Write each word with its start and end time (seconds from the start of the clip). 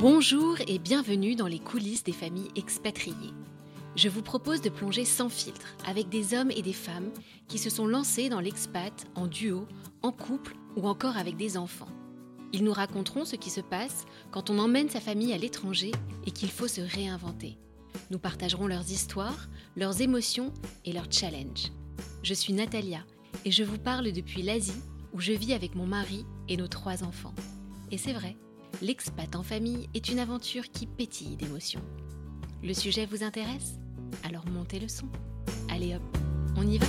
Bonjour 0.00 0.56
et 0.66 0.78
bienvenue 0.78 1.36
dans 1.36 1.46
les 1.46 1.58
coulisses 1.58 2.04
des 2.04 2.12
familles 2.12 2.48
expatriées. 2.56 3.34
Je 3.96 4.08
vous 4.08 4.22
propose 4.22 4.62
de 4.62 4.70
plonger 4.70 5.04
sans 5.04 5.28
filtre 5.28 5.74
avec 5.86 6.08
des 6.08 6.32
hommes 6.32 6.50
et 6.50 6.62
des 6.62 6.72
femmes 6.72 7.10
qui 7.48 7.58
se 7.58 7.68
sont 7.68 7.86
lancés 7.86 8.30
dans 8.30 8.40
l'expat 8.40 8.94
en 9.14 9.26
duo, 9.26 9.68
en 10.00 10.10
couple 10.10 10.56
ou 10.74 10.88
encore 10.88 11.18
avec 11.18 11.36
des 11.36 11.58
enfants. 11.58 11.90
Ils 12.54 12.64
nous 12.64 12.72
raconteront 12.72 13.26
ce 13.26 13.36
qui 13.36 13.50
se 13.50 13.60
passe 13.60 14.06
quand 14.30 14.48
on 14.48 14.58
emmène 14.58 14.88
sa 14.88 15.02
famille 15.02 15.34
à 15.34 15.38
l'étranger 15.38 15.92
et 16.26 16.30
qu'il 16.30 16.50
faut 16.50 16.68
se 16.68 16.80
réinventer. 16.80 17.58
Nous 18.10 18.18
partagerons 18.18 18.68
leurs 18.68 18.90
histoires, 18.90 19.50
leurs 19.76 20.00
émotions 20.00 20.54
et 20.86 20.94
leurs 20.94 21.12
challenges. 21.12 21.72
Je 22.22 22.32
suis 22.32 22.54
Natalia 22.54 23.04
et 23.44 23.50
je 23.50 23.64
vous 23.64 23.78
parle 23.78 24.12
depuis 24.12 24.40
l'Asie 24.40 24.80
où 25.12 25.20
je 25.20 25.32
vis 25.32 25.52
avec 25.52 25.74
mon 25.74 25.86
mari 25.86 26.24
et 26.48 26.56
nos 26.56 26.68
trois 26.68 27.04
enfants. 27.04 27.34
Et 27.90 27.98
c'est 27.98 28.14
vrai, 28.14 28.38
l'expat 28.82 29.36
en 29.36 29.42
famille 29.42 29.88
est 29.94 30.08
une 30.08 30.18
aventure 30.18 30.70
qui 30.70 30.86
pétille 30.86 31.36
d'émotions. 31.36 31.82
Le 32.62 32.74
sujet 32.74 33.06
vous 33.06 33.22
intéresse? 33.22 33.78
Alors 34.24 34.44
montez 34.46 34.78
le 34.78 34.88
son. 34.88 35.06
Allez 35.68 35.94
hop, 35.94 36.02
on 36.56 36.66
y 36.66 36.78
va 36.78 36.86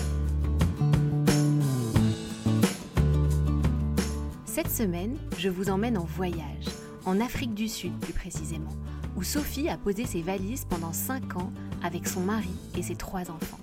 Cette 4.45 4.71
semaine, 4.71 5.17
je 5.37 5.49
vous 5.49 5.69
emmène 5.69 5.97
en 5.97 6.03
voyage, 6.03 6.65
en 7.05 7.19
Afrique 7.21 7.53
du 7.53 7.67
Sud 7.67 7.97
plus 7.99 8.13
précisément, 8.13 8.75
où 9.15 9.23
Sophie 9.23 9.69
a 9.69 9.77
posé 9.77 10.05
ses 10.05 10.21
valises 10.21 10.65
pendant 10.65 10.93
5 10.93 11.37
ans 11.37 11.51
avec 11.83 12.07
son 12.07 12.21
mari 12.21 12.49
et 12.77 12.83
ses 12.83 12.95
trois 12.95 13.31
enfants. 13.31 13.59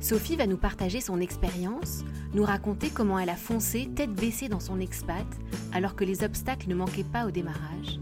Sophie 0.00 0.36
va 0.36 0.46
nous 0.46 0.56
partager 0.56 1.00
son 1.00 1.20
expérience, 1.20 2.04
nous 2.32 2.44
raconter 2.44 2.88
comment 2.88 3.18
elle 3.18 3.30
a 3.30 3.36
foncé 3.36 3.88
tête 3.94 4.12
baissée 4.12 4.48
dans 4.48 4.60
son 4.60 4.78
expat 4.78 5.26
alors 5.72 5.96
que 5.96 6.04
les 6.04 6.22
obstacles 6.22 6.68
ne 6.68 6.74
manquaient 6.76 7.02
pas 7.04 7.26
au 7.26 7.30
démarrage, 7.32 7.98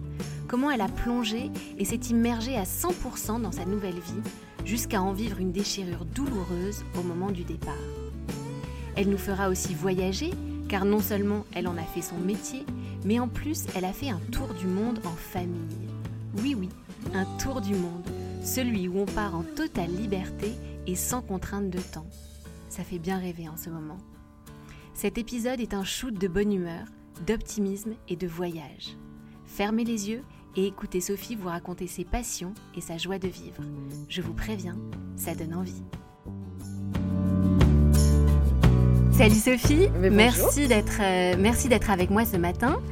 comment 0.46 0.70
elle 0.70 0.82
a 0.82 0.88
plongé 0.88 1.50
et 1.78 1.84
s'est 1.84 1.96
immergée 2.10 2.56
à 2.56 2.64
100% 2.64 3.40
dans 3.40 3.52
sa 3.52 3.64
nouvelle 3.64 3.94
vie 3.94 4.30
jusqu'à 4.64 5.00
en 5.00 5.12
vivre 5.12 5.38
une 5.38 5.52
déchirure 5.52 6.04
douloureuse 6.04 6.84
au 6.98 7.02
moment 7.02 7.30
du 7.30 7.44
départ. 7.44 7.74
Elle 8.94 9.08
nous 9.08 9.18
fera 9.18 9.48
aussi 9.48 9.74
voyager 9.74 10.32
car 10.68 10.84
non 10.84 11.00
seulement 11.00 11.44
elle 11.54 11.68
en 11.68 11.76
a 11.78 11.82
fait 11.82 12.02
son 12.02 12.18
métier, 12.18 12.66
mais 13.04 13.20
en 13.20 13.28
plus 13.28 13.64
elle 13.74 13.84
a 13.84 13.92
fait 13.92 14.10
un 14.10 14.20
tour 14.32 14.48
du 14.54 14.66
monde 14.66 15.00
en 15.04 15.16
famille. 15.16 15.88
Oui 16.42 16.54
oui, 16.58 16.68
un 17.14 17.24
tour 17.38 17.62
du 17.62 17.74
monde, 17.74 18.06
celui 18.46 18.86
où 18.88 19.00
on 19.00 19.06
part 19.06 19.34
en 19.34 19.42
totale 19.42 19.90
liberté 19.90 20.52
et 20.86 20.94
sans 20.94 21.20
contrainte 21.20 21.68
de 21.68 21.80
temps. 21.80 22.06
Ça 22.68 22.84
fait 22.84 22.98
bien 22.98 23.18
rêver 23.18 23.48
en 23.48 23.56
ce 23.56 23.70
moment. 23.70 23.98
Cet 24.94 25.18
épisode 25.18 25.60
est 25.60 25.74
un 25.74 25.84
shoot 25.84 26.14
de 26.14 26.28
bonne 26.28 26.52
humeur, 26.52 26.86
d'optimisme 27.26 27.94
et 28.08 28.16
de 28.16 28.26
voyage. 28.26 28.96
Fermez 29.44 29.84
les 29.84 30.08
yeux 30.10 30.22
et 30.56 30.66
écoutez 30.66 31.00
Sophie 31.00 31.34
vous 31.34 31.48
raconter 31.48 31.86
ses 31.86 32.04
passions 32.04 32.54
et 32.76 32.80
sa 32.80 32.96
joie 32.96 33.18
de 33.18 33.28
vivre. 33.28 33.62
Je 34.08 34.22
vous 34.22 34.32
préviens, 34.32 34.78
ça 35.16 35.34
donne 35.34 35.54
envie. 35.54 35.82
Salut 39.12 39.34
Sophie, 39.34 39.88
merci 39.98 40.68
d'être 40.68 41.00
euh, 41.00 41.36
merci 41.38 41.68
d'être 41.68 41.90
avec 41.90 42.10
moi 42.10 42.26
ce 42.26 42.36
matin. 42.36 42.82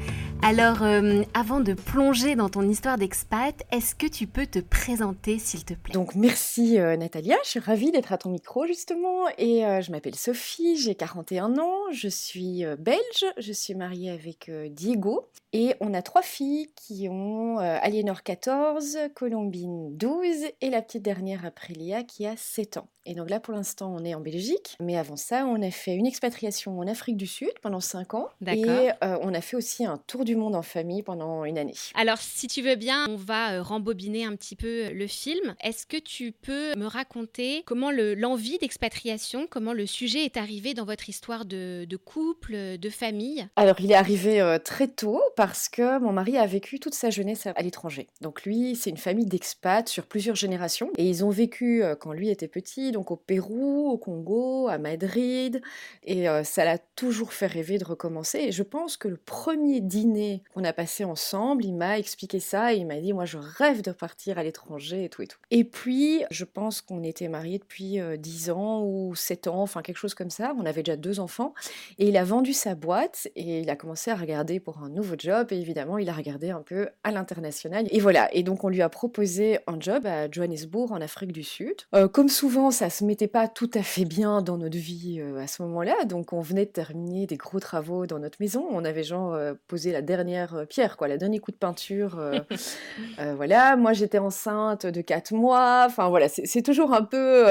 Alors, 0.47 0.83
euh, 0.83 1.23
avant 1.33 1.61
de 1.61 1.73
plonger 1.73 2.37
dans 2.37 2.51
ton 2.51 2.69
histoire 2.69 2.99
d'expat, 2.99 3.65
est-ce 3.73 3.95
que 3.95 4.07
tu 4.07 4.27
peux 4.27 4.45
te 4.45 4.59
présenter, 4.59 5.39
s'il 5.39 5.65
te 5.65 5.73
plaît? 5.73 5.95
Donc, 5.95 6.15
merci 6.17 6.79
euh, 6.79 6.99
Natalia, 6.99 7.37
je 7.45 7.49
suis 7.49 7.61
ravie 7.61 7.91
d'être 7.93 8.13
à 8.13 8.19
ton 8.19 8.29
micro, 8.29 8.67
justement. 8.67 9.25
Et 9.39 9.65
euh, 9.65 9.81
je 9.81 9.91
m'appelle 9.91 10.17
Sophie, 10.17 10.77
j'ai 10.77 10.97
41 10.97 11.57
ans, 11.57 11.91
je 11.93 12.09
suis 12.09 12.63
belge, 12.79 13.25
je 13.39 13.53
suis 13.55 13.75
mariée 13.75 14.11
avec 14.11 14.51
Diego. 14.69 15.31
Et 15.55 15.77
on 15.81 15.95
a 15.95 16.03
trois 16.03 16.23
filles 16.23 16.69
qui 16.75 17.09
ont 17.09 17.59
Aliénor 17.59 18.25
14, 18.25 18.99
Colombine 19.15 19.97
12 19.97 20.49
et 20.61 20.69
la 20.69 20.83
petite 20.83 21.05
dernière 21.05 21.47
Aprilia 21.47 22.03
qui 22.03 22.27
a 22.27 22.37
7 22.37 22.79
ans. 22.79 22.89
Et 23.07 23.15
donc 23.15 23.31
là, 23.31 23.39
pour 23.39 23.55
l'instant, 23.55 23.95
on 23.95 24.05
est 24.05 24.15
en 24.15 24.21
Belgique. 24.21 24.77
Mais 24.81 24.97
avant 24.97 25.17
ça, 25.17 25.47
on 25.47 25.63
a 25.63 25.71
fait 25.71 25.95
une 25.95 26.07
expatriation 26.07 26.77
en 26.79 26.89
Afrique 26.89 27.17
du 27.17 27.29
Sud 27.29 27.53
pendant 27.63 27.79
5 27.79 28.15
ans. 28.15 28.29
Et 28.47 28.91
on 29.01 29.33
a 29.33 29.41
fait 29.41 29.57
aussi 29.57 29.87
un 29.87 29.99
tour 30.09 30.25
du 30.25 30.34
monde 30.37 30.55
en 30.55 30.63
famille 30.63 31.03
pendant 31.03 31.45
une 31.45 31.59
année. 31.59 31.75
Alors, 31.95 32.19
si 32.19 32.47
tu 32.47 32.63
veux 32.63 32.77
bien, 32.77 33.07
on 33.09 33.17
va 33.17 33.55
euh, 33.55 33.63
rembobiner 33.63 34.25
un 34.25 34.35
petit 34.37 34.57
peu 34.57 34.87
euh, 34.87 34.91
le 34.91 35.07
film. 35.07 35.55
Est-ce 35.63 35.87
que 35.87 35.97
tu 35.97 36.33
peux 36.33 36.75
me 36.77 36.87
raconter 36.87 37.63
comment 37.67 37.91
l'envie 37.91 38.59
d'expatriation, 38.59 39.47
comment 39.49 39.73
le 39.73 39.87
sujet 39.87 40.25
est 40.25 40.37
arrivé 40.37 40.75
dans 40.75 40.85
votre 40.85 41.09
histoire 41.09 41.45
de, 41.45 41.87
couple, 42.05 42.79
de 42.79 42.91
famille? 42.91 43.47
Alors, 43.57 43.81
il 43.81 43.93
est 43.93 43.97
arrivé 43.97 44.41
euh, 44.41 44.59
très 44.59 44.89
tôt 44.89 45.21
parce 45.37 45.69
que 45.69 45.99
mon 45.99 46.13
mari 46.13 46.37
a 46.37 46.47
vécu 46.47 46.81
toute 46.81 46.95
sa 46.95 47.11
jeunesse 47.11 47.47
à 47.47 47.63
l'étranger. 47.63 48.09
Donc, 48.21 48.45
lui, 48.45 48.77
c'est 48.77 48.91
une 48.91 48.97
famille 48.97 49.27
d'expats 49.27 49.89
sur 49.89 50.07
plusieurs 50.07 50.37
générations. 50.37 50.91
Et 50.99 51.09
ils 51.09 51.25
ont 51.25 51.31
vécu 51.31 51.83
quand 52.01 52.13
lui 52.13 52.31
était 52.31 52.49
petit, 52.49 52.93
donc 52.93 53.11
au 53.11 53.17
Pérou, 53.17 53.89
au 53.91 53.99
Congo, 53.99 54.69
à 54.69 54.79
Madrid. 54.79 55.63
Et 56.05 56.27
ça 56.45 56.65
l'a 56.65 56.79
toujours 56.79 57.33
fait 57.33 57.47
rêver 57.47 57.79
de 57.79 57.85
recommencer. 57.85 58.39
Et 58.39 58.53
je 58.53 58.63
pense 58.63 58.97
que 58.97 59.09
le 59.09 59.17
premier 59.17 59.81
dîner 59.81 60.24
qu'on 60.55 60.65
a 60.65 60.73
passé 60.73 61.05
ensemble, 61.05 61.65
il 61.65 61.75
m'a 61.75 61.99
expliqué 61.99 62.41
ça 62.41 62.75
et 62.75 62.79
il 62.79 62.87
m'a 62.87 63.01
dit 63.01 63.13
moi 63.13 63.25
je 63.25 63.39
rêve 63.39 63.83
de 63.83 63.93
partir 63.93 64.39
à 64.39 64.43
l'étranger 64.43 65.05
et 65.05 65.09
tout 65.09 65.23
et 65.23 65.27
tout. 65.27 65.39
Et 65.51 65.65
puis 65.65 66.23
je 66.31 66.45
pense 66.45 66.81
qu'on 66.81 67.03
était 67.03 67.29
mariés 67.29 67.59
depuis 67.59 67.99
10 68.19 68.49
euh, 68.51 68.55
ans 68.55 68.83
ou 68.85 69.15
7 69.15 69.49
ans, 69.49 69.63
enfin 69.63 69.83
quelque 69.83 69.99
chose 69.99 70.15
comme 70.15 70.31
ça. 70.31 70.55
On 70.59 70.67
avait 70.67 70.83
déjà 70.83 70.97
deux 70.97 71.21
enfants 71.21 71.55
et 71.99 72.09
il 72.09 72.17
a 72.17 72.25
vendu 72.25 72.53
sa 72.53 72.75
boîte 72.75 73.29
et 73.37 73.61
il 73.61 73.71
a 73.71 73.77
commencé 73.77 74.11
à 74.11 74.17
regarder 74.17 74.61
pour 74.61 74.79
un 74.79 74.89
nouveau 74.89 75.15
job 75.19 75.49
et 75.51 75.57
évidemment 75.57 75.99
il 75.99 76.09
a 76.09 76.13
regardé 76.13 76.51
un 76.51 76.63
peu 76.63 76.89
à 77.03 77.11
l'international 77.11 77.87
et 77.91 78.01
voilà. 78.01 78.33
Et 78.35 78.43
donc 78.43 78.65
on 78.65 78.69
lui 78.69 78.83
a 78.83 78.89
proposé 78.89 79.59
un 79.67 79.79
job 79.79 80.07
à 80.07 80.31
Johannesburg 80.31 80.93
en 80.93 81.01
Afrique 81.01 81.33
du 81.33 81.43
Sud. 81.43 81.77
Euh, 81.95 82.09
comme 82.09 82.29
souvent 82.29 82.71
ça 82.71 82.91
se 82.91 83.05
mettait 83.05 83.29
pas 83.29 83.49
tout 83.49 83.71
à 83.75 83.83
fait 83.83 84.05
bien 84.05 84.43
dans 84.43 84.59
notre 84.59 84.79
vie 84.79 85.21
euh, 85.21 85.39
à 85.39 85.47
ce 85.47 85.63
moment-là, 85.63 86.05
donc 86.05 86.33
on 86.33 86.41
venait 86.41 86.67
de 86.67 86.71
terminer 86.71 87.27
des 87.27 87.37
gros 87.37 87.61
travaux 87.61 88.07
dans 88.07 88.19
notre 88.19 88.39
maison. 88.41 88.67
On 88.71 88.85
avait 88.85 89.03
genre 89.03 89.39
posé 89.69 89.93
la 89.93 90.03
dernière 90.05 90.55
euh, 90.55 90.65
pierre, 90.65 90.97
quoi, 90.97 91.09
la 91.09 91.17
dernier 91.17 91.41
coup 91.41 91.51
de 91.51 91.57
peinture. 91.57 92.19
Euh, 92.19 92.39
euh, 93.19 93.35
voilà, 93.35 93.77
moi 93.77 93.93
j'étais 93.93 94.19
enceinte 94.19 94.87
de 94.87 95.01
4 95.01 95.33
mois. 95.33 95.85
Enfin 95.87 96.09
voilà, 96.09 96.29
c'est 96.29 96.63
toujours 96.63 96.93
un 96.93 97.03
peu. 97.03 97.45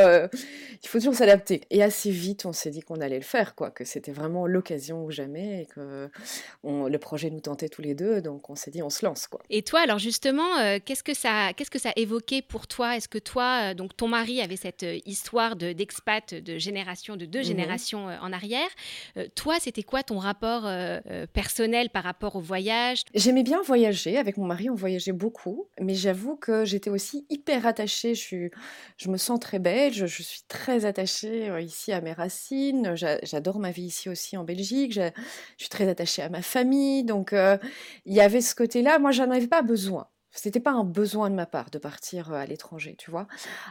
il 0.83 0.87
faut 0.87 0.99
toujours 0.99 1.15
s'adapter. 1.15 1.61
Et 1.69 1.83
assez 1.83 2.11
vite, 2.11 2.45
on 2.45 2.53
s'est 2.53 2.69
dit 2.69 2.81
qu'on 2.81 3.01
allait 3.01 3.17
le 3.17 3.23
faire, 3.23 3.55
quoi, 3.55 3.71
que 3.71 3.85
c'était 3.85 4.11
vraiment 4.11 4.47
l'occasion 4.47 5.03
ou 5.03 5.11
jamais 5.11 5.63
et 5.63 5.65
que 5.65 6.09
on, 6.63 6.87
le 6.87 6.97
projet 6.97 7.29
nous 7.29 7.41
tentait 7.41 7.69
tous 7.69 7.81
les 7.81 7.95
deux. 7.95 8.21
Donc 8.21 8.49
on 8.49 8.55
s'est 8.55 8.71
dit, 8.71 8.81
on 8.81 8.89
se 8.89 9.05
lance, 9.05 9.27
quoi. 9.27 9.41
Et 9.49 9.63
toi, 9.63 9.81
alors 9.81 9.99
justement, 9.99 10.79
qu'est-ce 10.85 11.03
que 11.03 11.13
ça, 11.13 11.53
qu'est-ce 11.53 11.71
que 11.71 11.79
ça 11.79 11.91
évoquait 11.95 12.41
pour 12.41 12.67
toi? 12.67 12.95
Est-ce 12.95 13.09
que 13.09 13.17
toi, 13.17 13.73
donc 13.73 13.95
ton 13.97 14.07
mari 14.07 14.41
avait 14.41 14.55
cette 14.55 14.85
histoire 15.05 15.55
d'expat 15.55 16.33
de, 16.33 16.57
génération, 16.57 17.15
de 17.15 17.25
deux 17.25 17.39
mmh 17.39 17.43
générations 17.43 18.05
en 18.05 18.33
arrière. 18.33 18.69
toi, 19.35 19.55
c'était 19.59 19.83
quoi 19.83 20.03
ton 20.03 20.17
rapport 20.17 20.69
personnel 21.33 21.89
par 21.89 22.03
rapport 22.03 22.35
au 22.35 22.41
voyage 22.43 23.01
J'aimais 23.15 23.43
bien 23.43 23.61
voyager. 23.61 24.17
Avec 24.17 24.37
mon 24.37 24.45
mari, 24.45 24.69
on 24.69 24.75
voyageait 24.75 25.11
beaucoup. 25.11 25.67
Mais 25.79 25.95
j'avoue 25.95 26.35
que 26.35 26.65
j'étais 26.65 26.89
aussi 26.89 27.25
hyper 27.29 27.65
attachée. 27.65 28.13
Je, 28.15 29.09
me 29.09 29.17
sens 29.17 29.39
très 29.39 29.59
belge. 29.59 30.05
Je 30.05 30.23
suis 30.23 30.41
très 30.47 30.85
attachée 30.85 31.49
euh, 31.49 31.61
ici 31.61 31.91
à 31.91 32.01
mes 32.01 32.13
racines. 32.13 32.95
J'adore 32.95 33.59
ma 33.59 33.71
vie 33.71 33.85
ici 33.85 34.09
aussi 34.09 34.37
en 34.37 34.43
Belgique. 34.43 34.93
Je 34.93 35.11
suis 35.57 35.69
très 35.69 35.87
attachée 35.89 36.21
à 36.21 36.29
ma 36.29 36.41
famille. 36.41 37.03
Donc, 37.03 37.33
euh, 37.33 37.57
il 38.05 38.13
y 38.13 38.21
avait 38.21 38.41
ce 38.41 38.53
côté-là. 38.53 38.99
Moi, 38.99 39.11
j'en 39.11 39.31
avais 39.31 39.47
pas 39.47 39.61
besoin. 39.61 40.07
C'était 40.35 40.59
pas 40.59 40.71
un 40.71 40.83
besoin 40.83 41.29
de 41.29 41.35
ma 41.35 41.45
part 41.45 41.69
de 41.69 41.77
partir 41.77 42.31
euh, 42.31 42.35
à 42.35 42.45
l'étranger, 42.45 42.95
tu 42.97 43.11
vois. 43.11 43.27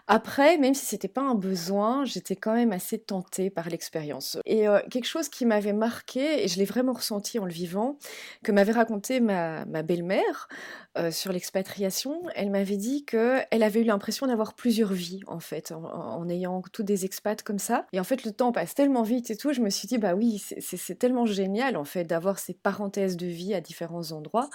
Après, 0.07 0.59
même 0.59 0.75
si 0.75 0.87
c'était 0.87 1.09
pas 1.09 1.21
un 1.21 1.35
besoin, 1.35 2.05
j'étais 2.05 2.37
quand 2.37 2.55
même 2.55 2.71
assez 2.71 2.99
tentée 2.99 3.51
par 3.51 3.69
l'expérience. 3.69 4.39
Et 4.47 4.69
euh, 4.69 4.79
quelque 4.89 5.07
chose 5.07 5.29
qui 5.29 5.45
m'avait 5.45 5.73
marqué, 5.73 6.45
et 6.45 6.49
je 6.49 6.59
l'ai 6.59 6.65
vraiment 6.65 6.93
ressenti 6.93 7.41
en 7.41 7.45
le 7.45 7.53
vivant, 7.53 7.99
que 8.45 8.53
m'avait 8.53 8.73
raconté 8.73 9.19
ma, 9.19 9.65
belle-mère 9.65 10.49
euh, 10.97 11.11
sur 11.11 11.33
l'expatriation, 11.33 12.23
elle 12.37 12.51
m'avait 12.51 12.77
dit 12.77 13.05
que 13.05 13.39
elle 13.51 13.65
avait 13.65 13.81
eu 13.81 13.85
l'impression 13.85 14.27
d'avoir 14.29 14.55
plusieurs 14.55 14.93
vies 14.93 15.23
en 15.27 15.41
fait, 15.41 15.73
en, 15.73 16.29
ayant 16.29 16.63
tous 16.73 16.85
des 16.85 17.05
expats 17.05 17.43
comme 17.43 17.59
ça. 17.59 17.87
Et 17.93 17.99
en 17.99 18.05
fait, 18.05 18.25
le 18.25 18.31
temps 18.31 18.53
passe 18.53 18.75
tellement 18.75 19.03
vite 19.03 19.31
et 19.31 19.37
tout, 19.37 19.53
je 19.53 19.61
me 19.61 19.71
suis 19.71 19.89
dit 19.89 19.99
bah 19.99 20.15
oui, 20.15 20.43
c'est 20.61 20.99
tellement 20.99 21.27
génial 21.27 21.77
en 21.77 21.85
fait 21.85 22.05
d'avoir 22.05 22.39
ces 22.39 22.55
parenthèses 22.55 23.17
de 23.17 23.27
vie 23.27 23.55
à 23.55 23.61
différents 23.61 24.13
endroits. 24.13 24.49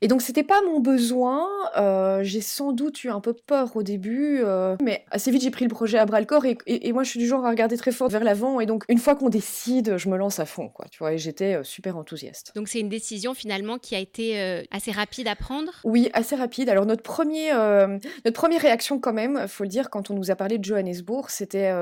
Et 0.00 0.08
donc 0.08 0.22
c'était 0.22 0.42
pas 0.42 0.62
mon 0.62 0.80
besoin 0.80 1.25
moins. 1.26 2.22
j'ai 2.22 2.40
sans 2.40 2.72
doute 2.72 3.04
eu 3.04 3.10
un 3.10 3.20
peu 3.20 3.32
peur 3.32 3.76
au 3.76 3.82
début, 3.82 4.42
mais 4.82 5.04
assez 5.10 5.30
vite 5.30 5.42
j'ai 5.42 5.50
pris 5.50 5.64
le 5.64 5.70
projet 5.70 5.98
à 5.98 6.06
bras 6.06 6.20
le 6.20 6.26
corps 6.26 6.44
et, 6.44 6.58
et, 6.66 6.92
moi 6.92 7.02
je 7.02 7.10
suis 7.10 7.20
du 7.20 7.26
genre 7.26 7.44
à 7.44 7.50
regarder 7.50 7.76
très 7.76 7.92
fort 7.92 8.08
vers 8.08 8.24
l'avant 8.24 8.60
et 8.60 8.66
donc 8.66 8.84
une 8.88 8.98
fois 8.98 9.14
qu'on 9.14 9.28
décide, 9.28 9.96
je 9.96 10.08
me 10.08 10.16
lance 10.16 10.38
à 10.38 10.46
fond, 10.46 10.68
quoi. 10.68 10.86
Tu 10.90 10.98
vois, 10.98 11.12
et 11.12 11.18
j'étais 11.18 11.62
super 11.62 11.96
enthousiaste. 11.96 12.52
Donc 12.54 12.68
c'est 12.68 12.80
une 12.80 12.88
décision 12.88 13.34
finalement 13.34 13.78
qui 13.78 13.94
a 13.94 13.98
été 13.98 14.64
assez 14.70 14.92
rapide 14.92 15.28
à 15.28 15.36
prendre? 15.36 15.72
Oui, 15.84 16.10
assez 16.12 16.36
rapide. 16.36 16.68
Alors 16.68 16.86
notre 16.86 17.02
premier, 17.02 17.52
notre 17.52 18.32
première 18.32 18.60
réaction 18.60 18.98
quand 18.98 19.12
même, 19.12 19.46
faut 19.48 19.64
le 19.64 19.68
dire, 19.68 19.90
quand 19.90 20.10
on 20.10 20.14
nous 20.14 20.30
a 20.30 20.36
parlé 20.36 20.58
de 20.58 20.64
Johannesburg, 20.64 21.30
c'était 21.30 21.72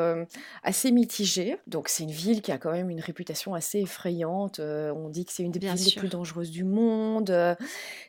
assez 0.62 0.90
mitigé. 0.90 1.56
Donc 1.66 1.88
c'est 1.88 2.04
une 2.04 2.10
ville 2.10 2.42
qui 2.42 2.52
a 2.52 2.58
quand 2.58 2.72
même 2.72 2.90
une 2.90 3.00
réputation 3.00 3.54
assez 3.54 3.80
effrayante. 3.80 4.60
on 4.60 5.08
dit 5.08 5.24
que 5.24 5.32
c'est 5.32 5.42
une 5.42 5.52
des 5.52 5.58
villes 5.58 5.84
les 5.84 6.00
plus 6.00 6.08
dangereuses 6.08 6.50
du 6.50 6.64
monde. 6.64 7.26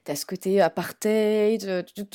tu 0.06 0.12
as 0.12 0.16
ce 0.16 0.26
côté 0.26 0.62
apartheid, 0.62 1.25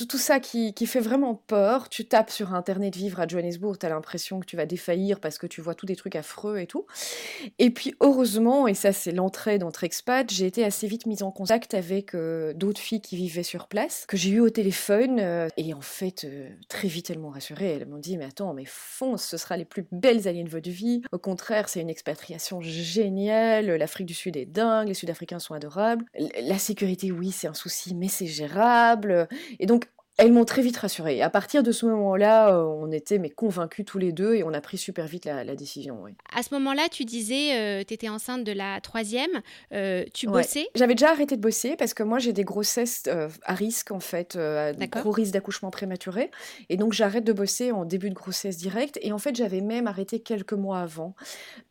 tout, 0.07 0.17
ça 0.17 0.39
qui, 0.39 0.73
qui, 0.73 0.85
fait 0.85 0.99
vraiment 0.99 1.35
peur. 1.35 1.89
Tu 1.89 2.05
tapes 2.05 2.29
sur 2.29 2.53
Internet 2.53 2.95
vivre 2.95 3.19
à 3.19 3.27
Johannesburg, 3.27 3.77
tu 3.79 3.85
as 3.85 3.89
l'impression 3.89 4.39
que 4.39 4.45
tu 4.45 4.55
vas 4.55 4.65
défaillir 4.65 5.19
parce 5.19 5.37
que 5.37 5.47
tu 5.47 5.61
vois 5.61 5.75
tous 5.75 5.85
des 5.85 5.95
trucs 5.95 6.15
affreux 6.15 6.59
et 6.59 6.67
tout. 6.67 6.85
Et 7.59 7.69
puis 7.69 7.95
heureusement, 7.99 8.67
et 8.67 8.73
ça 8.73 8.93
c'est 8.93 9.11
l'entrée 9.11 9.57
d'entre 9.57 9.83
expat, 9.83 10.29
j'ai 10.31 10.45
été 10.45 10.63
assez 10.63 10.87
vite 10.87 11.05
mise 11.05 11.23
en 11.23 11.31
contact 11.31 11.73
avec 11.73 12.15
d'autres 12.15 12.81
filles 12.81 13.01
qui 13.01 13.15
vivaient 13.15 13.43
sur 13.43 13.67
place, 13.67 14.05
que 14.07 14.17
j'ai 14.17 14.31
eu 14.31 14.39
au 14.39 14.49
téléphone. 14.49 15.19
et 15.57 15.73
en 15.73 15.81
fait, 15.81 16.27
très 16.67 16.87
vite 16.87 17.09
elles 17.09 17.19
m'ont 17.19 17.29
rassurée. 17.29 17.71
Elles 17.75 17.87
m'ont 17.87 17.97
dit, 17.97 18.17
mais 18.17 18.25
attends, 18.25 18.53
mais 18.53 18.65
fonce, 18.65 19.25
ce 19.25 19.37
sera 19.37 19.57
les 19.57 19.65
plus 19.65 19.85
belles 19.91 20.27
années 20.27 20.43
de 20.43 20.49
votre 20.49 20.69
vie. 20.69 21.01
Au 21.11 21.17
contraire, 21.17 21.69
c'est 21.69 21.81
une 21.81 21.89
expatriation 21.89 22.61
géniale. 22.61 23.67
L'Afrique 23.67 24.07
du 24.07 24.13
Sud 24.13 24.37
est 24.37 24.45
dingue, 24.45 24.87
les 24.87 24.93
Sud-Africains 24.93 25.39
sont 25.39 25.53
adorables. 25.53 26.05
La 26.41 26.57
sécurité, 26.57 27.11
oui, 27.11 27.31
c'est 27.31 27.47
un 27.47 27.53
souci, 27.53 27.95
mais 27.95 28.07
c'est 28.07 28.27
gérable. 28.27 29.00
Et 29.59 29.65
donc, 29.65 29.85
elles 30.21 30.31
m'ont 30.31 30.45
très 30.45 30.61
vite 30.61 30.77
rassurée. 30.77 31.23
À 31.23 31.31
partir 31.31 31.63
de 31.63 31.71
ce 31.71 31.83
moment-là, 31.87 32.53
euh, 32.53 32.63
on 32.63 32.91
était 32.91 33.17
mais 33.17 33.31
convaincus 33.31 33.85
tous 33.85 33.97
les 33.97 34.11
deux 34.11 34.35
et 34.35 34.43
on 34.43 34.53
a 34.53 34.61
pris 34.61 34.77
super 34.77 35.07
vite 35.07 35.25
la, 35.25 35.55
décision. 35.55 35.97
À 36.35 36.43
ce 36.43 36.53
moment-là, 36.53 36.89
tu 36.91 37.05
disais, 37.05 37.55
euh, 37.55 37.83
tu 37.83 37.95
étais 37.95 38.07
enceinte 38.07 38.43
de 38.43 38.51
la 38.51 38.79
troisième, 38.81 39.41
euh, 39.73 40.05
tu 40.13 40.27
bossais? 40.27 40.67
J'avais 40.75 40.93
déjà 40.93 41.09
arrêté 41.09 41.37
de 41.37 41.41
bosser 41.41 41.75
parce 41.75 41.95
que 41.95 42.03
moi 42.03 42.19
j'ai 42.19 42.33
des 42.33 42.43
grossesses 42.43 43.09
à 43.43 43.53
risque 43.55 43.89
en 43.89 43.99
fait, 43.99 44.37
gros 44.91 45.11
risque 45.11 45.33
d'accouchement 45.33 45.71
prématuré. 45.71 46.29
Et 46.69 46.77
donc 46.77 46.93
j'arrête 46.93 47.23
de 47.23 47.33
bosser 47.33 47.71
en 47.71 47.83
début 47.83 48.09
de 48.09 48.15
grossesse 48.15 48.57
directe. 48.57 48.99
Et 49.01 49.13
en 49.13 49.17
fait 49.17 49.35
j'avais 49.35 49.61
même 49.61 49.87
arrêté 49.87 50.19
quelques 50.19 50.53
mois 50.53 50.81
avant 50.81 51.15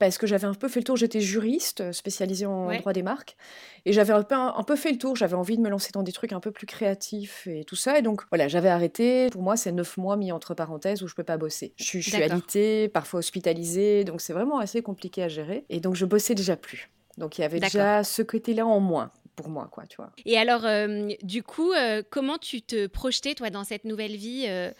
parce 0.00 0.18
que 0.18 0.26
j'avais 0.26 0.48
un 0.48 0.54
peu 0.54 0.66
fait 0.66 0.80
le 0.80 0.84
tour. 0.84 0.96
J'étais 0.96 1.20
juriste 1.20 1.92
spécialisée 1.92 2.46
en 2.46 2.76
droit 2.78 2.92
des 2.92 3.04
marques 3.04 3.36
et 3.84 3.92
j'avais 3.92 4.12
un 4.12 4.24
peu, 4.24 4.34
un 4.34 4.64
peu 4.64 4.74
fait 4.74 4.90
le 4.90 4.98
tour. 4.98 5.14
J'avais 5.14 5.36
envie 5.36 5.56
de 5.56 5.62
me 5.62 5.68
lancer 5.68 5.90
dans 5.92 6.02
des 6.02 6.12
trucs 6.12 6.32
un 6.32 6.40
peu 6.40 6.50
plus 6.50 6.66
créatifs 6.66 7.46
et 7.46 7.62
tout 7.62 7.76
ça. 7.76 7.96
Et 7.96 8.02
donc 8.02 8.22
voilà 8.30 8.39
j'avais 8.48 8.68
arrêté. 8.68 9.28
Pour 9.30 9.42
moi, 9.42 9.56
c'est 9.56 9.72
neuf 9.72 9.96
mois 9.96 10.16
mis 10.16 10.32
entre 10.32 10.54
parenthèses 10.54 11.02
où 11.02 11.08
je 11.08 11.14
peux 11.14 11.24
pas 11.24 11.36
bosser. 11.36 11.72
Je, 11.76 11.98
suis 11.98 12.16
alitée, 12.16 12.88
parfois 12.88 13.18
hospitalisée, 13.18 14.04
donc 14.04 14.20
c'est 14.20 14.32
vraiment 14.32 14.58
assez 14.58 14.82
compliqué 14.82 15.22
à 15.22 15.28
gérer. 15.28 15.64
Et 15.68 15.80
donc 15.80 15.94
je 15.94 16.04
bossais 16.04 16.34
déjà 16.34 16.56
plus. 16.56 16.90
Donc 17.18 17.38
il 17.38 17.42
y 17.42 17.44
avait 17.44 17.60
déjà 17.60 18.04
ce 18.04 18.22
côté-là 18.22 18.66
en 18.66 18.80
moins 18.80 19.10
pour 19.36 19.48
moi, 19.48 19.68
quoi, 19.70 19.84
tu 19.86 19.96
vois. 19.96 20.10
Et 20.24 20.36
alors, 20.36 20.64
euh, 20.64 21.08
du 21.22 21.42
coup, 21.42 21.72
euh, 21.72 22.02
comment 22.08 22.38
tu 22.38 22.62
te 22.62 22.86
projetais, 22.86 23.34
toi, 23.34 23.50
dans 23.50 23.64
cette 23.64 23.84
nouvelle 23.84 24.16
vie 24.16 24.44
euh, 24.48 24.70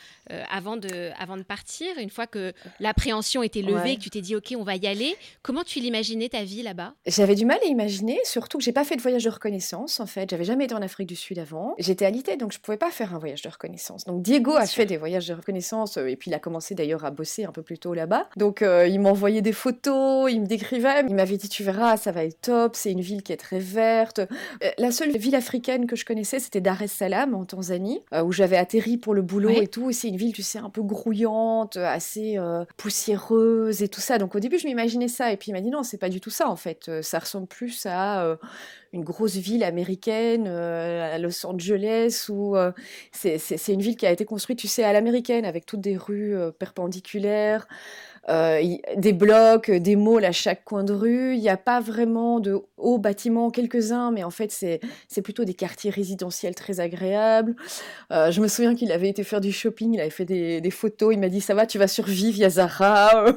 avant, 0.50 0.76
de, 0.76 1.10
avant 1.18 1.36
de 1.36 1.42
partir 1.42 1.98
Une 1.98 2.10
fois 2.10 2.26
que 2.26 2.52
l'appréhension 2.78 3.42
était 3.42 3.62
levée, 3.62 3.96
que 3.96 4.00
tu 4.00 4.10
t'es 4.10 4.20
dit, 4.20 4.36
OK, 4.36 4.54
on 4.56 4.62
va 4.62 4.76
y 4.76 4.86
aller, 4.86 5.16
comment 5.42 5.64
tu 5.64 5.80
l'imaginais 5.80 6.28
ta 6.28 6.44
vie 6.44 6.62
là-bas? 6.62 6.94
J'avais 7.06 7.34
du 7.34 7.44
mal 7.44 7.58
à 7.62 7.66
imaginer, 7.66 8.18
surtout 8.24 8.58
que 8.58 8.64
j'ai 8.64 8.72
pas 8.72 8.84
fait 8.84 8.96
de 8.96 9.02
voyage 9.02 9.24
de 9.24 9.30
reconnaissance, 9.30 10.00
en 10.00 10.06
fait. 10.06 10.30
J'avais 10.30 10.44
jamais 10.44 10.64
été 10.64 10.74
en 10.74 10.82
Afrique 10.82 11.08
du 11.08 11.16
Sud 11.16 11.38
avant. 11.38 11.74
J'étais 11.78 12.04
alitée, 12.04 12.36
donc 12.36 12.52
je 12.52 12.58
pouvais 12.58 12.76
pas 12.76 12.90
faire 12.90 13.14
un 13.14 13.18
voyage 13.18 13.42
de 13.42 13.48
reconnaissance. 13.48 14.04
Donc 14.04 14.22
Diego 14.22 14.56
a 14.56 14.66
fait 14.66 14.86
des 14.86 14.96
voyages 14.96 15.26
de 15.26 15.34
reconnaissance, 15.34 15.96
et 15.96 16.16
puis 16.16 16.30
il 16.30 16.34
a 16.34 16.38
commencé 16.38 16.74
d'ailleurs 16.74 17.04
à 17.04 17.10
bosser 17.10 17.44
un 17.44 17.52
peu 17.52 17.62
plus 17.62 17.78
tôt 17.78 17.94
là-bas. 17.94 18.28
Donc 18.36 18.62
il 18.62 19.00
m'envoyait 19.00 19.42
des 19.42 19.52
photos, 19.52 20.30
il 20.30 20.42
me 20.42 20.46
décrivait, 20.46 21.04
il 21.08 21.14
m'avait 21.14 21.36
dit, 21.36 21.48
tu 21.48 21.62
verras, 21.62 21.96
ça 21.96 22.12
va 22.12 22.24
être 22.24 22.40
top, 22.40 22.76
c'est 22.76 22.92
une 22.92 23.00
ville 23.00 23.22
qui 23.22 23.32
est 23.32 23.36
très 23.36 23.58
verte. 23.58 24.20
Euh, 24.62 24.70
la 24.78 24.90
seule 24.90 25.16
ville 25.16 25.34
africaine 25.34 25.86
que 25.86 25.96
je 25.96 26.04
connaissais, 26.04 26.38
c'était 26.38 26.60
Dar 26.60 26.80
es 26.82 26.86
Salaam 26.86 27.34
en 27.34 27.44
Tanzanie, 27.44 28.02
euh, 28.12 28.22
où 28.22 28.32
j'avais 28.32 28.56
atterri 28.56 28.96
pour 28.96 29.14
le 29.14 29.22
boulot 29.22 29.50
et 29.50 29.66
tout. 29.66 29.92
C'est 29.92 30.08
une 30.08 30.16
ville, 30.16 30.32
tu 30.32 30.42
sais, 30.42 30.58
un 30.58 30.70
peu 30.70 30.82
grouillante, 30.82 31.76
assez 31.76 32.38
euh, 32.38 32.64
poussiéreuse 32.76 33.82
et 33.82 33.88
tout 33.88 34.00
ça. 34.00 34.18
Donc 34.18 34.34
au 34.34 34.40
début, 34.40 34.58
je 34.58 34.66
m'imaginais 34.66 35.08
ça. 35.08 35.32
Et 35.32 35.36
puis 35.36 35.50
il 35.50 35.54
m'a 35.54 35.60
dit 35.60 35.70
non, 35.70 35.82
c'est 35.82 35.98
pas 35.98 36.08
du 36.08 36.20
tout 36.20 36.30
ça 36.30 36.48
en 36.48 36.56
fait. 36.56 36.90
Ça 37.02 37.18
ressemble 37.18 37.46
plus 37.46 37.86
à 37.86 38.38
une 38.92 39.04
grosse 39.04 39.36
ville 39.36 39.62
américaine, 39.62 40.46
à 40.46 41.18
Los 41.18 41.46
Angeles, 41.46 42.26
où 42.28 42.56
c'est 43.12 43.68
une 43.68 43.82
ville 43.82 43.96
qui 43.96 44.06
a 44.06 44.10
été 44.10 44.24
construite, 44.24 44.58
tu 44.58 44.68
sais, 44.68 44.84
à 44.84 44.92
l'américaine, 44.92 45.44
avec 45.44 45.66
toutes 45.66 45.80
des 45.80 45.96
rues 45.96 46.34
perpendiculaires. 46.58 47.66
Euh, 48.28 48.62
des 48.96 49.14
blocs, 49.14 49.70
des 49.70 49.96
malls 49.96 50.26
à 50.26 50.32
chaque 50.32 50.64
coin 50.64 50.84
de 50.84 50.92
rue. 50.92 51.34
Il 51.34 51.40
n'y 51.40 51.48
a 51.48 51.56
pas 51.56 51.80
vraiment 51.80 52.38
de 52.38 52.60
hauts 52.76 52.98
bâtiments, 52.98 53.50
quelques-uns, 53.50 54.10
mais 54.10 54.22
en 54.24 54.30
fait, 54.30 54.52
c'est, 54.52 54.80
plutôt 55.22 55.44
des 55.44 55.54
quartiers 55.54 55.90
résidentiels 55.90 56.54
très 56.54 56.80
agréables. 56.80 57.56
Euh, 58.12 58.30
je 58.30 58.40
me 58.40 58.48
souviens 58.48 58.74
qu'il 58.74 58.92
avait 58.92 59.08
été 59.08 59.24
faire 59.24 59.40
du 59.40 59.52
shopping, 59.52 59.94
il 59.94 60.00
avait 60.00 60.10
fait 60.10 60.26
des, 60.26 60.60
des 60.60 60.70
photos, 60.70 61.14
il 61.14 61.18
m'a 61.18 61.28
dit 61.28 61.40
Ça 61.40 61.54
va, 61.54 61.66
tu 61.66 61.78
vas 61.78 61.88
survivre, 61.88 62.36
il 62.36 62.40
y 62.40 62.44
a 62.44 62.50
Zara. 62.50 63.24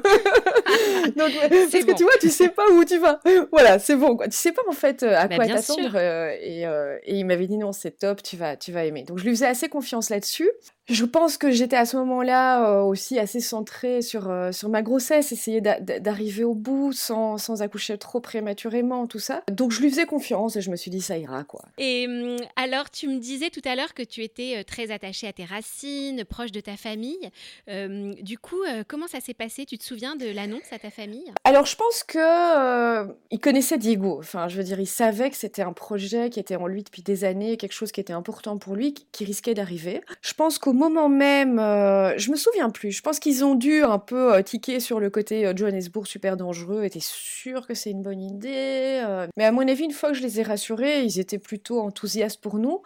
Donc, 1.16 1.30
parce 1.40 1.84
que 1.84 1.96
tu 1.96 2.04
vois, 2.04 2.16
tu 2.20 2.28
sais 2.28 2.50
pas 2.50 2.70
où 2.70 2.84
tu 2.84 2.98
vas. 2.98 3.20
Voilà, 3.52 3.78
c'est 3.78 3.96
bon. 3.96 4.16
Quoi. 4.16 4.28
Tu 4.28 4.36
sais 4.36 4.52
pas 4.52 4.62
en 4.68 4.72
fait 4.72 5.02
euh, 5.02 5.16
à 5.16 5.28
bah, 5.28 5.36
quoi 5.36 5.46
t'attendre. 5.46 5.96
et, 5.96 6.62
et, 6.62 7.14
il 7.14 7.24
m'avait 7.24 7.46
dit 7.46 7.56
non, 7.56 7.72
c'est 7.72 7.98
top, 7.98 8.22
tu 8.22 8.36
vas, 8.36 8.56
tu 8.56 8.70
vas 8.70 8.84
aimer. 8.84 9.02
Donc 9.04 9.18
je 9.18 9.24
lui 9.24 9.30
faisais 9.30 9.46
assez 9.46 9.68
confiance 9.68 10.10
là-dessus. 10.10 10.50
Je 10.86 11.06
pense 11.06 11.38
que 11.38 11.50
j'étais 11.50 11.76
à 11.76 11.86
ce 11.86 11.96
moment-là 11.96 12.68
euh, 12.68 12.82
aussi 12.82 13.18
assez 13.18 13.40
centrée 13.40 14.02
sur, 14.02 14.28
euh, 14.28 14.52
sur 14.52 14.68
ma 14.68 14.82
grossesse, 14.82 15.32
essayer 15.32 15.62
d'arriver 15.62 16.44
au 16.44 16.54
bout 16.54 16.92
sans, 16.92 17.38
sans, 17.38 17.62
accoucher 17.62 17.96
trop 17.96 18.20
prématurément, 18.20 19.06
tout 19.06 19.18
ça. 19.18 19.42
Donc 19.50 19.72
je 19.72 19.80
lui 19.80 19.88
faisais 19.88 20.04
confiance 20.04 20.56
et 20.56 20.60
je 20.60 20.70
me 20.70 20.76
suis 20.76 20.90
dit 20.90 21.00
ça 21.00 21.16
ira 21.16 21.44
quoi. 21.44 21.62
Et 21.78 22.06
hum, 22.06 22.36
alors 22.56 22.90
tu 22.90 23.08
me 23.08 23.18
disais 23.18 23.48
tout 23.48 23.62
à 23.64 23.76
l'heure 23.76 23.94
que 23.94 24.02
tu 24.02 24.22
étais 24.22 24.58
euh, 24.58 24.62
très 24.62 24.90
attachée 24.90 25.26
à 25.26 25.32
tes 25.32 25.44
racines, 25.44 26.22
proche 26.26 26.52
de 26.52 26.60
ta 26.60 26.76
famille. 26.76 27.30
Hum, 27.70 28.14
du 28.16 28.36
coup, 28.36 28.60
comment 28.86 29.06
ça 29.06 29.20
s'est 29.20 29.34
passé? 29.34 29.64
Tu 29.64 29.78
te 29.78 29.84
souviens 29.84 30.16
de 30.16 30.26
l'annonce 30.26 30.70
à 30.70 30.78
ta 30.78 30.90
famille? 30.90 31.32
Alors 31.44 31.64
je 31.64 31.76
pense 31.76 32.02
que 32.02 33.08
il 33.30 33.40
connaissait 33.40 33.78
Diego. 33.78 34.18
Enfin, 34.18 34.48
je 34.48 34.58
veux 34.58 34.64
dire, 34.64 34.80
il 34.80 34.86
savait 34.86 35.30
que 35.30 35.36
c'était 35.36 35.62
un 35.62 35.72
projet 35.72 36.28
qui 36.28 36.40
était 36.40 36.56
en 36.56 36.66
lui 36.66 36.82
depuis 36.82 37.02
des 37.02 37.24
années, 37.24 37.56
quelque 37.56 37.72
chose 37.72 37.90
qui 37.90 38.00
était 38.00 38.12
important 38.12 38.58
pour 38.58 38.74
lui, 38.74 38.92
qui 38.92 39.24
risquait 39.24 39.54
d'arriver. 39.54 40.02
Je 40.20 40.34
pense 40.34 40.58
qu'au 40.58 40.73
moment 40.74 41.08
même, 41.08 41.58
euh, 41.58 42.16
je 42.18 42.30
me 42.30 42.36
souviens 42.36 42.70
plus. 42.70 42.92
Je 42.92 43.02
pense 43.02 43.18
qu'ils 43.18 43.44
ont 43.44 43.54
dû 43.54 43.82
un 43.82 43.98
peu 43.98 44.34
euh, 44.34 44.42
tiquer 44.42 44.80
sur 44.80 45.00
le 45.00 45.10
côté 45.10 45.46
euh, 45.46 45.52
Johannesburg 45.56 46.06
super 46.06 46.36
dangereux. 46.36 46.84
Était 46.84 47.00
sûr 47.00 47.66
que 47.66 47.74
c'est 47.74 47.90
une 47.90 48.02
bonne 48.02 48.20
idée. 48.20 49.02
mais 49.36 49.44
à 49.44 49.52
mon 49.52 49.66
avis, 49.66 49.84
une 49.84 49.92
fois 49.92 50.10
que 50.10 50.16
je 50.16 50.22
les 50.22 50.40
ai 50.40 50.42
rassurés, 50.42 51.02
ils 51.02 51.18
étaient 51.18 51.38
plutôt 51.38 51.80
enthousiastes 51.80 52.40
pour 52.40 52.58
nous. 52.58 52.82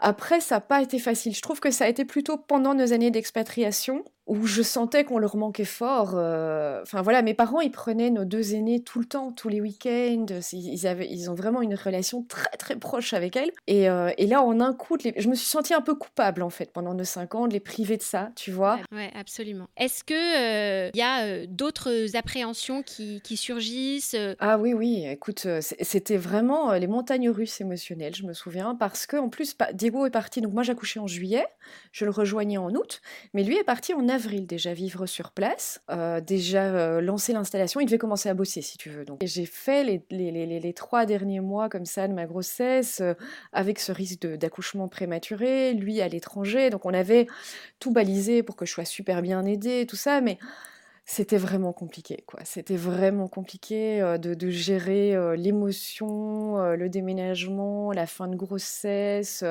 Après, 0.00 0.40
ça 0.40 0.56
n'a 0.56 0.60
pas 0.60 0.82
été 0.82 0.98
facile. 0.98 1.34
Je 1.34 1.42
trouve 1.42 1.60
que 1.60 1.70
ça 1.70 1.84
a 1.84 1.88
été 1.88 2.04
plutôt 2.04 2.36
pendant 2.36 2.74
nos 2.74 2.92
années 2.92 3.10
d'expatriation 3.10 4.04
où 4.28 4.46
je 4.46 4.60
sentais 4.60 5.04
qu'on 5.04 5.18
leur 5.18 5.36
manquait 5.36 5.64
fort. 5.64 6.12
Euh, 6.14 6.82
enfin 6.82 7.00
voilà, 7.00 7.22
mes 7.22 7.32
parents, 7.32 7.60
ils 7.60 7.70
prenaient 7.70 8.10
nos 8.10 8.26
deux 8.26 8.54
aînés 8.54 8.82
tout 8.82 8.98
le 8.98 9.06
temps, 9.06 9.32
tous 9.32 9.48
les 9.48 9.60
week-ends. 9.62 10.26
Ils, 10.52 10.86
avaient, 10.86 11.08
ils 11.10 11.30
ont 11.30 11.34
vraiment 11.34 11.62
une 11.62 11.74
relation 11.74 12.22
très 12.22 12.56
très 12.58 12.76
proche 12.76 13.14
avec 13.14 13.36
elles. 13.36 13.50
Et, 13.66 13.88
euh, 13.88 14.10
et 14.18 14.26
là, 14.26 14.42
en 14.42 14.60
un 14.60 14.74
coup, 14.74 14.98
je 15.00 15.28
me 15.28 15.34
suis 15.34 15.46
sentie 15.46 15.72
un 15.72 15.80
peu 15.80 15.94
coupable 15.94 16.42
en 16.42 16.50
fait 16.50 16.70
pendant 16.72 16.92
nos 16.92 17.04
cinq 17.04 17.34
ans 17.34 17.48
de 17.48 17.54
les 17.54 17.60
priver 17.60 17.96
de 17.96 18.02
ça, 18.02 18.30
tu 18.36 18.52
vois. 18.52 18.78
Ouais, 18.92 19.10
absolument. 19.14 19.66
Est-ce 19.78 20.04
que 20.04 20.12
il 20.14 20.88
euh, 20.88 20.90
y 20.94 21.02
a 21.02 21.46
d'autres 21.46 22.14
appréhensions 22.14 22.82
qui, 22.82 23.22
qui 23.22 23.38
surgissent 23.38 24.16
Ah 24.40 24.58
oui, 24.58 24.74
oui. 24.74 25.06
Écoute, 25.06 25.46
c'était 25.60 26.18
vraiment 26.18 26.72
les 26.72 26.86
montagnes 26.86 27.30
russes 27.30 27.62
émotionnelles, 27.62 28.14
je 28.14 28.24
me 28.24 28.34
souviens, 28.34 28.74
parce 28.74 29.06
que 29.06 29.16
en 29.16 29.30
plus, 29.30 29.56
Diego 29.72 30.04
est 30.04 30.10
parti. 30.10 30.42
Donc 30.42 30.52
moi, 30.52 30.62
j'accouchais 30.62 31.00
en 31.00 31.06
juillet, 31.06 31.46
je 31.92 32.04
le 32.04 32.10
rejoignais 32.10 32.58
en 32.58 32.74
août, 32.74 33.00
mais 33.32 33.42
lui 33.42 33.56
est 33.56 33.64
parti 33.64 33.94
en 33.94 34.06
avril 34.06 34.17
déjà 34.18 34.72
vivre 34.74 35.06
sur 35.06 35.30
place, 35.30 35.80
euh, 35.90 36.20
déjà 36.20 36.64
euh, 36.64 37.00
lancer 37.00 37.32
l'installation. 37.32 37.80
Il 37.80 37.86
devait 37.86 37.98
commencer 37.98 38.28
à 38.28 38.34
bosser, 38.34 38.62
si 38.62 38.76
tu 38.78 38.90
veux. 38.90 39.04
Donc, 39.04 39.20
j'ai 39.24 39.46
fait 39.46 40.02
les, 40.10 40.72
trois 40.74 41.06
derniers 41.06 41.40
mois 41.40 41.68
comme 41.68 41.86
ça 41.86 42.08
de 42.08 42.12
ma 42.12 42.26
grossesse 42.26 43.00
euh, 43.00 43.14
avec 43.52 43.78
ce 43.78 43.92
risque 43.92 44.26
d'accouchement 44.26 44.88
prématuré, 44.88 45.72
lui 45.74 46.00
à 46.00 46.08
l'étranger. 46.08 46.70
Donc, 46.70 46.84
on 46.84 46.94
avait 46.94 47.26
tout 47.78 47.92
balisé 47.92 48.42
pour 48.42 48.56
que 48.56 48.66
je 48.66 48.72
sois 48.72 48.84
super 48.84 49.22
bien 49.22 49.44
aidée, 49.46 49.86
tout 49.86 49.96
ça, 49.96 50.20
mais 50.20 50.38
c'était 51.10 51.38
vraiment 51.38 51.72
compliqué, 51.72 52.22
quoi. 52.26 52.40
C'était 52.44 52.76
vraiment 52.76 53.28
compliqué 53.28 54.00
de, 54.20 54.34
de, 54.34 54.50
gérer 54.50 55.36
l'émotion, 55.36 56.58
le 56.74 56.88
déménagement, 56.88 57.92
la 57.92 58.06
fin 58.06 58.28
de 58.28 58.36
grossesse. 58.36 59.42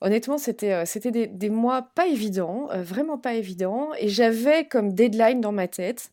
Honnêtement, 0.00 0.36
c'était 0.38 0.72
euh, 0.72 1.10
des, 1.10 1.26
des, 1.26 1.50
mois 1.50 1.82
pas 1.94 2.06
évidents, 2.06 2.68
euh, 2.70 2.82
vraiment 2.82 3.18
pas 3.18 3.34
évidents. 3.34 3.90
Et 3.98 4.08
j'avais 4.08 4.66
comme 4.66 4.92
deadline 4.92 5.40
dans 5.40 5.52
ma 5.52 5.68
tête 5.68 6.10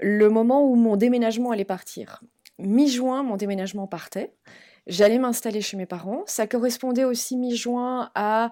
le 0.00 0.28
moment 0.28 0.66
où 0.66 0.74
mon 0.74 0.96
déménagement 0.96 1.52
allait 1.52 1.64
partir. 1.64 2.22
mi-juin, 2.58 3.22
mon 3.22 3.36
déménagement 3.36 3.86
partait. 3.86 4.34
J'allais 4.88 5.18
m'installer 5.18 5.60
chez 5.60 5.76
mes 5.76 5.86
parents. 5.86 6.24
Ça 6.26 6.48
correspondait 6.48 7.04
aussi 7.04 7.36
mi-juin 7.36 8.10
à 8.16 8.50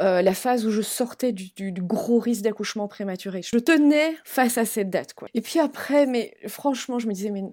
euh, 0.00 0.20
la 0.20 0.34
phase 0.34 0.66
où 0.66 0.70
je 0.70 0.82
sortais 0.82 1.32
du, 1.32 1.72
gros 1.72 2.18
risque 2.18 2.42
d'accouchement 2.42 2.86
prématuré. 2.86 3.40
Je 3.42 3.58
tenais 3.58 4.14
face 4.24 4.58
à 4.58 4.64
cette 4.64 4.90
date, 4.90 5.14
quoi. 5.14 5.28
Et 5.34 5.40
puis 5.40 5.58
après, 5.58 6.06
mais 6.06 6.34
franchement, 6.46 6.98
je 6.98 7.06
me 7.06 7.12
disais, 7.12 7.30
mais 7.30 7.44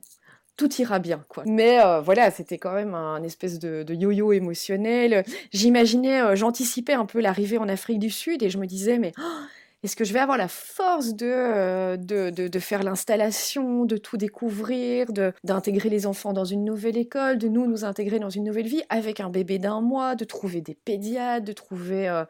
tout 0.58 0.70
ira 0.76 1.00
bien, 1.00 1.24
quoi. 1.30 1.44
Mais 1.46 1.80
euh, 1.80 2.02
voilà, 2.02 2.32
c'était 2.32 2.58
quand 2.58 2.74
même 2.74 2.96
un 2.96 3.24
espèce 3.24 3.60
de, 3.60 3.86
yo-yo 3.94 4.34
émotionnel. 4.34 5.24
J'imaginais, 5.52 6.22
euh, 6.22 6.36
j'anticipais 6.36 6.94
un 6.94 7.06
peu 7.06 7.22
l'arrivée 7.22 7.58
en 7.58 7.70
Afrique 7.70 8.00
du 8.00 8.10
Sud 8.10 8.44
et 8.44 8.50
je 8.50 8.58
me 8.58 8.66
disais, 8.66 9.00
mais 9.00 9.14
oh, 9.18 9.44
est-ce 9.84 9.96
que 9.96 10.06
je 10.06 10.14
vais 10.14 10.20
avoir 10.20 10.38
la 10.38 10.48
force 10.48 11.14
de, 11.14 11.98
de, 11.98 12.30
de, 12.30 12.60
faire 12.60 12.84
l'installation, 12.84 13.86
de 13.86 13.98
tout 13.98 14.18
découvrir, 14.18 15.08
d'intégrer 15.44 15.90
les 15.90 16.08
enfants 16.08 16.34
dans 16.34 16.46
une 16.46 16.64
nouvelle 16.64 16.98
école, 16.98 17.38
de 17.38 17.50
nous 17.50 17.68
nous 17.68 17.84
intégrer 17.84 18.20
dans 18.20 18.30
une 18.30 18.46
nouvelle 18.46 18.68
vie 18.68 18.84
avec 18.90 19.20
un 19.20 19.30
bébé 19.30 19.60
d'un 19.60 19.82
mois, 19.82 20.16
de 20.16 20.24
trouver 20.24 20.62
des 20.62 20.76
pédiatres, 20.76 21.46
de 21.46 21.52
trouver 21.52 22.24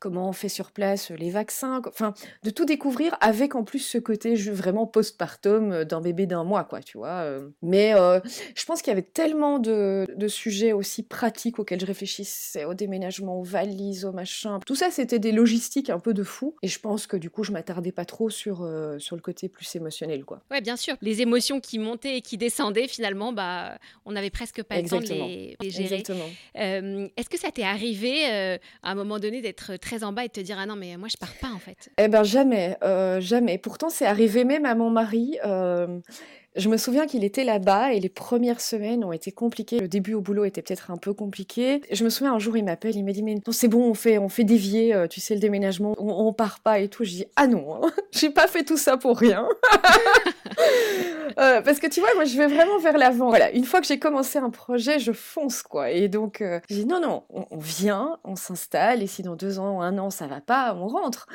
comment 0.00 0.28
on 0.28 0.32
fait 0.32 0.48
sur 0.48 0.72
place 0.72 1.10
les 1.10 1.30
vaccins, 1.30 1.82
enfin, 1.86 2.14
de 2.42 2.50
tout 2.50 2.64
découvrir 2.64 3.16
avec 3.20 3.54
en 3.54 3.62
plus 3.62 3.78
ce 3.78 3.98
côté 3.98 4.34
vraiment 4.34 4.86
postpartum 4.86 5.84
d'un 5.84 6.00
bébé 6.00 6.26
d'un 6.26 6.42
mois, 6.42 6.64
quoi, 6.64 6.80
tu 6.80 6.98
vois. 6.98 7.24
Mais 7.62 7.92
je 8.54 8.64
pense 8.64 8.82
qu'il 8.82 8.90
y 8.90 8.92
avait 8.92 9.02
tellement 9.02 9.58
de, 9.58 10.06
sujets 10.28 10.72
aussi 10.72 11.02
pratiques 11.02 11.58
auxquels 11.58 11.80
je 11.80 11.86
réfléchissais, 11.86 12.64
au 12.64 12.74
déménagement, 12.74 13.40
aux 13.40 13.44
valises, 13.44 14.04
au 14.04 14.12
machin. 14.12 14.58
Tout 14.64 14.74
ça, 14.74 14.90
c'était 14.90 15.18
des 15.18 15.32
logistiques 15.32 15.90
un 15.90 15.98
peu 15.98 16.14
de 16.14 16.22
fou. 16.22 16.56
Et 16.62 16.68
je 16.68 16.78
pense 16.78 17.06
que 17.06 17.16
du 17.16 17.30
coup, 17.30 17.44
je 17.44 17.52
m'attardais 17.52 17.92
pas 17.92 18.04
trop 18.04 18.30
sur, 18.30 18.68
sur 18.98 19.16
le 19.16 19.22
côté 19.22 19.48
plus 19.48 19.74
émotionnel, 19.76 20.24
quoi. 20.24 20.42
Ouais, 20.50 20.60
bien 20.60 20.76
sûr. 20.76 20.96
Les 21.02 21.20
émotions 21.20 21.60
qui 21.60 21.78
montaient 21.78 22.16
et 22.16 22.22
qui 22.22 22.38
descendaient, 22.38 22.88
finalement, 22.88 23.32
bah, 23.32 23.78
on 24.06 24.12
n'avait 24.12 24.30
presque 24.30 24.62
pas 24.62 24.80
le 24.80 24.88
temps 24.88 25.00
de 25.00 25.08
les, 25.08 25.56
gérer. 25.70 25.94
Exactement. 25.94 26.26
Est-ce 26.54 27.28
que 27.28 27.38
ça 27.38 27.50
t'est 27.50 27.64
arrivé 27.64 28.24
à 28.82 28.90
un 28.90 28.94
moment 28.94 29.18
donné 29.18 29.42
d'être 29.42 29.76
très 29.76 29.89
très 29.90 30.04
en 30.04 30.12
bas 30.12 30.24
et 30.24 30.28
te 30.28 30.40
dire 30.40 30.56
ah 30.58 30.66
non 30.66 30.76
mais 30.76 30.96
moi 30.96 31.08
je 31.08 31.16
pars 31.16 31.34
pas 31.40 31.48
en 31.48 31.58
fait 31.58 31.90
Eh 31.98 32.06
ben 32.06 32.22
jamais, 32.22 32.76
euh, 32.84 33.20
jamais. 33.20 33.58
Pourtant 33.58 33.88
c'est 33.90 34.06
arrivé 34.06 34.44
même 34.44 34.64
à 34.64 34.74
mon 34.76 34.88
mari. 34.90 35.36
Euh, 35.44 35.98
je 36.56 36.68
me 36.68 36.76
souviens 36.76 37.06
qu'il 37.06 37.24
était 37.24 37.44
là-bas 37.44 37.92
et 37.92 38.00
les 38.00 38.08
premières 38.08 38.60
semaines 38.60 39.04
ont 39.04 39.12
été 39.12 39.30
compliquées. 39.30 39.78
Le 39.78 39.88
début 39.88 40.14
au 40.14 40.20
boulot 40.20 40.44
était 40.44 40.62
peut-être 40.62 40.90
un 40.90 40.96
peu 40.96 41.14
compliqué. 41.14 41.80
Je 41.90 42.04
me 42.04 42.10
souviens 42.10 42.34
un 42.34 42.38
jour 42.38 42.56
il 42.56 42.64
m'appelle, 42.64 42.96
il 42.96 43.04
m'a 43.04 43.12
dit 43.12 43.22
mais 43.22 43.36
c'est 43.50 43.68
bon 43.68 43.90
on 43.90 43.94
fait 43.94 44.18
on 44.18 44.28
fait 44.28 44.44
dévier, 44.44 44.94
euh, 44.94 45.06
tu 45.06 45.20
sais 45.20 45.34
le 45.34 45.40
déménagement, 45.40 45.94
on, 45.98 46.26
on 46.26 46.32
part 46.32 46.60
pas 46.60 46.80
et 46.80 46.88
tout. 46.88 47.04
Je 47.04 47.10
dis 47.10 47.26
ah 47.36 47.46
non, 47.46 47.84
hein, 47.84 47.90
j'ai 48.12 48.30
pas 48.30 48.46
fait 48.46 48.64
tout 48.64 48.76
ça 48.76 48.96
pour 48.96 49.18
rien. 49.18 49.46
Euh, 51.38 51.62
parce 51.62 51.78
que 51.78 51.86
tu 51.86 52.00
vois, 52.00 52.12
moi, 52.14 52.24
je 52.24 52.36
vais 52.36 52.46
vraiment 52.46 52.78
vers 52.78 52.98
l'avant. 52.98 53.28
Voilà, 53.28 53.50
une 53.52 53.64
fois 53.64 53.80
que 53.80 53.86
j'ai 53.86 53.98
commencé 53.98 54.38
un 54.38 54.50
projet, 54.50 54.98
je 54.98 55.12
fonce, 55.12 55.62
quoi. 55.62 55.90
Et 55.90 56.08
donc, 56.08 56.40
euh, 56.40 56.60
j'ai 56.68 56.76
dit 56.76 56.86
non, 56.86 57.00
non, 57.00 57.22
on, 57.30 57.58
vient, 57.58 58.18
on 58.24 58.36
s'installe, 58.36 59.02
et 59.02 59.06
si 59.06 59.22
dans 59.22 59.36
deux 59.36 59.58
ans, 59.58 59.80
un 59.80 59.96
an, 59.98 60.10
ça 60.10 60.26
va 60.26 60.40
pas, 60.40 60.74
on 60.74 60.86
rentre. 60.86 61.26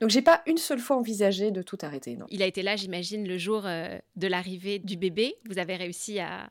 Donc, 0.00 0.10
j'ai 0.10 0.22
pas 0.22 0.42
une 0.46 0.56
seule 0.56 0.78
fois 0.78 0.96
envisagé 0.96 1.50
de 1.50 1.62
tout 1.62 1.78
arrêter. 1.82 2.18
Il 2.30 2.42
a 2.42 2.46
été 2.46 2.62
là, 2.62 2.76
j'imagine, 2.76 3.26
le 3.26 3.38
jour 3.38 3.62
euh, 3.64 3.98
de 4.16 4.26
l'arrivée 4.26 4.61
du 4.78 4.96
bébé. 4.96 5.36
Vous 5.48 5.58
avez 5.58 5.76
réussi 5.76 6.18
à, 6.20 6.50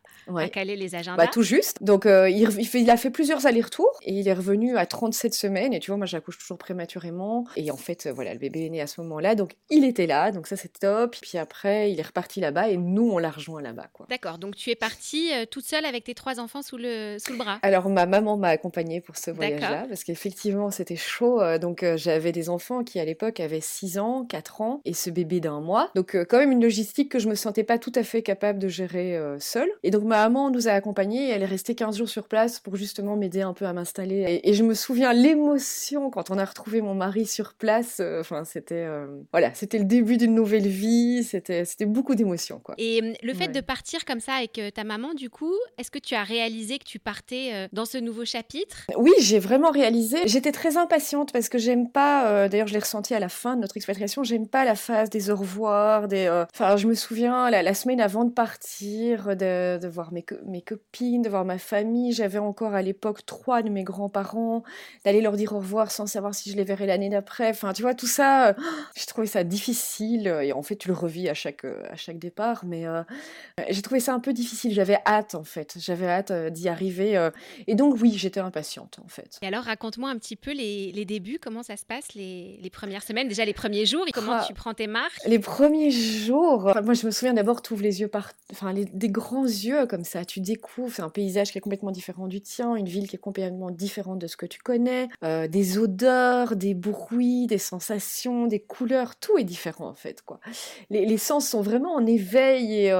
caler 0.51 0.75
les 0.75 0.95
agendas. 0.95 1.25
Bah, 1.25 1.29
tout 1.31 1.43
juste. 1.43 1.81
Donc, 1.81 2.05
il, 2.05 2.49
il, 2.73 2.89
a 2.89 2.97
fait 2.97 3.09
plusieurs 3.09 3.45
allers-retours, 3.45 3.99
et 4.03 4.13
il 4.13 4.27
est 4.27 4.33
revenu 4.33 4.77
à 4.77 4.85
37 4.85 5.33
semaines. 5.33 5.73
Et 5.73 5.79
tu 5.79 5.91
vois, 5.91 5.97
moi, 5.97 6.05
j'accouche 6.05 6.37
toujours 6.37 6.57
prématurément. 6.57 7.45
Et 7.55 7.71
en 7.71 7.77
fait, 7.77 8.07
voilà, 8.07 8.33
le 8.33 8.39
bébé 8.39 8.65
est 8.65 8.69
né 8.69 8.81
à 8.81 8.87
ce 8.87 9.01
moment-là. 9.01 9.35
Donc, 9.35 9.55
il 9.69 9.85
était 9.85 10.07
là, 10.07 10.31
donc 10.31 10.47
ça, 10.47 10.55
c'est 10.55 10.79
top. 10.79 11.15
Puis 11.21 11.37
après, 11.37 11.91
il 11.91 11.99
est 11.99 12.03
reparti 12.03 12.39
là-bas, 12.39 12.69
et 12.69 12.77
nous, 12.77 13.09
on 13.11 13.17
l'a 13.17 13.31
rejoint 13.31 13.61
là-bas. 13.61 13.89
D'accord, 14.09 14.37
donc 14.37 14.55
tu 14.55 14.69
es 14.69 14.75
partie 14.75 15.31
euh, 15.33 15.45
toute 15.49 15.65
seule 15.65 15.85
avec 15.85 16.03
tes 16.03 16.13
trois 16.13 16.39
enfants 16.39 16.61
sous 16.61 16.77
le, 16.77 17.17
sous 17.19 17.31
le 17.31 17.37
bras 17.37 17.59
Alors 17.61 17.89
ma 17.89 18.05
maman 18.05 18.37
m'a 18.37 18.49
accompagnée 18.49 19.01
pour 19.01 19.17
ce 19.17 19.31
voyage-là, 19.31 19.85
parce 19.87 20.03
qu'effectivement 20.03 20.71
c'était 20.71 20.95
chaud. 20.95 21.41
Euh, 21.41 21.57
donc 21.57 21.83
euh, 21.83 21.97
j'avais 21.97 22.31
des 22.31 22.49
enfants 22.49 22.83
qui 22.83 22.99
à 22.99 23.05
l'époque 23.05 23.39
avaient 23.39 23.61
6 23.61 23.99
ans, 23.99 24.25
4 24.25 24.61
ans, 24.61 24.81
et 24.85 24.93
ce 24.93 25.09
bébé 25.09 25.39
d'un 25.39 25.61
mois. 25.61 25.91
Donc 25.95 26.15
quand 26.29 26.37
même 26.37 26.51
une 26.51 26.61
logistique 26.61 27.09
que 27.09 27.19
je 27.19 27.27
me 27.27 27.35
sentais 27.35 27.63
pas 27.63 27.77
tout 27.77 27.91
à 27.95 28.00
fait 28.03 28.21
capable 28.21 28.59
de 28.59 28.67
gérer 28.67 29.19
seule. 29.39 29.69
Et 29.83 29.91
donc 29.91 30.03
ma 30.03 30.17
maman 30.17 30.49
nous 30.49 30.67
a 30.67 30.71
accompagnés, 30.71 31.29
elle 31.29 31.41
est 31.41 31.45
restée 31.45 31.75
15 31.75 31.97
jours 31.97 32.09
sur 32.09 32.27
place 32.27 32.59
pour 32.59 32.75
justement 32.75 33.15
m'aider 33.15 33.41
un 33.41 33.53
peu 33.53 33.65
à 33.65 33.73
m'installer. 33.73 34.41
Et, 34.43 34.53
je 34.53 34.63
me 34.63 34.73
souviens 34.73 35.13
l'émotion 35.13 36.09
quand 36.09 36.29
on 36.29 36.37
a 36.37 36.45
retrouvé 36.45 36.81
mon 36.81 36.93
mari 36.93 37.25
sur 37.25 37.53
place. 37.53 38.01
Enfin 38.19 38.43
c'était 38.43 38.85
voilà, 39.31 39.53
c'était 39.53 39.77
le 39.77 39.85
début 39.85 40.17
d'une 40.17 40.35
nouvelle 40.35 40.67
vie, 40.67 41.23
c'était 41.23 41.65
c'était 41.65 41.85
beaucoup 41.85 42.15
d'émotions 42.15 42.59
quoi. 42.59 42.75
Et 42.77 43.13
le 43.23 43.33
fait 43.33 43.49
de 43.49 43.61
partir 43.61 44.05
comme 44.05 44.19
ça 44.19 44.33
avec 44.33 44.57
euh, 44.57 44.71
ta 44.71 44.83
maman, 44.83 45.13
du 45.13 45.29
coup, 45.29 45.53
est-ce 45.77 45.91
que 45.91 45.99
tu 45.99 46.15
as 46.15 46.23
réalisé 46.23 46.79
que 46.79 46.83
tu 46.83 46.99
partais 46.99 47.49
euh, 47.53 47.67
dans 47.73 47.85
ce 47.85 47.97
nouveau 47.97 48.25
chapitre? 48.25 48.87
Oui, 48.97 49.11
j'ai 49.19 49.39
vraiment 49.39 49.71
réalisé. 49.71 50.17
J'étais 50.25 50.51
très 50.51 50.77
impatiente 50.77 51.31
parce 51.31 51.49
que 51.49 51.57
j'aime 51.57 51.89
pas, 51.89 52.27
euh, 52.27 52.47
d'ailleurs 52.47 52.67
je 52.67 52.73
l'ai 52.73 52.79
ressenti 52.79 53.13
à 53.13 53.19
la 53.19 53.29
fin 53.29 53.55
de 53.55 53.61
notre 53.61 53.77
expatriation, 53.77 54.23
j'aime 54.23 54.47
pas 54.47 54.65
la 54.65 54.75
phase 54.75 55.09
des 55.09 55.29
au 55.29 55.35
revoir, 55.35 56.07
des... 56.07 56.29
Enfin, 56.53 56.77
je 56.77 56.87
me 56.87 56.93
souviens, 56.93 57.49
la, 57.49 57.73
semaine 57.73 57.90
avant 57.99 58.25
de 58.25 58.31
partir, 58.31 59.35
de, 59.35 59.87
voir 59.87 60.13
mes, 60.13 60.25
mes 60.45 60.61
copines, 60.61 61.21
de 61.21 61.29
voir 61.29 61.45
ma 61.45 61.57
famille, 61.57 62.13
j'avais 62.13 62.39
encore 62.39 62.73
à 62.73 62.81
l'époque 62.81 63.25
trois 63.25 63.61
de 63.61 63.69
mes 63.69 63.83
grands-parents, 63.83 64.63
d'aller 65.03 65.21
leur 65.21 65.35
dire 65.35 65.53
au 65.53 65.57
revoir 65.57 65.91
sans 65.91 66.05
savoir 66.05 66.33
si 66.35 66.51
je 66.51 66.55
les 66.55 66.63
verrais 66.63 66.85
l'année 66.85 67.09
d'après. 67.09 67.49
Enfin, 67.49 67.73
tu 67.73 67.81
vois, 67.81 67.93
tout 67.93 68.07
ça, 68.07 68.55
j'ai 68.95 69.05
trouvé 69.05 69.27
ça 69.27 69.43
difficile 69.43 70.27
et 70.27 70.53
en 70.53 70.61
fait, 70.61 70.75
tu 70.75 70.87
le 70.87 70.93
revis 70.93 71.27
à 71.29 71.33
chaque, 71.33 71.65
à 71.65 71.95
chaque 71.95 72.19
départ, 72.19 72.63
mais 72.65 72.85
j'ai 73.69 73.81
trouvé 73.81 73.99
ça 73.99 74.13
un 74.13 74.19
peu 74.19 74.33
difficile. 74.33 74.73
J'avais 74.73 74.97
hâte, 75.05 75.35
en 75.35 75.43
fait. 75.43 75.75
J'avais 75.79 76.07
hâte 76.07 76.31
euh, 76.31 76.49
d'y 76.49 76.69
arriver. 76.69 77.17
Euh, 77.17 77.31
et 77.67 77.75
donc, 77.75 77.95
oui, 78.01 78.13
j'étais 78.15 78.39
impatiente, 78.39 78.99
en 79.03 79.07
fait. 79.07 79.39
Et 79.41 79.47
alors, 79.47 79.63
raconte-moi 79.63 80.09
un 80.09 80.17
petit 80.17 80.35
peu 80.35 80.51
les, 80.51 81.05
débuts. 81.05 81.39
Comment 81.41 81.63
ça 81.63 81.77
se 81.77 81.85
passe, 81.85 82.13
les, 82.13 82.69
premières 82.71 83.03
semaines? 83.03 83.27
Déjà, 83.27 83.45
les 83.45 83.53
premiers 83.53 83.85
jours. 83.85 84.05
Et 84.07 84.11
comment 84.11 84.33
ah. 84.33 84.43
tu 84.45 84.53
prends 84.53 84.73
tes 84.73 84.87
marques? 84.87 85.19
Les 85.25 85.39
premiers 85.39 85.91
jours. 85.91 86.71
moi, 86.83 86.93
je 86.93 87.05
me 87.05 87.11
souviens 87.11 87.33
d'abord, 87.33 87.61
tu 87.61 87.73
les 87.81 88.01
yeux 88.01 88.07
par. 88.07 88.31
Enfin, 88.51 88.73
des 88.73 89.09
grands 89.09 89.45
yeux, 89.45 89.85
comme 89.87 90.03
ça. 90.03 90.25
Tu 90.25 90.39
découvres. 90.39 90.99
Un 91.01 91.09
paysage 91.09 91.51
qui 91.51 91.57
est 91.57 91.61
complètement 91.61 91.91
différent 91.91 92.27
du 92.27 92.41
tien. 92.41 92.75
Une 92.75 92.87
ville 92.87 93.07
qui 93.07 93.15
est 93.15 93.19
complètement 93.19 93.71
différente 93.71 94.19
de 94.19 94.27
ce 94.27 94.37
que 94.37 94.45
tu 94.45 94.59
connais. 94.59 95.07
Euh, 95.23 95.47
des 95.47 95.77
odeurs, 95.77 96.55
des 96.55 96.73
bruits, 96.73 97.47
des 97.47 97.57
sensations, 97.57 98.47
des 98.47 98.59
couleurs. 98.59 99.15
Tout 99.15 99.37
est 99.37 99.43
différent, 99.43 99.87
en 99.87 99.95
fait, 99.95 100.21
quoi. 100.21 100.39
Les, 100.89 101.17
sens 101.17 101.47
sont 101.49 101.61
vraiment 101.61 101.93
en 101.93 102.05
éveil 102.05 102.87
et 102.87 102.91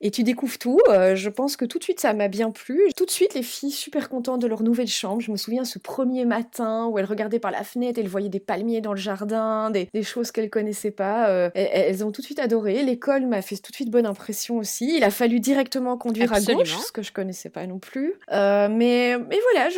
et 0.00 0.10
tu 0.10 0.22
découvres 0.22 0.58
tout. 0.58 0.80
Euh, 0.88 1.14
je 1.16 1.28
pense 1.28 1.56
que 1.56 1.64
tout 1.64 1.78
de 1.78 1.84
suite 1.84 2.00
ça 2.00 2.12
m'a 2.14 2.28
bien 2.28 2.50
plu. 2.50 2.80
Tout 2.96 3.04
de 3.04 3.10
suite 3.10 3.34
les 3.34 3.42
filles 3.42 3.70
super 3.70 4.08
contentes 4.08 4.40
de 4.40 4.46
leur 4.46 4.62
nouvelle 4.62 4.88
chambre. 4.88 5.20
Je 5.20 5.30
me 5.30 5.36
souviens 5.36 5.64
ce 5.64 5.78
premier 5.78 6.24
matin 6.24 6.86
où 6.86 6.98
elles 6.98 7.04
regardaient 7.04 7.38
par 7.38 7.50
la 7.50 7.64
fenêtre, 7.64 7.98
elles 7.98 8.08
voyaient 8.08 8.28
des 8.28 8.40
palmiers 8.40 8.80
dans 8.80 8.92
le 8.92 8.98
jardin, 8.98 9.70
des, 9.70 9.88
choses 10.02 10.30
qu'elles 10.30 10.50
connaissaient 10.50 10.90
pas. 10.90 11.28
Euh, 11.28 11.50
elles, 11.54 12.04
ont 12.04 12.12
tout 12.12 12.20
de 12.20 12.26
suite 12.26 12.38
adoré. 12.38 12.82
L'école 12.82 13.26
m'a 13.26 13.42
fait 13.42 13.56
tout 13.56 13.72
de 13.72 13.76
suite 13.76 13.87
bonne 13.88 14.06
impression 14.06 14.58
aussi. 14.58 14.96
Il 14.96 15.04
a 15.04 15.10
fallu 15.10 15.40
directement 15.40 15.96
conduire 15.96 16.32
à 16.32 16.40
gauche, 16.40 16.76
ce 16.76 16.92
que 16.92 17.02
je 17.02 17.12
connaissais 17.12 17.50
pas 17.50 17.66
non 17.66 17.78
plus. 17.78 18.14
Euh, 18.32 18.68
mais, 18.70 19.16
mais 19.18 19.38
voilà, 19.52 19.68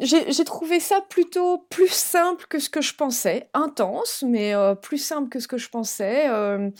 j'ai 0.00 0.44
trouvé 0.44 0.80
ça 0.80 1.00
plutôt 1.08 1.66
plus 1.70 1.92
simple 1.92 2.46
que 2.48 2.58
ce 2.58 2.70
que 2.70 2.80
je 2.80 2.94
pensais. 2.94 3.48
Intense, 3.54 4.24
mais 4.26 4.54
plus 4.82 4.98
simple 4.98 5.28
que 5.28 5.40
ce 5.40 5.48
que 5.48 5.58
je 5.58 5.68
pensais. 5.68 6.26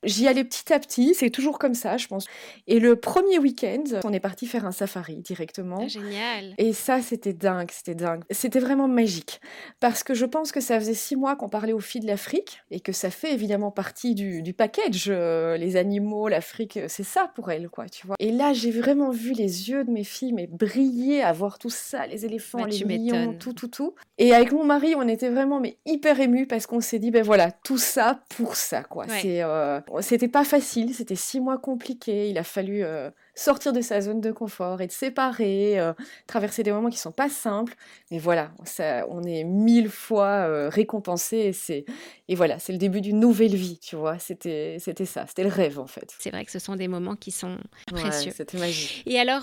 J'y 0.05 0.29
allais 0.29 0.45
petit 0.45 0.73
à 0.73 0.79
petit. 0.79 1.15
C'est 1.15 1.31
toujours 1.31 1.59
comme 1.59 1.75
ça, 1.75 1.97
je 1.97 2.07
pense. 2.07 2.27
Et 2.67 2.81
le 2.81 2.97
premier 2.97 3.39
week-end, 3.39 3.85
on 4.05 4.13
est 4.13 4.21
parti 4.21 4.47
faire 4.47 4.67
un 4.67 4.73
safari 4.73 5.17
directement. 5.17 5.79
Ah, 5.83 5.89
génial. 5.89 6.55
Et 6.59 6.73
ça, 6.73 7.01
c'était 7.01 7.33
dingue, 7.33 7.71
c'était 7.71 7.95
dingue. 7.95 8.23
C'était 8.31 8.61
vraiment 8.61 8.89
magique. 8.89 9.41
Parce 9.81 10.03
que 10.03 10.15
je 10.15 10.27
pense 10.27 10.53
que 10.53 10.61
ça 10.61 10.79
faisait 10.79 10.95
six 10.95 11.17
mois 11.17 11.37
qu'on 11.37 11.49
parlait 11.49 11.73
aux 11.73 11.81
filles 11.81 12.01
de 12.01 12.07
l'Afrique 12.07 12.63
et 12.71 12.81
que 12.81 12.93
ça 12.93 13.11
fait 13.11 13.33
évidemment 13.33 13.71
partie 13.71 14.15
du, 14.15 14.43
du 14.43 14.53
package. 14.53 15.07
Euh, 15.09 15.57
les 15.57 15.77
animaux, 15.77 16.29
l'Afrique, 16.29 16.60
c'est 16.89 17.03
ça 17.03 17.31
pour 17.35 17.51
elles, 17.51 17.69
quoi, 17.69 17.89
tu 17.89 18.07
vois. 18.07 18.17
Et 18.19 18.33
là, 18.33 18.53
j'ai 18.53 18.71
vraiment 18.71 19.11
vu 19.11 19.33
les 19.33 19.71
yeux 19.71 19.85
de 19.85 19.91
mes 19.91 20.05
filles 20.05 20.33
mais 20.33 20.47
briller 20.47 21.23
à 21.23 21.33
voir 21.33 21.59
tout 21.59 21.71
ça, 21.71 22.07
les 22.07 22.25
éléphants, 22.25 22.59
bah, 22.59 22.67
les 22.67 22.99
lions, 22.99 23.35
tout, 23.39 23.53
tout, 23.53 23.69
tout. 23.69 23.95
Et 24.19 24.35
avec 24.35 24.53
mon 24.53 24.65
mari, 24.65 24.95
on 24.97 25.07
était 25.09 25.31
vraiment 25.31 25.61
mais 25.61 25.79
hyper 25.87 26.21
émus 26.21 26.47
parce 26.47 26.67
qu'on 26.67 26.81
s'est 26.81 26.99
dit, 26.99 27.11
ben 27.11 27.23
voilà, 27.23 27.51
tout 27.51 27.79
ça 27.79 28.21
pour 28.37 28.57
ça, 28.57 28.83
quoi. 28.83 29.07
C'est, 29.09 29.43
euh, 29.43 29.81
c'était 30.01 30.29
pas 30.29 30.45
facile, 30.45 30.95
c'était 30.95 31.17
six 31.17 31.41
mois 31.41 31.59
compliqués. 31.59 32.29
Il 32.29 32.39
a 32.39 32.45
fallu 32.45 32.83
euh, 32.85 33.11
sortir 33.41 33.73
de 33.73 33.81
sa 33.81 34.03
zone 34.03 34.21
de 34.21 34.33
confort, 34.33 34.83
être 34.83 34.93
séparé, 34.93 35.81
euh, 35.81 35.95
traverser 36.27 36.63
des 36.63 36.73
moments 36.73 36.91
qui 36.91 36.99
sont 36.99 37.11
pas 37.11 37.31
simples. 37.31 37.75
Mais 38.11 38.19
voilà, 38.19 38.51
ça, 38.65 39.07
on 39.09 39.23
est 39.23 39.45
mille 39.45 39.89
fois 39.89 40.27
euh, 40.47 40.69
récompensé 40.69 41.37
et 41.39 41.53
c'est 41.53 41.87
et 42.29 42.35
voilà, 42.35 42.59
c'est 42.59 42.73
le 42.73 42.79
début 42.79 43.01
d'une 43.01 43.19
nouvelle 43.19 43.57
vie, 43.57 43.79
tu 43.79 43.97
vois. 43.97 44.19
C'était 44.19 44.77
c'était 44.79 45.07
ça, 45.07 45.25
c'était 45.27 45.43
le 45.43 45.49
rêve 45.49 45.79
en 45.79 45.87
fait. 45.87 46.15
C'est 46.19 46.31
vrai 46.31 46.45
que 46.45 46.53
ce 46.53 46.59
sont 46.59 46.77
des 46.77 46.87
moments 46.87 47.17
qui 47.17 47.31
sont 47.31 47.57
précieux. 47.91 48.33
c'était 48.37 48.59
magique. 48.59 49.03
Et 49.07 49.19
alors, 49.19 49.43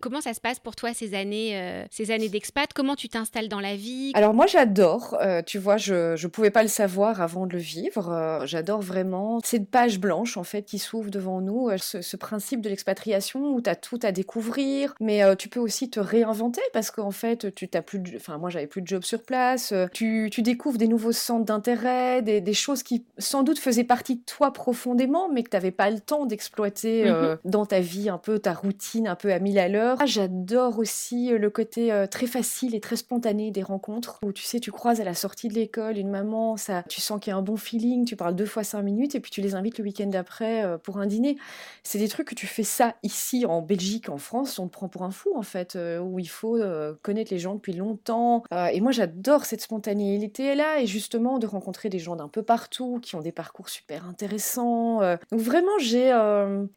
comment 0.00 0.20
ça 0.20 0.34
se 0.34 0.40
passe 0.40 0.60
pour 0.60 0.76
toi 0.76 0.92
ces 0.92 1.14
années 1.14 1.86
ces 1.90 2.10
années 2.10 2.28
d'expat? 2.28 2.70
Comment 2.72 2.96
tu 2.96 3.08
t'installes 3.08 3.48
dans 3.48 3.60
la 3.60 3.76
vie? 3.76 4.12
Alors 4.14 4.34
moi, 4.34 4.46
j'adore. 4.46 5.18
tu 5.46 5.58
vois, 5.58 5.78
je 5.78 6.14
je 6.16 6.26
pouvais 6.28 6.50
pas 6.50 6.62
le 6.62 6.68
savoir 6.68 7.20
avant 7.20 7.46
de 7.46 7.54
le 7.54 7.58
vivre. 7.58 8.42
j'adore 8.44 8.82
vraiment 8.82 9.40
cette 9.42 9.70
page 9.70 9.98
blanche 9.98 10.36
en 10.36 10.44
fait 10.44 10.62
qui 10.64 10.78
s'ouvre 10.78 11.10
devant 11.10 11.40
nous. 11.40 11.70
ce, 11.78 12.02
ce 12.02 12.16
principe 12.16 12.60
de 12.60 12.68
l'expatriation 12.68 13.21
où 13.34 13.60
tu 13.60 13.70
as 13.70 13.76
tout 13.76 13.98
à 14.02 14.12
découvrir, 14.12 14.94
mais 15.00 15.22
euh, 15.22 15.34
tu 15.34 15.48
peux 15.48 15.60
aussi 15.60 15.90
te 15.90 16.00
réinventer 16.00 16.62
parce 16.72 16.90
qu'en 16.90 17.10
fait, 17.10 17.54
tu 17.54 17.68
t'as 17.68 17.82
plus 17.82 17.98
de... 17.98 18.16
Enfin, 18.16 18.38
moi, 18.38 18.50
j'avais 18.50 18.66
plus 18.66 18.82
de 18.82 18.86
job 18.86 19.02
sur 19.02 19.22
place. 19.22 19.72
Euh, 19.72 19.86
tu, 19.92 20.28
tu 20.30 20.42
découvres 20.42 20.78
des 20.78 20.88
nouveaux 20.88 21.12
centres 21.12 21.44
d'intérêt, 21.44 22.22
des, 22.22 22.40
des, 22.40 22.54
choses 22.54 22.82
qui, 22.82 23.04
sans 23.18 23.42
doute, 23.42 23.58
faisaient 23.58 23.84
partie 23.84 24.16
de 24.16 24.22
toi 24.22 24.52
profondément, 24.52 25.28
mais 25.28 25.42
que 25.42 25.50
tu 25.50 25.56
n'avais 25.56 25.70
pas 25.70 25.90
le 25.90 26.00
temps 26.00 26.26
d'exploiter 26.26 27.08
euh, 27.08 27.32
mhm. 27.32 27.38
dans 27.44 27.66
ta 27.66 27.80
vie, 27.80 28.08
un 28.08 28.18
peu 28.18 28.38
ta 28.38 28.52
routine, 28.52 29.08
un 29.08 29.16
peu 29.16 29.32
à 29.32 29.38
mille 29.38 29.58
à 29.58 29.68
l'heure. 29.68 29.96
Ah, 30.00 30.06
j'adore 30.06 30.78
aussi 30.78 31.30
le 31.30 31.50
côté 31.50 32.06
très 32.10 32.26
facile 32.26 32.74
et 32.74 32.80
très 32.80 32.96
spontané 32.96 33.50
des 33.50 33.62
rencontres 33.62 34.18
où, 34.24 34.32
tu 34.32 34.42
sais, 34.42 34.60
tu 34.60 34.70
croises 34.70 35.00
à 35.00 35.04
la 35.04 35.14
sortie 35.14 35.48
de 35.48 35.54
l'école 35.54 35.98
une 35.98 36.10
maman, 36.10 36.56
ça, 36.56 36.82
tu 36.88 37.00
sens 37.00 37.20
qu'il 37.20 37.30
y 37.30 37.34
a 37.34 37.36
un 37.36 37.42
bon 37.42 37.56
feeling, 37.56 38.04
tu 38.04 38.16
parles 38.16 38.34
deux 38.34 38.46
fois 38.46 38.64
cinq 38.64 38.82
minutes 38.82 39.14
et 39.14 39.20
puis 39.20 39.30
tu 39.30 39.40
les 39.40 39.54
invites 39.54 39.78
le 39.78 39.84
week-end 39.84 40.06
d'après 40.06 40.78
pour 40.82 40.98
un 40.98 41.06
dîner. 41.06 41.36
C'est 41.82 41.98
des 41.98 42.08
trucs 42.08 42.28
que 42.28 42.34
tu 42.34 42.46
fais 42.46 42.62
ça 42.62 42.94
ici 43.02 43.46
en 43.46 43.62
Belgique, 43.62 44.08
en 44.08 44.18
France, 44.18 44.58
on 44.58 44.68
te 44.68 44.72
prend 44.72 44.88
pour 44.88 45.02
un 45.02 45.10
fou 45.10 45.30
en 45.34 45.42
fait, 45.42 45.76
euh, 45.76 45.98
où 45.98 46.18
il 46.18 46.28
faut 46.28 46.56
euh, 46.56 46.94
connaître 47.02 47.32
les 47.32 47.38
gens 47.38 47.54
depuis 47.54 47.72
longtemps. 47.72 48.44
Euh, 48.52 48.66
et 48.66 48.80
moi 48.80 48.92
j'adore 48.92 49.44
cette 49.44 49.60
spontanéité 49.60 50.54
là 50.54 50.80
et 50.80 50.86
justement 50.86 51.38
de 51.38 51.46
rencontrer 51.46 51.88
des 51.88 51.98
gens 51.98 52.16
d'un 52.16 52.28
peu 52.28 52.42
partout 52.42 53.00
qui 53.02 53.16
ont 53.16 53.20
des 53.20 53.32
parcours 53.32 53.68
super 53.68 54.06
intéressants. 54.06 55.00
Donc 55.30 55.40
vraiment 55.40 55.78
j'ai 55.80 56.12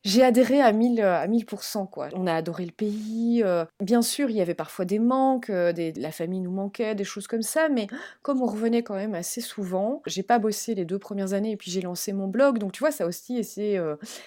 j'ai 0.03 0.24
adhéré 0.24 0.62
à 0.62 0.72
1000 0.72 1.01
à 1.01 1.27
1000% 1.27 1.89
quoi. 1.89 2.10
On 2.13 2.27
a 2.27 2.34
adoré 2.34 2.65
le 2.65 2.72
pays. 2.72 3.44
bien 3.82 4.01
sûr 4.01 4.29
il 4.29 4.36
y 4.36 4.41
avait 4.41 4.53
parfois 4.53 4.86
des 4.86 5.00
manques, 5.00 5.50
la 5.50 6.12
famille 6.12 6.39
nous 6.39 6.51
manquait, 6.51 6.96
des 6.96 7.03
choses 7.03 7.27
comme 7.27 7.41
ça, 7.41 7.70
mais 7.70 7.88
comme 8.22 8.41
on 8.41 8.48
revenait 8.48 8.84
quand 8.84 8.96
même 8.96 9.15
assez 9.15 9.41
souvent, 9.41 10.01
j'ai 10.05 10.24
pas 10.24 10.39
bossé 10.39 10.75
les 10.75 10.86
deux 10.86 11.00
premières 11.00 11.34
années 11.34 11.51
et 11.51 11.58
puis 11.58 11.72
j'ai 11.72 11.82
lancé 11.82 12.13
mon 12.13 12.27
blog. 12.27 12.58
Donc 12.58 12.72
tu 12.72 12.79
vois 12.79 12.91
ça 12.91 13.05
aussi 13.05 13.44
c'est 13.44 13.77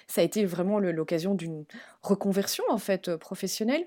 ça 0.07 0.21
a 0.21 0.25
été 0.25 0.45
vraiment 0.45 0.79
l'occasion 0.79 1.35
d'une 1.35 1.65
reconversion 2.03 2.65
en 2.69 2.79
fait 2.79 3.09
euh, 3.09 3.19
professionnelle. 3.19 3.87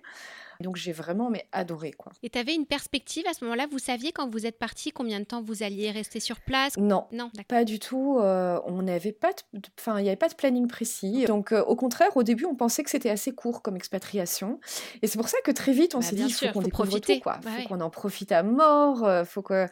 Donc 0.60 0.75
j'ai 0.75 0.91
vraiment 0.91 1.32
mais 1.32 1.48
adoré 1.51 1.91
quoi. 1.91 2.12
Et 2.22 2.30
tu 2.30 2.38
avais 2.38 2.53
une 2.53 2.68
perspective 2.68 3.25
à 3.27 3.34
ce 3.34 3.44
moment-là? 3.46 3.65
Vous 3.72 3.80
saviez 3.80 4.12
quand 4.12 4.30
vous 4.30 4.46
êtes 4.46 4.60
parti 4.60 4.91
combien 4.91 5.20
de 5.20 5.25
temps 5.25 5.41
vous 5.41 5.63
alliez 5.63 5.89
rester 5.89 6.20
sur 6.20 6.39
place? 6.39 6.77
Non, 6.77 7.08
non, 7.12 7.32
pas 7.48 7.63
du 7.63 7.80
tout. 7.80 8.20
Euh, 8.20 8.60
on 8.65 8.84
n'avait 8.84 9.12
pas, 9.12 9.32
enfin 9.80 9.98
il 9.98 10.03
n'y 10.03 10.10
avait 10.10 10.18
pas 10.18 10.30
de 10.30 10.36
planning 10.36 10.68
précis. 10.68 11.25
Donc 11.25 11.51
euh, 11.51 11.63
au 11.63 11.75
contraire, 11.75 12.15
au 12.15 12.22
début, 12.22 12.46
on 12.46 12.53
pensait 12.53 12.84
que 12.84 12.91
c'était 12.91 13.10
assez 13.10 13.32
court 13.32 13.63
comme 13.63 13.75
expatriation. 13.75 14.60
Et 15.01 15.08
c'est 15.08 15.18
pour 15.18 15.30
ça 15.30 15.39
que 15.44 15.50
très 15.50 15.74
vite, 15.74 15.96
on 15.96 16.00
bah, 16.00 16.06
s'est 16.06 16.15
dit 16.15 16.25
il 16.25 16.32
faut 16.32 16.48
qu'on 16.50 16.62
découvre 16.62 17.00
tout 17.00 17.20
quoi. 17.22 17.39
Il 17.44 17.63
faut 17.63 17.70
qu'on 17.70 17.82
en 17.82 17.89
profite 17.89 18.32
à 18.32 18.44
mort. 18.44 19.25
faut 19.25 19.41
que... 19.41 19.65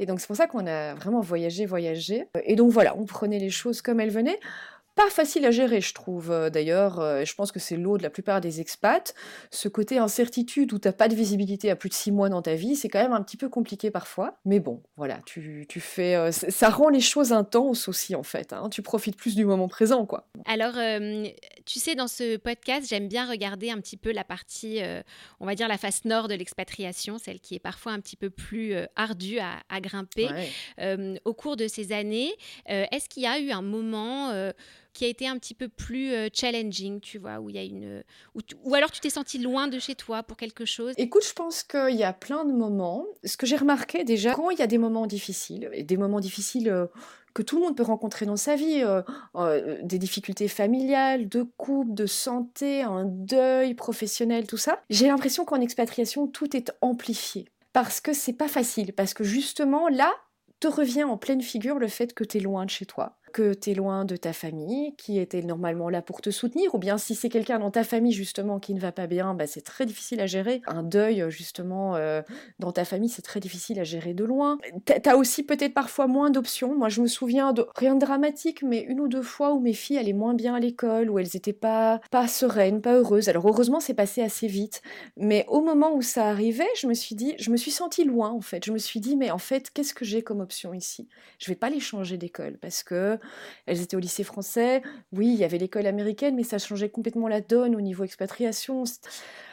Et 0.00 0.06
donc 0.06 0.18
c'est 0.18 0.26
pour 0.26 0.36
ça 0.36 0.48
qu'on 0.48 0.66
a 0.66 0.94
vraiment 0.94 1.20
voyagé, 1.20 1.64
voyagé. 1.64 2.26
Et 2.42 2.56
donc 2.56 2.72
voilà, 2.72 2.96
on 2.96 3.04
prenait 3.04 3.38
les 3.38 3.50
choses 3.50 3.82
comme 3.82 4.00
elles 4.00 4.10
venaient 4.10 4.40
pas 4.94 5.10
facile 5.10 5.44
à 5.44 5.50
gérer, 5.50 5.80
je 5.80 5.92
trouve. 5.92 6.30
Euh, 6.30 6.50
d'ailleurs, 6.50 7.00
euh, 7.00 7.24
je 7.24 7.34
pense 7.34 7.50
que 7.50 7.58
c'est 7.58 7.76
l'eau 7.76 7.98
de 7.98 8.02
la 8.02 8.10
plupart 8.10 8.40
des 8.40 8.60
expats. 8.60 9.14
Ce 9.50 9.68
côté 9.68 9.98
incertitude 9.98 10.72
où 10.72 10.78
t'as 10.78 10.92
pas 10.92 11.08
de 11.08 11.14
visibilité 11.14 11.70
à 11.70 11.76
plus 11.76 11.88
de 11.88 11.94
six 11.94 12.12
mois 12.12 12.28
dans 12.28 12.42
ta 12.42 12.54
vie, 12.54 12.76
c'est 12.76 12.88
quand 12.88 13.02
même 13.02 13.12
un 13.12 13.22
petit 13.22 13.36
peu 13.36 13.48
compliqué 13.48 13.90
parfois. 13.90 14.38
Mais 14.44 14.60
bon, 14.60 14.82
voilà, 14.96 15.18
tu, 15.26 15.66
tu 15.68 15.80
fais, 15.80 16.14
euh, 16.14 16.30
ça 16.30 16.68
rend 16.70 16.90
les 16.90 17.00
choses 17.00 17.32
intenses 17.32 17.88
aussi 17.88 18.14
en 18.14 18.22
fait. 18.22 18.52
Hein. 18.52 18.68
Tu 18.70 18.82
profites 18.82 19.16
plus 19.16 19.34
du 19.34 19.44
moment 19.44 19.68
présent, 19.68 20.06
quoi. 20.06 20.28
Alors, 20.46 20.74
tu 21.64 21.80
sais, 21.80 21.94
dans 21.94 22.08
ce 22.08 22.36
podcast, 22.36 22.86
j'aime 22.88 23.08
bien 23.08 23.28
regarder 23.28 23.70
un 23.70 23.80
petit 23.80 23.96
peu 23.96 24.12
la 24.12 24.24
partie, 24.24 24.80
on 25.40 25.46
va 25.46 25.54
dire 25.54 25.68
la 25.68 25.78
face 25.78 26.04
nord 26.04 26.28
de 26.28 26.34
l'expatriation, 26.34 27.18
celle 27.18 27.40
qui 27.40 27.54
est 27.54 27.60
parfois 27.60 27.92
un 27.92 28.00
petit 28.00 28.16
peu 28.16 28.30
plus 28.30 28.74
ardue 28.96 29.38
à, 29.38 29.60
à 29.68 29.80
grimper. 29.80 30.28
au 31.24 31.34
cours 31.34 31.56
de 31.56 31.66
ces 31.66 31.92
années, 31.92 32.32
est-ce 32.66 33.08
qu'il 33.08 33.22
y 33.22 33.26
a 33.26 33.38
eu 33.38 33.50
un 33.50 33.62
moment 33.62 34.32
qui 34.94 35.04
a 35.04 35.08
été 35.08 35.28
un 35.28 35.36
petit 35.36 35.54
peu 35.54 35.68
plus 35.68 36.12
euh, 36.12 36.28
challenging, 36.32 37.00
tu 37.00 37.18
vois, 37.18 37.40
où 37.40 37.50
il 37.50 37.56
y 37.56 37.58
a 37.58 37.64
une, 37.64 38.02
ou 38.62 38.74
alors 38.74 38.90
tu 38.90 39.00
t'es 39.00 39.10
senti 39.10 39.38
loin 39.38 39.68
de 39.68 39.78
chez 39.78 39.94
toi 39.94 40.22
pour 40.22 40.36
quelque 40.36 40.64
chose. 40.64 40.94
Écoute, 40.96 41.24
je 41.28 41.34
pense 41.34 41.62
qu'il 41.62 41.96
y 41.96 42.04
a 42.04 42.12
plein 42.12 42.44
de 42.44 42.52
moments. 42.52 43.04
Ce 43.24 43.36
que 43.36 43.44
j'ai 43.44 43.56
remarqué 43.56 44.04
déjà, 44.04 44.32
quand 44.32 44.50
il 44.50 44.58
y 44.58 44.62
a 44.62 44.66
des 44.66 44.78
moments 44.78 45.06
difficiles, 45.06 45.68
et 45.72 45.82
des 45.82 45.96
moments 45.96 46.20
difficiles. 46.20 46.70
Euh, 46.70 46.86
que 47.34 47.42
tout 47.42 47.56
le 47.56 47.62
monde 47.62 47.76
peut 47.76 47.82
rencontrer 47.82 48.26
dans 48.26 48.36
sa 48.36 48.54
vie, 48.54 48.84
euh, 48.84 49.82
des 49.82 49.98
difficultés 49.98 50.46
familiales, 50.46 51.28
de 51.28 51.42
couple, 51.42 51.92
de 51.92 52.06
santé, 52.06 52.82
un 52.82 53.04
deuil 53.04 53.74
professionnel, 53.74 54.46
tout 54.46 54.56
ça. 54.56 54.80
J'ai 54.88 55.08
l'impression 55.08 55.44
qu'en 55.44 55.60
expatriation, 55.60 56.28
tout 56.28 56.56
est 56.56 56.72
amplifié. 56.80 57.48
Parce 57.72 58.00
que 58.00 58.12
c'est 58.12 58.34
pas 58.34 58.46
facile, 58.46 58.92
parce 58.92 59.14
que 59.14 59.24
justement, 59.24 59.88
là, 59.88 60.12
te 60.60 60.68
revient 60.68 61.02
en 61.02 61.16
pleine 61.16 61.42
figure 61.42 61.80
le 61.80 61.88
fait 61.88 62.14
que 62.14 62.22
tu 62.22 62.38
es 62.38 62.40
loin 62.40 62.66
de 62.66 62.70
chez 62.70 62.86
toi 62.86 63.16
que 63.34 63.52
tu 63.52 63.72
es 63.72 63.74
loin 63.74 64.04
de 64.04 64.16
ta 64.16 64.32
famille, 64.32 64.94
qui 64.96 65.18
était 65.18 65.42
normalement 65.42 65.90
là 65.90 66.02
pour 66.02 66.20
te 66.20 66.30
soutenir, 66.30 66.72
ou 66.74 66.78
bien 66.78 66.98
si 66.98 67.16
c'est 67.16 67.28
quelqu'un 67.28 67.58
dans 67.58 67.72
ta 67.72 67.82
famille 67.82 68.12
justement 68.12 68.60
qui 68.60 68.74
ne 68.74 68.80
va 68.80 68.92
pas 68.92 69.08
bien, 69.08 69.34
bah, 69.34 69.48
c'est 69.48 69.60
très 69.60 69.86
difficile 69.86 70.20
à 70.20 70.26
gérer. 70.26 70.62
Un 70.68 70.84
deuil 70.84 71.24
justement 71.30 71.96
euh, 71.96 72.22
dans 72.60 72.70
ta 72.70 72.84
famille, 72.84 73.08
c'est 73.08 73.22
très 73.22 73.40
difficile 73.40 73.80
à 73.80 73.84
gérer 73.84 74.14
de 74.14 74.24
loin. 74.24 74.58
Tu 74.86 75.08
as 75.08 75.16
aussi 75.16 75.42
peut-être 75.42 75.74
parfois 75.74 76.06
moins 76.06 76.30
d'options. 76.30 76.76
Moi, 76.76 76.88
je 76.88 77.02
me 77.02 77.08
souviens 77.08 77.52
de 77.52 77.66
rien 77.74 77.96
de 77.96 78.00
dramatique, 78.00 78.62
mais 78.62 78.80
une 78.82 79.00
ou 79.00 79.08
deux 79.08 79.22
fois 79.22 79.52
où 79.52 79.58
mes 79.58 79.72
filles 79.72 79.98
allaient 79.98 80.12
moins 80.12 80.34
bien 80.34 80.54
à 80.54 80.60
l'école, 80.60 81.10
où 81.10 81.18
elles 81.18 81.30
n'étaient 81.34 81.52
pas, 81.52 82.00
pas 82.12 82.28
sereines, 82.28 82.80
pas 82.80 82.94
heureuses. 82.94 83.28
Alors 83.28 83.48
heureusement, 83.48 83.80
c'est 83.80 83.94
passé 83.94 84.22
assez 84.22 84.46
vite. 84.46 84.80
Mais 85.16 85.44
au 85.48 85.60
moment 85.60 85.92
où 85.92 86.02
ça 86.02 86.28
arrivait, 86.28 86.68
je 86.76 86.86
me 86.86 86.94
suis 86.94 87.16
dit, 87.16 87.34
je 87.40 87.50
me 87.50 87.56
suis 87.56 87.72
sentie 87.72 88.04
loin 88.04 88.30
en 88.30 88.40
fait. 88.40 88.64
Je 88.64 88.70
me 88.70 88.78
suis 88.78 89.00
dit, 89.00 89.16
mais 89.16 89.32
en 89.32 89.38
fait, 89.38 89.72
qu'est-ce 89.74 89.92
que 89.92 90.04
j'ai 90.04 90.22
comme 90.22 90.38
option 90.40 90.72
ici? 90.72 91.08
Je 91.40 91.50
vais 91.50 91.56
pas 91.56 91.68
les 91.68 91.80
changer 91.80 92.16
d'école 92.16 92.58
parce 92.60 92.84
que 92.84 93.18
elles 93.66 93.80
étaient 93.80 93.96
au 93.96 94.00
lycée 94.00 94.24
français. 94.24 94.82
Oui, 95.12 95.28
il 95.28 95.36
y 95.36 95.44
avait 95.44 95.58
l'école 95.58 95.86
américaine, 95.86 96.34
mais 96.36 96.42
ça 96.42 96.58
changeait 96.58 96.88
complètement 96.88 97.28
la 97.28 97.40
donne 97.40 97.76
au 97.76 97.80
niveau 97.80 98.04
expatriation. 98.04 98.84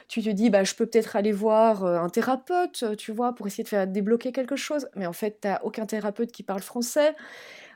Tu 0.08 0.22
te 0.22 0.30
dis, 0.30 0.50
bah, 0.50 0.64
je 0.64 0.76
peux 0.76 0.86
peut-être 0.86 1.16
aller 1.16 1.32
voir 1.32 1.86
euh, 1.86 1.98
un 1.98 2.10
thérapeute, 2.10 2.98
tu 2.98 3.12
vois, 3.12 3.34
pour 3.34 3.48
essayer 3.48 3.64
de 3.64 3.70
faire 3.70 3.88
débloquer 3.88 4.32
quelque 4.32 4.58
chose. 4.58 4.90
Mais 4.96 5.06
en 5.06 5.14
fait, 5.14 5.40
tu 5.42 5.48
n'as 5.48 5.62
aucun 5.64 5.86
thérapeute 5.86 6.32
qui 6.32 6.44
parle 6.44 6.62
français. 6.62 7.16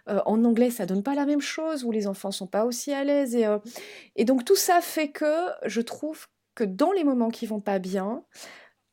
Euh, 0.10 0.20
en 0.26 0.44
anglais, 0.44 0.70
ça 0.70 0.86
donne 0.86 1.02
pas 1.02 1.16
la 1.16 1.26
même 1.26 1.42
chose, 1.42 1.84
où 1.84 1.92
les 1.92 2.08
enfants 2.08 2.32
sont 2.32 2.48
pas 2.48 2.66
aussi 2.66 2.94
à 2.94 3.04
l'aise. 3.04 3.36
Et, 3.36 3.46
euh, 3.46 3.60
et 4.16 4.26
donc 4.26 4.46
tout 4.46 4.56
ça 4.56 4.82
fait 4.82 5.10
que 5.10 5.48
je 5.66 5.82
trouve 5.82 6.28
que 6.56 6.64
dans 6.64 6.92
les 6.92 7.04
moments 7.04 7.30
qui 7.30 7.46
vont 7.46 7.60
pas 7.60 7.80
bien, 7.80 8.24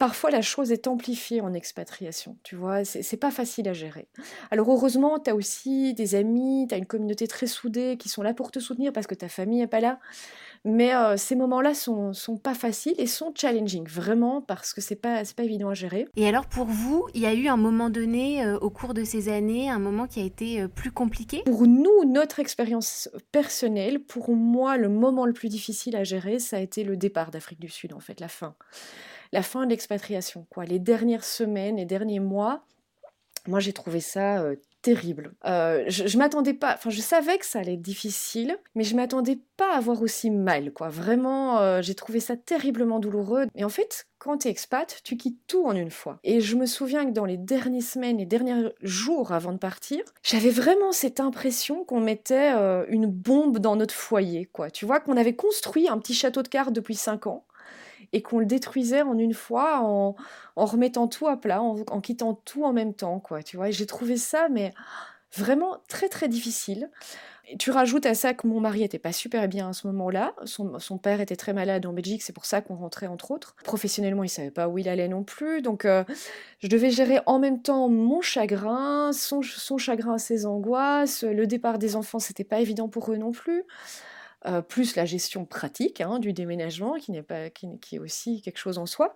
parfois 0.03 0.33
la 0.33 0.43
chose 0.43 0.73
est 0.73 0.89
amplifiée 0.89 1.41
en 1.43 1.55
expatriation, 1.55 2.37
tu 2.43 2.57
vois, 2.57 2.85
c'est 2.85 3.17
pas 3.17 3.31
facile 3.31 3.69
à 3.69 3.73
gérer. 3.73 4.09
Alors 4.51 4.69
heureusement, 4.69 5.21
tu 5.21 5.31
as 5.31 5.35
aussi 5.37 5.95
des 5.95 6.17
amis, 6.17 6.67
tu 6.69 6.75
as 6.75 6.79
une 6.79 6.87
communauté 6.87 7.29
très 7.29 7.47
soudée 7.47 7.97
qui 7.97 8.09
sont 8.09 8.21
là 8.21 8.35
pour 8.35 8.51
te 8.51 8.59
soutenir 8.59 8.93
parce 8.93 9.07
que 9.07 9.15
ta 9.15 9.29
famille 9.29 9.61
n'est 9.61 9.69
pas 9.69 9.79
là. 9.79 10.01
Mais 10.65 10.93
euh, 10.93 11.17
ces 11.17 11.37
moments-là 11.37 11.75
sont, 11.75 12.13
sont 12.13 12.37
pas 12.37 12.55
faciles 12.55 12.95
et 12.99 13.07
sont 13.07 13.33
challenging, 13.33 13.87
vraiment, 13.87 14.41
parce 14.43 14.75
que 14.75 14.81
c'est 14.81 14.97
pas, 14.97 15.23
pas 15.37 15.45
évident 15.45 15.69
à 15.69 15.75
gérer. 15.75 16.09
Et 16.17 16.27
alors 16.27 16.47
pour 16.47 16.67
vous, 16.67 17.07
il 17.15 17.21
y 17.21 17.27
a 17.27 17.35
eu 17.35 17.47
un 17.47 17.57
moment 17.57 17.89
donné, 17.89 18.45
euh, 18.45 18.59
au 18.59 18.71
cours 18.71 18.95
de 18.95 19.05
ces 19.05 19.29
années, 19.29 19.71
un 19.71 19.79
moment 19.79 20.09
qui 20.09 20.19
a 20.19 20.25
été 20.25 20.63
euh, 20.63 20.69
plus 20.69 20.91
compliqué? 20.91 21.43
Pour 21.45 21.69
nous, 21.69 22.05
notre 22.07 22.41
expérience 22.41 23.09
personnelle, 23.31 24.01
pour 24.01 24.35
moi, 24.35 24.77
le 24.77 24.89
moment 24.89 25.27
le 25.27 25.33
plus 25.33 25.49
difficile 25.49 25.95
à 25.95 26.03
gérer, 26.03 26.41
ça 26.41 26.57
a 26.57 26.61
été 26.61 26.83
le 26.83 26.97
départ 26.97 27.31
d'Afrique 27.31 27.61
du 27.61 27.69
Sud, 27.69 27.93
en 27.93 28.01
fait, 28.01 28.19
la 28.19 28.29
fin 28.29 28.57
la 29.33 29.43
fin 29.43 29.65
de 29.65 29.71
l'expatriation, 29.71 30.47
quoi. 30.51 30.65
Les 30.65 30.79
dernières 30.79 31.25
semaines, 31.25 31.77
les 31.77 31.87
derniers 31.87 32.21
mois, 32.21 32.65
moi 33.49 33.61
j'ai 33.61 33.73
trouvé 33.73 34.01
ça 34.01 34.41
euh, 34.41 34.57
terrible. 34.83 35.33
Euh, 35.45 35.85
je, 35.87 36.19
m'attendais 36.19 36.55
pas, 36.55 36.75
enfin 36.75 36.91
je 36.91 37.01
savais 37.01 37.39
que 37.39 37.47
ça 37.47 37.61
allait 37.61 37.75
être 37.75 37.83
difficile, 37.83 38.59
mais 38.75 38.83
je 38.83 38.97
m'attendais 38.97 39.39
pas 39.57 39.75
à 39.75 39.77
avoir 39.77 40.03
aussi 40.03 40.31
mal, 40.31 40.73
quoi. 40.73 40.89
Vraiment, 40.89 41.61
euh, 41.61 41.83
j'ai 41.83 41.95
trouvé 41.95 42.19
ça 42.19 42.37
terriblement 42.37 42.99
douloureux. 42.99 43.47
Et 43.55 43.65
en 43.65 43.69
fait, 43.69 44.07
quand 44.19 44.39
tu 44.39 44.49
es 44.49 44.51
expat, 44.51 45.01
tu 45.05 45.17
quittes 45.17 45.39
tout 45.47 45.65
en 45.67 45.77
une 45.77 45.91
fois. 45.91 46.19
Et 46.25 46.41
je 46.41 46.57
me 46.57 46.67
souviens 46.67 47.07
que 47.07 47.13
dans 47.13 47.25
les 47.25 47.37
dernières 47.37 47.83
semaines, 47.83 48.19
les 48.19 48.27
derniers 48.27 48.71
jours 48.83 49.33
avant 49.33 49.53
de 49.53 49.59
partir, 49.59 50.03
j'avais 50.23 50.51
vraiment 50.51 50.93
cette 50.93 51.21
impression 51.21 51.85
qu'on 51.85 52.01
mettait 52.01 52.51
une 52.89 53.07
bombe 53.07 53.59
dans 53.59 53.77
notre 53.77 53.95
foyer, 53.95 54.47
quoi. 54.47 54.71
Tu 54.71 54.85
vois, 54.85 55.01
qu'on 55.01 55.17
avait 55.17 55.37
construit 55.37 55.89
un 55.89 55.99
petit 55.99 56.15
château 56.15 56.43
de 56.43 56.49
cartes 56.49 56.73
depuis 56.73 56.97
cinq 56.97 57.27
ans 57.27 57.45
et 58.13 58.23
qu'on 58.23 58.39
le 58.39 58.47
détruisait 58.47 59.03
en 59.03 59.19
une 59.19 59.35
fois 59.35 59.81
en, 59.83 60.15
remettant 60.57 61.09
tout 61.09 61.29
à 61.29 61.37
plat, 61.37 61.63
en, 61.63 62.01
quittant 62.01 62.35
tout 62.35 62.65
en 62.65 62.73
même 62.73 62.95
temps, 62.95 63.21
quoi, 63.21 63.43
tu 63.43 63.57
vois. 63.57 63.71
J'ai 63.71 63.87
trouvé 63.87 64.17
ça, 64.17 64.49
mais 64.51 64.73
vraiment 65.35 65.79
très 65.89 66.09
très 66.09 66.29
difficile. 66.29 66.91
Tu 67.59 67.71
rajoutes 67.71 68.07
à 68.07 68.15
ça 68.15 68.35
que 68.35 68.47
mon 68.47 68.61
mari 68.61 68.85
était 68.85 69.01
pas 69.01 69.13
super 69.13 69.49
bien 69.49 69.71
à 69.71 69.73
ce 69.73 69.87
moment-là. 69.89 70.33
Son, 70.45 70.99
père 70.99 71.21
était 71.21 71.37
très 71.37 71.53
malade 71.53 71.85
en 71.87 71.93
Belgique, 71.93 72.23
c'est 72.23 72.33
pour 72.33 72.47
ça 72.47 72.61
qu'on 72.61 72.77
rentrait 72.77 73.09
entre 73.09 73.33
autres. 73.33 73.57
Professionnellement, 73.65 74.23
il 74.23 74.29
savait 74.29 74.53
pas 74.53 74.69
où 74.69 74.79
il 74.79 74.89
allait 74.89 75.09
non 75.09 75.25
plus. 75.25 75.61
Donc, 75.61 75.85
euh, 75.85 76.05
je 76.61 76.69
devais 76.69 76.91
gérer 76.91 77.19
en 77.27 77.41
même 77.41 77.61
temps 77.61 77.89
mon 77.89 78.21
chagrin, 78.21 79.13
son, 79.13 79.43
son 79.43 79.77
chagrin, 79.77 80.19
ses 80.19 80.47
angoisses. 80.47 81.25
Le 81.25 81.47
départ 81.47 81.79
des 81.79 81.97
enfants, 81.97 82.21
c'était 82.21 82.45
pas 82.45 82.61
évident 82.61 82.89
pour 82.89 83.11
eux 83.11 83.17
non 83.17 83.33
plus. 83.33 83.65
Euh, 84.47 84.61
plus 84.61 84.97
la 84.97 85.05
gestion 85.05 85.45
pratique 85.45 86.01
hein, 86.01 86.19
du 86.19 86.33
déménagement, 86.33 86.95
qui, 86.95 87.13
n'est 87.13 87.23
pas, 87.23 87.49
qui, 87.49 87.69
est 87.93 87.99
aussi 88.01 88.43
quelque 88.43 88.59
chose 88.59 88.77
en 88.77 88.87
soi. 88.87 89.15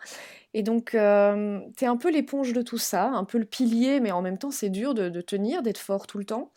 Et 0.55 0.63
donc, 0.63 0.95
euh, 0.95 1.59
tu 1.77 1.85
es 1.85 1.89
un 1.89 1.97
peu 1.97 2.13
l'éponge 2.13 2.53
de 2.53 2.63
tout 2.63 2.79
ça, 2.79 3.09
un 3.09 3.25
peu 3.25 3.39
le 3.39 3.45
pilier, 3.45 3.99
mais 3.99 4.13
en 4.13 4.23
même 4.23 4.39
temps, 4.39 4.53
c'est 4.53 4.69
dur 4.69 4.95
de, 4.95 5.21
tenir, 5.21 5.63
d'être 5.63 5.79
fort 5.79 6.07
tout 6.07 6.19
le 6.19 6.25
temps. 6.25 6.53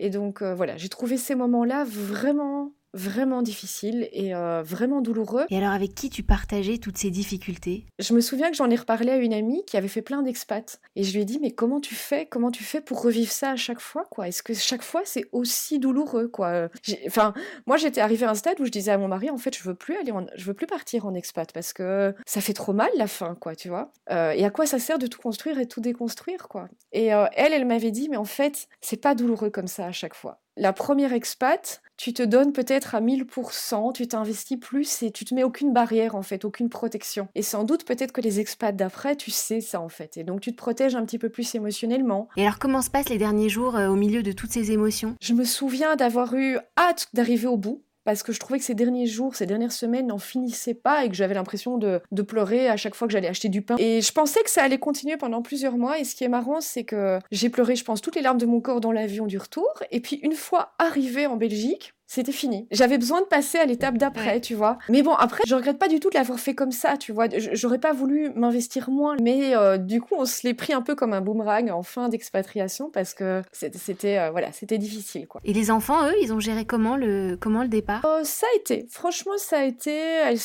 Et 0.00 0.10
donc, 0.10 0.42
euh, 0.42 0.54
voilà, 0.54 0.76
j'ai 0.76 0.90
trouvé 0.90 1.16
ces 1.16 1.34
moments-là 1.34 1.84
vraiment 1.86 2.72
vraiment 2.94 3.42
difficile 3.42 4.08
et 4.12 4.34
euh, 4.34 4.62
vraiment 4.62 5.02
douloureux. 5.02 5.44
Et 5.50 5.58
alors, 5.58 5.72
avec 5.72 5.94
qui 5.94 6.08
tu 6.08 6.22
partageais 6.22 6.78
toutes 6.78 6.96
ces 6.96 7.10
difficultés? 7.10 7.84
Je 7.98 8.14
me 8.14 8.20
souviens 8.20 8.50
que 8.50 8.56
j'en 8.56 8.70
ai 8.70 8.76
reparlé 8.76 9.10
à 9.10 9.16
une 9.16 9.34
amie 9.34 9.64
qui 9.66 9.76
avait 9.76 9.88
fait 9.88 10.02
plein 10.02 10.22
d'expats. 10.22 10.80
Et 10.96 11.02
je 11.02 11.12
lui 11.12 11.22
ai 11.22 11.24
dit, 11.24 11.38
mais 11.40 11.50
comment 11.50 11.80
tu 11.80 11.94
fais? 11.94 12.26
Comment 12.26 12.50
tu 12.50 12.64
fais 12.64 12.80
pour 12.80 13.02
revivre 13.02 13.32
ça 13.32 13.50
à 13.50 13.56
chaque 13.56 13.80
fois 13.80 14.04
quoi? 14.10 14.28
Est-ce 14.28 14.42
que 14.42 14.54
chaque 14.54 14.82
fois, 14.82 15.02
c'est 15.04 15.24
aussi 15.32 15.78
douloureux 15.78 16.28
quoi? 16.28 16.68
Enfin, 17.06 17.34
moi, 17.66 17.76
j'étais 17.76 18.00
arrivée 18.00 18.26
à 18.26 18.30
un 18.30 18.34
stade 18.34 18.60
où 18.60 18.64
je 18.64 18.70
disais 18.70 18.92
à 18.92 18.98
mon 18.98 19.08
mari, 19.08 19.30
en 19.30 19.38
fait, 19.38 19.56
je 19.56 19.62
veux 19.64 19.74
plus 19.74 19.96
aller, 19.96 20.12
je 20.36 20.44
veux 20.44 20.54
plus 20.54 20.66
partir 20.66 21.06
en 21.06 21.14
expat 21.14 21.52
parce 21.52 21.72
que 21.72 22.14
ça 22.26 22.40
fait 22.40 22.54
trop 22.54 22.72
mal 22.72 22.90
la 22.96 23.08
fin, 23.08 23.34
quoi, 23.34 23.56
tu 23.56 23.68
vois? 23.68 23.92
Euh, 24.10 24.30
et 24.30 24.44
à 24.44 24.50
quoi 24.50 24.66
ça 24.66 24.78
sert 24.78 24.98
de 24.98 25.06
tout 25.06 25.20
construire 25.20 25.58
et 25.58 25.66
tout 25.66 25.80
déconstruire, 25.80 26.48
quoi? 26.48 26.68
Et 26.92 27.12
euh, 27.12 27.26
elle, 27.32 27.52
elle 27.52 27.66
m'avait 27.66 27.90
dit, 27.90 28.08
mais 28.08 28.16
en 28.16 28.24
fait, 28.24 28.68
c'est 28.80 29.00
pas 29.00 29.14
douloureux 29.14 29.50
comme 29.50 29.66
ça 29.66 29.86
à 29.86 29.92
chaque 29.92 30.14
fois 30.14 30.40
la 30.56 30.72
première 30.72 31.12
expat, 31.12 31.82
tu 31.96 32.12
te 32.12 32.22
donnes 32.22 32.52
peut-être 32.52 32.94
à 32.94 33.00
1000%, 33.00 33.92
tu 33.92 34.06
t'investis 34.06 34.58
plus 34.58 35.02
et 35.02 35.10
tu 35.10 35.24
te 35.24 35.34
mets 35.34 35.44
aucune 35.44 35.72
barrière 35.72 36.14
en 36.14 36.22
fait, 36.22 36.44
aucune 36.44 36.68
protection. 36.68 37.28
Et 37.34 37.42
sans 37.42 37.64
doute 37.64 37.84
peut-être 37.84 38.12
que 38.12 38.20
les 38.20 38.40
expats 38.40 38.74
d'après, 38.74 39.16
tu 39.16 39.30
sais 39.30 39.60
ça 39.60 39.80
en 39.80 39.88
fait. 39.88 40.16
Et 40.16 40.24
donc 40.24 40.40
tu 40.40 40.52
te 40.52 40.56
protèges 40.56 40.94
un 40.94 41.04
petit 41.04 41.18
peu 41.18 41.28
plus 41.28 41.54
émotionnellement. 41.54 42.28
Et 42.36 42.42
alors 42.42 42.58
comment 42.58 42.82
se 42.82 42.90
passent 42.90 43.08
les 43.08 43.18
derniers 43.18 43.48
jours 43.48 43.76
euh, 43.76 43.88
au 43.88 43.96
milieu 43.96 44.22
de 44.22 44.32
toutes 44.32 44.52
ces 44.52 44.72
émotions? 44.72 45.14
Je 45.20 45.34
me 45.34 45.44
souviens 45.44 45.96
d'avoir 45.96 46.34
eu 46.34 46.58
hâte 46.78 47.08
d'arriver 47.14 47.46
au 47.46 47.56
bout 47.56 47.82
parce 48.04 48.22
que 48.22 48.32
je 48.32 48.40
trouvais 48.40 48.58
que 48.58 48.64
ces 48.64 48.74
derniers 48.74 49.06
jours, 49.06 49.34
ces 49.34 49.46
dernières 49.46 49.72
semaines 49.72 50.08
n'en 50.08 50.18
finissaient 50.18 50.74
pas 50.74 51.04
et 51.04 51.08
que 51.08 51.14
j'avais 51.14 51.34
l'impression 51.34 51.78
de, 51.78 52.00
pleurer 52.22 52.68
à 52.68 52.76
chaque 52.76 52.94
fois 52.94 53.06
que 53.06 53.12
j'allais 53.12 53.28
acheter 53.28 53.48
du 53.48 53.62
pain. 53.62 53.76
Et 53.78 54.00
je 54.00 54.12
pensais 54.12 54.42
que 54.42 54.50
ça 54.50 54.62
allait 54.62 54.78
continuer 54.78 55.16
pendant 55.16 55.42
plusieurs 55.42 55.76
mois. 55.76 55.98
Et 55.98 56.04
ce 56.04 56.14
qui 56.14 56.24
est 56.24 56.28
marrant, 56.28 56.60
c'est 56.60 56.84
que 56.84 57.18
j'ai 57.30 57.50
pleuré, 57.50 57.76
je 57.76 57.84
pense, 57.84 58.00
toutes 58.00 58.16
les 58.16 58.22
larmes 58.22 58.38
de 58.38 58.46
mon 58.46 58.60
corps 58.60 58.80
dans 58.80 58.92
l'avion 58.92 59.26
du 59.26 59.38
retour. 59.38 59.82
Et 59.90 60.00
puis 60.00 60.16
une 60.16 60.32
fois 60.32 60.74
arrivé 60.78 61.26
en 61.26 61.36
Belgique, 61.36 61.93
c'était 62.14 62.32
fini. 62.32 62.66
J'avais 62.70 62.98
besoin 62.98 63.20
de 63.20 63.26
passer 63.26 63.58
à 63.58 63.66
l'étape 63.66 63.98
d'après, 63.98 64.40
tu 64.40 64.54
vois. 64.54 64.78
Mais 64.88 65.02
bon, 65.02 65.14
après, 65.14 65.42
je 65.46 65.54
regrette 65.54 65.78
pas 65.78 65.88
du 65.88 65.98
tout 65.98 66.10
de 66.10 66.14
l'avoir 66.14 66.38
fait 66.38 66.54
comme 66.54 66.70
ça, 66.70 66.96
tu 66.96 67.12
vois. 67.12 67.26
J'aurais 67.52 67.78
pas 67.78 67.92
voulu 67.92 68.30
m'investir 68.36 68.88
moins, 68.88 69.16
mais 69.20 69.56
euh, 69.56 69.78
du 69.78 70.00
coup, 70.00 70.14
on 70.16 70.24
se 70.24 70.46
l'est 70.46 70.54
pris 70.54 70.72
un 70.72 70.82
peu 70.82 70.94
comme 70.94 71.12
un 71.12 71.20
boomerang 71.20 71.70
en 71.70 71.82
fin 71.82 72.08
d'expatriation 72.08 72.90
parce 72.90 73.14
que 73.14 73.42
c'était 73.52 74.18
euh, 74.18 74.30
voilà, 74.30 74.52
c'était 74.52 74.78
difficile, 74.78 75.26
quoi. 75.26 75.40
Et 75.44 75.52
les 75.52 75.70
enfants, 75.70 76.06
eux, 76.06 76.14
ils 76.22 76.32
ont 76.32 76.40
géré 76.40 76.64
comment 76.64 76.96
le 76.96 77.36
comment 77.40 77.62
le 77.62 77.68
départ? 77.68 78.04
Euh, 78.04 78.20
Ça 78.22 78.46
a 78.52 78.56
été, 78.56 78.86
franchement, 78.88 79.32
ça 79.36 79.58
a 79.58 79.64
été. 79.64 79.90
Elles, 79.92 80.38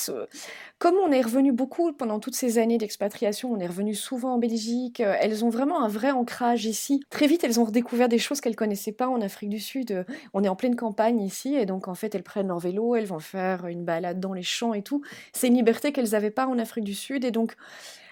comme 0.80 0.96
on 0.96 1.12
est 1.12 1.22
revenu 1.22 1.52
beaucoup 1.52 1.92
pendant 1.92 2.20
toutes 2.20 2.36
ces 2.36 2.58
années 2.58 2.78
d'expatriation, 2.78 3.52
on 3.52 3.60
est 3.60 3.68
revenu 3.68 3.94
souvent 3.94 4.36
en 4.36 4.38
Belgique, 4.38 5.02
elles 5.02 5.44
ont 5.44 5.50
vraiment 5.50 5.84
un 5.84 5.90
vrai 5.90 6.12
ancrage 6.12 6.66
ici. 6.66 7.04
Très 7.10 7.28
vite, 7.28 7.44
elles 7.44 7.60
ont 7.60 7.66
redécouvert 7.66 8.08
des 8.08 8.18
choses 8.18 8.40
qu'elles 8.40 8.56
connaissaient 8.56 8.94
pas 8.94 9.10
en 9.10 9.20
Afrique 9.20 9.50
du 9.50 9.60
Sud. 9.60 10.06
On 10.34 10.42
est 10.42 10.48
en 10.48 10.56
pleine 10.56 10.78
campagne 10.78 11.20
ici, 11.22 11.54
et 11.60 11.66
donc 11.66 11.88
en 11.88 11.96
fait, 11.96 12.16
elles 12.16 12.24
prennent 12.24 12.48
leur 12.48 12.60
vélo, 12.60 12.96
elles 12.96 13.06
vont 13.06 13.20
faire 13.20 13.68
une 13.68 13.86
balade 13.86 14.20
dans 14.20 14.34
les 14.34 14.44
champs 14.44 14.74
et 14.74 14.82
tout. 14.82 15.02
C'est 15.34 15.48
une 15.48 15.56
liberté 15.56 15.92
qu'elles 15.92 16.12
n'avaient 16.12 16.32
pas 16.32 16.48
en 16.48 16.58
Afrique 16.58 16.84
du 16.84 16.96
Sud, 16.96 17.26
et 17.26 17.32
donc 17.32 17.56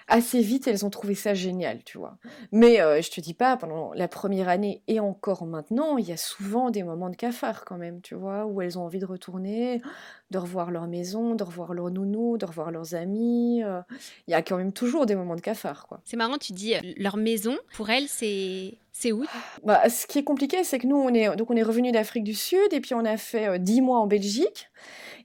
assez 0.08 0.40
vite, 0.40 0.66
elles 0.66 0.84
ont 0.84 0.90
trouvé 0.90 1.14
ça 1.14 1.34
génial, 1.34 1.84
tu 1.84 1.98
vois. 1.98 2.16
Mais 2.50 2.80
euh, 2.80 3.00
je 3.02 3.10
te 3.10 3.20
dis 3.20 3.34
pas, 3.34 3.56
pendant 3.56 3.92
la 3.92 4.08
première 4.08 4.48
année 4.48 4.82
et 4.88 5.00
encore 5.00 5.46
maintenant, 5.46 5.98
il 5.98 6.08
y 6.08 6.12
a 6.12 6.16
souvent 6.16 6.70
des 6.70 6.82
moments 6.82 7.10
de 7.10 7.16
cafard 7.16 7.64
quand 7.64 7.76
même, 7.76 8.00
tu 8.00 8.14
vois, 8.14 8.46
où 8.46 8.60
elles 8.62 8.78
ont 8.78 8.82
envie 8.82 8.98
de 8.98 9.06
retourner, 9.06 9.82
de 10.30 10.38
revoir 10.38 10.70
leur 10.70 10.86
maison, 10.86 11.34
de 11.34 11.44
revoir 11.44 11.74
leur 11.74 11.90
nounou, 11.90 12.38
de 12.38 12.46
revoir 12.46 12.70
leurs 12.70 12.94
amis. 12.94 13.62
Euh. 13.62 13.80
Il 14.26 14.32
y 14.32 14.34
a 14.34 14.42
quand 14.42 14.56
même 14.56 14.72
toujours 14.72 15.06
des 15.06 15.14
moments 15.14 15.36
de 15.36 15.40
cafard, 15.40 15.86
quoi. 15.86 16.00
C'est 16.04 16.16
marrant, 16.16 16.38
tu 16.38 16.52
dis 16.52 16.74
euh, 16.74 16.80
leur 16.96 17.16
maison. 17.16 17.56
Pour 17.74 17.90
elles, 17.90 18.08
c'est 18.08 18.78
c'est 18.92 19.12
où? 19.12 19.24
Bah, 19.62 19.88
Ce 19.88 20.06
qui 20.06 20.18
est 20.18 20.24
compliqué, 20.24 20.64
c'est 20.64 20.78
que 20.78 20.86
nous, 20.86 20.96
on 20.96 21.14
est, 21.14 21.36
donc 21.36 21.50
on 21.50 21.56
est 21.56 21.62
revenu 21.62 21.92
d'Afrique 21.92 22.24
du 22.24 22.34
Sud 22.34 22.72
et 22.72 22.80
puis 22.80 22.94
on 22.94 23.04
a 23.04 23.16
fait 23.16 23.58
dix 23.60 23.80
mois 23.80 24.00
en 24.00 24.08
Belgique. 24.08 24.70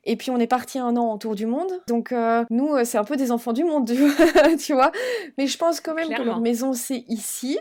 Et 0.05 0.15
puis 0.15 0.31
on 0.31 0.37
est 0.37 0.47
parti 0.47 0.79
un 0.79 0.95
an 0.97 1.13
autour 1.13 1.35
du 1.35 1.45
monde. 1.45 1.71
Donc 1.87 2.11
euh, 2.11 2.43
nous, 2.49 2.73
euh, 2.73 2.83
c'est 2.83 2.97
un 2.97 3.03
peu 3.03 3.15
des 3.15 3.31
enfants 3.31 3.53
du 3.53 3.63
monde, 3.63 3.89
tu 4.59 4.73
vois. 4.73 4.91
Mais 5.37 5.47
je 5.47 5.57
pense 5.57 5.79
quand 5.79 5.93
même 5.93 6.09
que 6.09 6.21
leur 6.21 6.39
maison, 6.39 6.73
c'est 6.73 7.05
ici. 7.07 7.57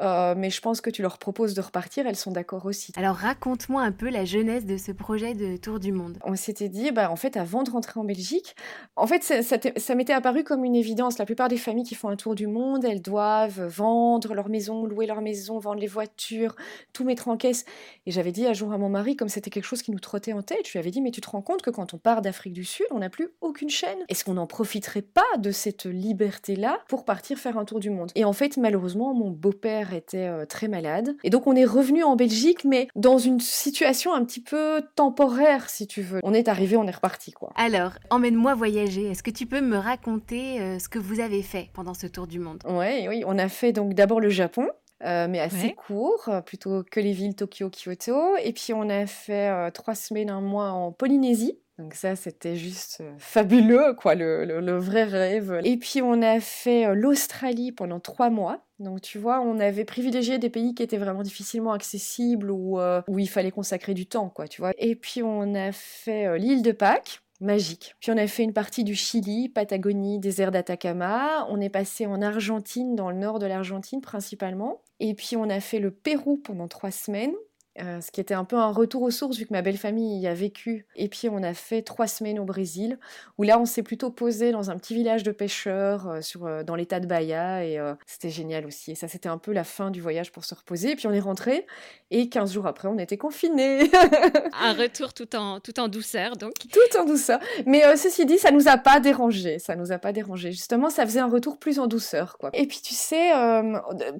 Euh, 0.00 0.34
mais 0.36 0.50
je 0.50 0.60
pense 0.60 0.80
que 0.80 0.90
tu 0.90 1.02
leur 1.02 1.18
proposes 1.18 1.54
de 1.54 1.60
repartir, 1.60 2.06
elles 2.06 2.16
sont 2.16 2.32
d'accord 2.32 2.66
aussi. 2.66 2.92
Alors 2.96 3.14
raconte-moi 3.14 3.82
un 3.82 3.92
peu 3.92 4.10
la 4.10 4.24
jeunesse 4.24 4.64
de 4.64 4.76
ce 4.76 4.92
projet 4.92 5.34
de 5.34 5.56
tour 5.56 5.78
du 5.78 5.92
monde. 5.92 6.18
On 6.24 6.34
s'était 6.34 6.68
dit, 6.68 6.90
bah, 6.90 7.10
en 7.10 7.16
fait, 7.16 7.36
avant 7.36 7.62
de 7.62 7.70
rentrer 7.70 8.00
en 8.00 8.04
Belgique, 8.04 8.56
en 8.96 9.06
fait, 9.06 9.22
ça, 9.22 9.42
ça, 9.42 9.94
m'était 9.94 10.12
apparu 10.12 10.42
comme 10.42 10.64
une 10.64 10.74
évidence. 10.74 11.18
La 11.18 11.26
plupart 11.26 11.48
des 11.48 11.56
familles 11.56 11.84
qui 11.84 11.94
font 11.94 12.08
un 12.08 12.16
tour 12.16 12.34
du 12.34 12.46
monde, 12.46 12.84
elles 12.84 13.02
doivent 13.02 13.66
vendre 13.66 14.34
leur 14.34 14.48
maison, 14.48 14.84
louer 14.84 15.06
leur 15.06 15.20
maison, 15.20 15.58
vendre 15.58 15.80
les 15.80 15.86
voitures, 15.86 16.56
tout 16.92 17.04
mettre 17.04 17.28
en 17.28 17.36
caisse. 17.36 17.64
Et 18.06 18.10
j'avais 18.10 18.32
dit 18.32 18.46
un 18.46 18.52
jour 18.52 18.72
à 18.72 18.78
mon 18.78 18.88
mari, 18.88 19.16
comme 19.16 19.28
c'était 19.28 19.50
quelque 19.50 19.64
chose 19.64 19.82
qui 19.82 19.92
nous 19.92 20.00
trottait 20.00 20.32
en 20.32 20.42
tête, 20.42 20.66
je 20.66 20.72
lui 20.72 20.78
avais 20.78 20.90
dit, 20.90 21.00
mais 21.00 21.10
tu 21.10 21.20
te 21.20 21.30
rends 21.30 21.42
compte 21.42 21.62
que 21.62 21.70
quand 21.70 21.94
on 21.94 21.98
part 21.98 22.22
d'Afrique 22.22 22.52
du 22.52 22.64
Sud, 22.64 22.86
on 22.90 22.98
n'a 22.98 23.10
plus 23.10 23.28
aucune 23.40 23.70
chaîne. 23.70 23.98
Est-ce 24.08 24.24
qu'on 24.24 24.34
n'en 24.34 24.46
profiterait 24.46 25.02
pas 25.02 25.22
de 25.38 25.50
cette 25.50 25.84
liberté-là 25.84 26.80
pour 26.88 27.04
partir 27.04 27.38
faire 27.38 27.58
un 27.58 27.64
tour 27.64 27.80
du 27.80 27.90
monde? 27.90 28.10
Et 28.14 28.24
en 28.24 28.32
fait, 28.32 28.56
malheureusement, 28.56 29.14
mon 29.14 29.30
beau-père 29.30 29.83
était 29.92 30.28
euh, 30.28 30.46
très 30.46 30.68
malade. 30.68 31.16
Et 31.24 31.30
donc 31.30 31.46
on 31.46 31.54
est 31.54 31.64
revenu 31.64 32.02
en 32.02 32.16
Belgique, 32.16 32.64
mais 32.64 32.88
dans 32.94 33.18
une 33.18 33.40
situation 33.40 34.14
un 34.14 34.24
petit 34.24 34.40
peu 34.40 34.82
temporaire, 34.96 35.68
si 35.68 35.86
tu 35.86 36.02
veux. 36.02 36.20
On 36.22 36.32
est 36.32 36.48
arrivé, 36.48 36.76
on 36.76 36.86
est 36.86 36.94
reparti, 36.94 37.32
quoi. 37.32 37.52
Alors, 37.56 37.92
emmène-moi 38.10 38.54
voyager. 38.54 39.10
Est-ce 39.10 39.22
que 39.22 39.30
tu 39.30 39.46
peux 39.46 39.60
me 39.60 39.76
raconter 39.76 40.60
euh, 40.60 40.78
ce 40.78 40.88
que 40.88 40.98
vous 40.98 41.20
avez 41.20 41.42
fait 41.42 41.68
pendant 41.74 41.94
ce 41.94 42.06
tour 42.06 42.26
du 42.26 42.38
monde? 42.38 42.62
Oui, 42.66 43.06
oui. 43.08 43.22
On 43.26 43.38
a 43.38 43.48
fait 43.48 43.72
donc 43.72 43.94
d'abord 43.94 44.20
le 44.20 44.30
Japon. 44.30 44.68
Euh, 45.04 45.26
mais 45.28 45.40
assez 45.40 45.74
court, 45.74 46.30
plutôt 46.46 46.82
que 46.90 46.98
les 46.98 47.12
villes 47.12 47.34
Tokyo, 47.34 47.68
Kyoto. 47.68 48.36
Et 48.42 48.52
puis 48.52 48.72
on 48.72 48.88
a 48.88 49.06
fait 49.06 49.70
trois 49.72 49.94
semaines, 49.94 50.30
un 50.30 50.40
mois 50.40 50.70
en 50.70 50.92
Polynésie. 50.92 51.58
Donc 51.78 51.94
ça, 51.94 52.14
c'était 52.14 52.54
juste 52.54 53.02
fabuleux, 53.18 53.94
quoi, 53.94 54.14
le, 54.14 54.78
vrai 54.78 55.04
rêve. 55.04 55.60
Et 55.64 55.76
puis 55.76 56.02
on 56.02 56.22
a 56.22 56.38
fait 56.38 56.94
l'Australie 56.94 57.72
pendant 57.72 57.98
trois 57.98 58.30
mois. 58.30 58.64
Donc 58.78 59.00
tu 59.00 59.18
vois, 59.18 59.40
on 59.40 59.58
avait 59.58 59.84
privilégié 59.84 60.38
des 60.38 60.50
pays 60.50 60.74
qui 60.74 60.82
étaient 60.82 60.98
vraiment 60.98 61.22
difficilement 61.22 61.72
accessibles 61.72 62.50
ou 62.50 62.78
euh, 62.78 63.02
où 63.08 63.18
il 63.18 63.28
fallait 63.28 63.50
consacrer 63.50 63.94
du 63.94 64.06
temps, 64.06 64.28
quoi, 64.28 64.46
tu 64.46 64.60
vois. 64.60 64.72
Et 64.78 64.94
puis 64.94 65.22
on 65.22 65.54
a 65.54 65.72
fait 65.72 66.26
euh, 66.26 66.38
l'île 66.38 66.62
de 66.62 66.72
Pâques, 66.72 67.22
magique. 67.40 67.94
Puis 68.00 68.10
on 68.10 68.16
a 68.16 68.26
fait 68.26 68.42
une 68.42 68.52
partie 68.52 68.84
du 68.84 68.94
Chili, 68.94 69.48
Patagonie, 69.48 70.18
désert 70.18 70.50
d'Atacama. 70.50 71.46
On 71.48 71.60
est 71.60 71.70
passé 71.70 72.06
en 72.06 72.22
Argentine, 72.22 72.94
dans 72.94 73.10
le 73.10 73.16
nord 73.16 73.38
de 73.38 73.46
l'Argentine 73.46 74.00
principalement. 74.00 74.82
Et 75.00 75.14
puis 75.14 75.36
on 75.36 75.48
a 75.48 75.60
fait 75.60 75.80
le 75.80 75.90
Pérou 75.90 76.36
pendant 76.36 76.68
trois 76.68 76.90
semaines. 76.90 77.34
Euh, 77.82 78.00
ce 78.00 78.12
qui 78.12 78.20
était 78.20 78.34
un 78.34 78.44
peu 78.44 78.56
un 78.56 78.70
retour 78.70 79.02
aux 79.02 79.10
sources 79.10 79.36
vu 79.36 79.46
que 79.46 79.52
ma 79.52 79.60
belle 79.60 79.76
famille 79.76 80.20
y 80.20 80.28
a 80.28 80.34
vécu. 80.34 80.86
Et 80.94 81.08
puis 81.08 81.28
on 81.28 81.42
a 81.42 81.54
fait 81.54 81.82
trois 81.82 82.06
semaines 82.06 82.38
au 82.38 82.44
Brésil, 82.44 83.00
où 83.36 83.42
là 83.42 83.58
on 83.58 83.64
s'est 83.64 83.82
plutôt 83.82 84.10
posé 84.10 84.52
dans 84.52 84.70
un 84.70 84.76
petit 84.76 84.94
village 84.94 85.24
de 85.24 85.32
pêcheurs 85.32 86.08
euh, 86.08 86.20
sur, 86.20 86.46
euh, 86.46 86.62
dans 86.62 86.76
l'état 86.76 87.00
de 87.00 87.06
Bahia, 87.06 87.64
et 87.64 87.80
c'était 88.06 88.30
génial 88.30 88.64
aussi. 88.66 88.92
Et 88.92 88.94
ça 88.94 89.08
c'était 89.08 89.28
un 89.28 89.38
peu 89.38 89.52
la 89.52 89.64
fin 89.64 89.90
du 89.90 90.00
voyage 90.00 90.30
pour 90.30 90.44
se 90.44 90.54
reposer. 90.54 90.92
Et 90.92 90.96
puis 90.96 91.08
on 91.08 91.12
est 91.12 91.20
rentré, 91.20 91.66
et 92.12 92.28
15 92.28 92.52
jours 92.52 92.66
après 92.66 92.86
on 92.86 92.98
était 92.98 93.16
confinés. 93.16 93.90
un 94.60 94.74
retour 94.74 95.12
tout 95.12 95.34
en, 95.34 95.58
tout 95.58 95.80
en 95.80 95.88
douceur 95.88 96.36
donc. 96.36 96.52
Tout 96.70 96.98
en 96.98 97.04
douceur. 97.04 97.40
Mais 97.66 97.96
ceci 97.96 98.24
dit, 98.24 98.38
ça 98.38 98.52
nous 98.52 98.68
a 98.68 98.76
pas 98.76 99.00
dérangé. 99.00 99.58
Ça 99.58 99.74
nous 99.74 99.90
a 99.90 99.98
pas 99.98 100.12
dérangé. 100.12 100.52
Justement, 100.52 100.90
ça 100.90 101.04
faisait 101.04 101.20
un 101.20 101.28
retour 101.28 101.58
plus 101.58 101.80
en 101.80 101.88
douceur. 101.88 102.38
Quoi. 102.38 102.50
Et 102.52 102.66
puis 102.66 102.80
tu 102.82 102.94
sais, 102.94 103.32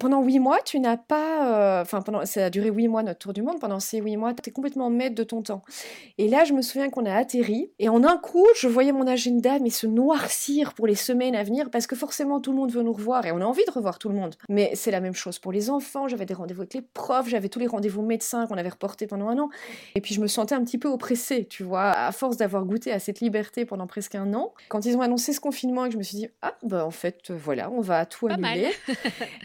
pendant 0.00 0.22
huit 0.22 0.40
mois, 0.40 0.60
tu 0.64 0.80
n'as 0.80 0.96
pas... 0.96 1.80
Enfin, 1.82 2.02
pendant 2.02 2.24
ça 2.26 2.46
a 2.46 2.50
duré 2.50 2.70
huit 2.70 2.88
mois 2.88 3.02
notre 3.02 3.20
tour 3.20 3.32
du 3.32 3.43
pendant 3.60 3.80
ces 3.80 3.98
huit 3.98 4.16
mois, 4.16 4.32
tu 4.34 4.48
es 4.48 4.52
complètement 4.52 4.90
maître 4.90 5.14
de 5.14 5.22
ton 5.22 5.42
temps. 5.42 5.62
Et 6.18 6.28
là, 6.28 6.44
je 6.44 6.52
me 6.52 6.62
souviens 6.62 6.90
qu'on 6.90 7.06
a 7.06 7.14
atterri, 7.14 7.70
et 7.78 7.88
en 7.88 8.02
un 8.04 8.16
coup, 8.16 8.46
je 8.56 8.68
voyais 8.68 8.92
mon 8.92 9.06
agenda 9.06 9.58
mais 9.58 9.70
se 9.70 9.86
noircir 9.86 10.74
pour 10.74 10.86
les 10.86 10.94
semaines 10.94 11.34
à 11.34 11.42
venir, 11.42 11.70
parce 11.70 11.86
que 11.86 11.96
forcément, 11.96 12.40
tout 12.40 12.52
le 12.52 12.58
monde 12.58 12.72
veut 12.72 12.82
nous 12.82 12.92
revoir, 12.92 13.26
et 13.26 13.32
on 13.32 13.40
a 13.40 13.44
envie 13.44 13.64
de 13.66 13.70
revoir 13.70 13.98
tout 13.98 14.08
le 14.08 14.14
monde. 14.14 14.34
Mais 14.48 14.70
c'est 14.74 14.90
la 14.90 15.00
même 15.00 15.14
chose 15.14 15.38
pour 15.38 15.52
les 15.52 15.70
enfants, 15.70 16.08
j'avais 16.08 16.26
des 16.26 16.34
rendez-vous 16.34 16.62
avec 16.62 16.74
les 16.74 16.82
profs, 16.82 17.28
j'avais 17.28 17.48
tous 17.48 17.58
les 17.58 17.66
rendez-vous 17.66 18.02
médecins 18.02 18.46
qu'on 18.46 18.56
avait 18.56 18.68
reportés 18.68 19.06
pendant 19.06 19.28
un 19.28 19.38
an, 19.38 19.50
et 19.94 20.00
puis 20.00 20.14
je 20.14 20.20
me 20.20 20.26
sentais 20.26 20.54
un 20.54 20.64
petit 20.64 20.78
peu 20.78 20.88
oppressée, 20.88 21.46
tu 21.46 21.62
vois, 21.62 21.90
à 21.90 22.12
force 22.12 22.36
d'avoir 22.36 22.64
goûté 22.64 22.92
à 22.92 22.98
cette 22.98 23.20
liberté 23.20 23.64
pendant 23.64 23.86
presque 23.86 24.14
un 24.14 24.32
an. 24.34 24.54
Quand 24.68 24.86
ils 24.86 24.96
ont 24.96 25.00
annoncé 25.00 25.32
ce 25.32 25.40
confinement, 25.40 25.84
et 25.84 25.88
que 25.88 25.94
je 25.94 25.98
me 25.98 26.02
suis 26.02 26.16
dit, 26.16 26.28
ah, 26.42 26.54
bah 26.62 26.86
en 26.86 26.90
fait, 26.90 27.30
voilà, 27.30 27.70
on 27.70 27.80
va 27.80 28.06
tout 28.06 28.26
annuler, 28.28 28.70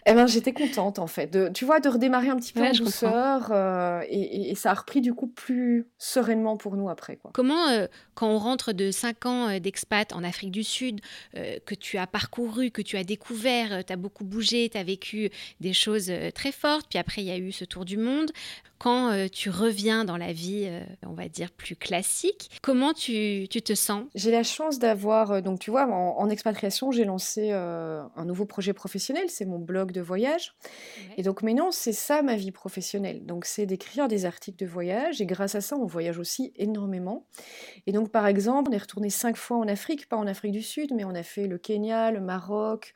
eh 0.06 0.14
ben 0.14 0.28
j'étais 0.28 0.54
contente, 0.54 1.00
en 1.00 1.08
fait, 1.08 1.28
de, 1.28 1.50
tu 1.50 1.66
vois, 1.66 1.80
de 1.80 1.90
redémarrer 1.90 2.30
un 2.30 2.36
petit 2.36 2.54
peu 2.54 2.64
en 2.64 2.72
douceur, 2.72 3.50
euh, 3.52 3.89
et, 4.10 4.56
ça 4.56 4.72
a 4.72 4.74
repris 4.74 5.02
du 5.02 5.14
coup 5.14 5.28
plus 5.28 5.88
sereinement 5.98 6.58
pour 6.58 6.76
nous 6.76 6.90
après. 6.90 7.18
Quoi. 7.18 7.32
Comment, 7.34 7.68
euh, 7.70 7.88
quand 8.14 8.30
on 8.30 8.38
rentre 8.38 8.74
de 8.74 8.92
5 8.92 9.26
ans 9.26 9.50
euh, 9.50 9.60
d'expat 9.60 10.12
en 10.14 10.24
Afrique 10.24 10.52
du 10.52 10.64
Sud, 10.64 11.02
euh, 11.36 11.58
que 11.66 11.76
tu 11.76 11.98
as 11.98 12.08
parcouru, 12.08 12.72
que 12.72 12.82
tu 12.82 12.98
as 12.98 13.04
découvert, 13.04 13.86
tu 13.86 13.94
as 13.94 13.96
beaucoup 13.96 14.26
bougé, 14.26 14.70
tu 14.70 14.78
as 14.78 14.84
vécu 14.84 15.30
des 15.60 15.74
choses 15.74 16.12
très 16.34 16.52
fortes, 16.52 16.88
puis 16.90 17.00
après 17.00 17.22
il 17.22 17.28
y 17.28 17.32
a 17.32 17.38
eu 17.38 17.52
ce 17.52 17.66
tour 17.66 17.86
du 17.86 17.98
monde, 17.98 18.32
quand 18.80 19.12
euh, 19.12 19.28
tu 19.28 19.50
reviens 19.50 20.06
dans 20.06 20.18
la 20.18 20.32
vie, 20.32 20.64
euh, 20.66 20.82
on 21.06 21.14
va 21.14 21.28
dire, 21.28 21.52
plus 21.52 21.76
classique, 21.76 22.50
comment 22.62 22.94
tu, 22.94 23.48
te 23.50 23.76
sens? 23.76 24.06
J'ai 24.16 24.32
la 24.32 24.44
chance 24.44 24.80
d'avoir, 24.80 25.32
euh, 25.32 25.42
donc 25.42 25.60
tu 25.60 25.70
vois, 25.70 25.86
en, 25.86 26.30
expatriation, 26.30 26.92
j'ai 26.92 27.06
lancé 27.06 27.52
un 27.52 28.26
nouveau 28.26 28.46
projet 28.46 28.72
professionnel, 28.72 29.26
c'est 29.28 29.46
mon 29.46 29.60
blog 29.60 29.92
de 29.92 30.00
voyage. 30.00 30.54
Et 31.18 31.24
donc 31.24 31.42
maintenant, 31.42 31.72
c'est 31.72 31.94
ça 31.94 32.22
ma 32.22 32.36
vie 32.36 32.52
professionnelle. 32.52 33.26
Donc 33.26 33.46
c'est 33.46 33.66
d'écrire 33.66 34.08
des 34.08 34.26
articles 34.26 34.64
de 34.64 34.70
voyage, 34.70 35.22
et 35.22 35.26
grâce 35.26 35.56
à 35.56 35.62
ça, 35.62 35.76
on 35.76 35.86
voyage 35.86 36.20
aussi 36.20 36.54
énormément. 36.56 37.26
Et 37.88 37.92
donc 37.92 38.12
par 38.12 38.28
exemple, 38.28 38.70
on 38.72 38.74
est 38.74 38.78
retourné 38.78 39.10
cinq 39.10 39.36
fois 39.36 39.58
en 39.58 39.68
Afrique, 39.68 40.08
pas 40.08 40.18
en 40.18 40.28
Afrique 40.28 40.52
du 40.52 40.62
Sud, 40.62 40.94
mais 40.96 41.04
on 41.04 41.16
a 41.16 41.24
fait 41.24 41.48
le 41.48 41.58
Kenya, 41.58 42.12
le 42.12 42.22
Maroc, 42.22 42.94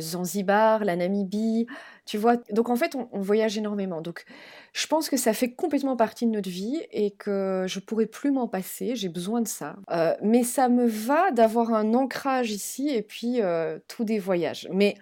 Zanzibar, 0.00 0.84
la 0.84 0.96
Namibie, 0.96 1.66
tu 2.04 2.18
vois? 2.18 2.36
Donc 2.50 2.68
en 2.68 2.76
fait, 2.76 2.94
on, 2.94 3.08
on, 3.12 3.20
voyage 3.20 3.58
énormément. 3.58 4.00
Donc 4.00 4.24
je 4.72 4.86
pense 4.86 5.08
que 5.08 5.16
ça 5.16 5.32
fait 5.32 5.52
complètement 5.52 5.96
partie 5.96 6.26
de 6.26 6.30
notre 6.30 6.50
vie 6.50 6.80
et 6.90 7.10
que 7.10 7.64
je 7.66 7.80
pourrais 7.80 8.06
plus 8.06 8.30
m'en 8.30 8.48
passer. 8.48 8.96
J'ai 8.96 9.08
besoin 9.08 9.40
de 9.40 9.48
ça. 9.48 9.76
Euh, 9.90 10.14
mais 10.22 10.42
ça 10.42 10.68
me 10.68 10.86
va 10.86 11.30
d'avoir 11.30 11.72
un 11.72 11.94
ancrage 11.94 12.50
ici 12.50 12.88
et 12.88 13.02
puis 13.02 13.40
euh, 13.40 13.78
tout 13.88 14.04
des 14.04 14.18
voyages. 14.18 14.68
Mais 14.72 14.96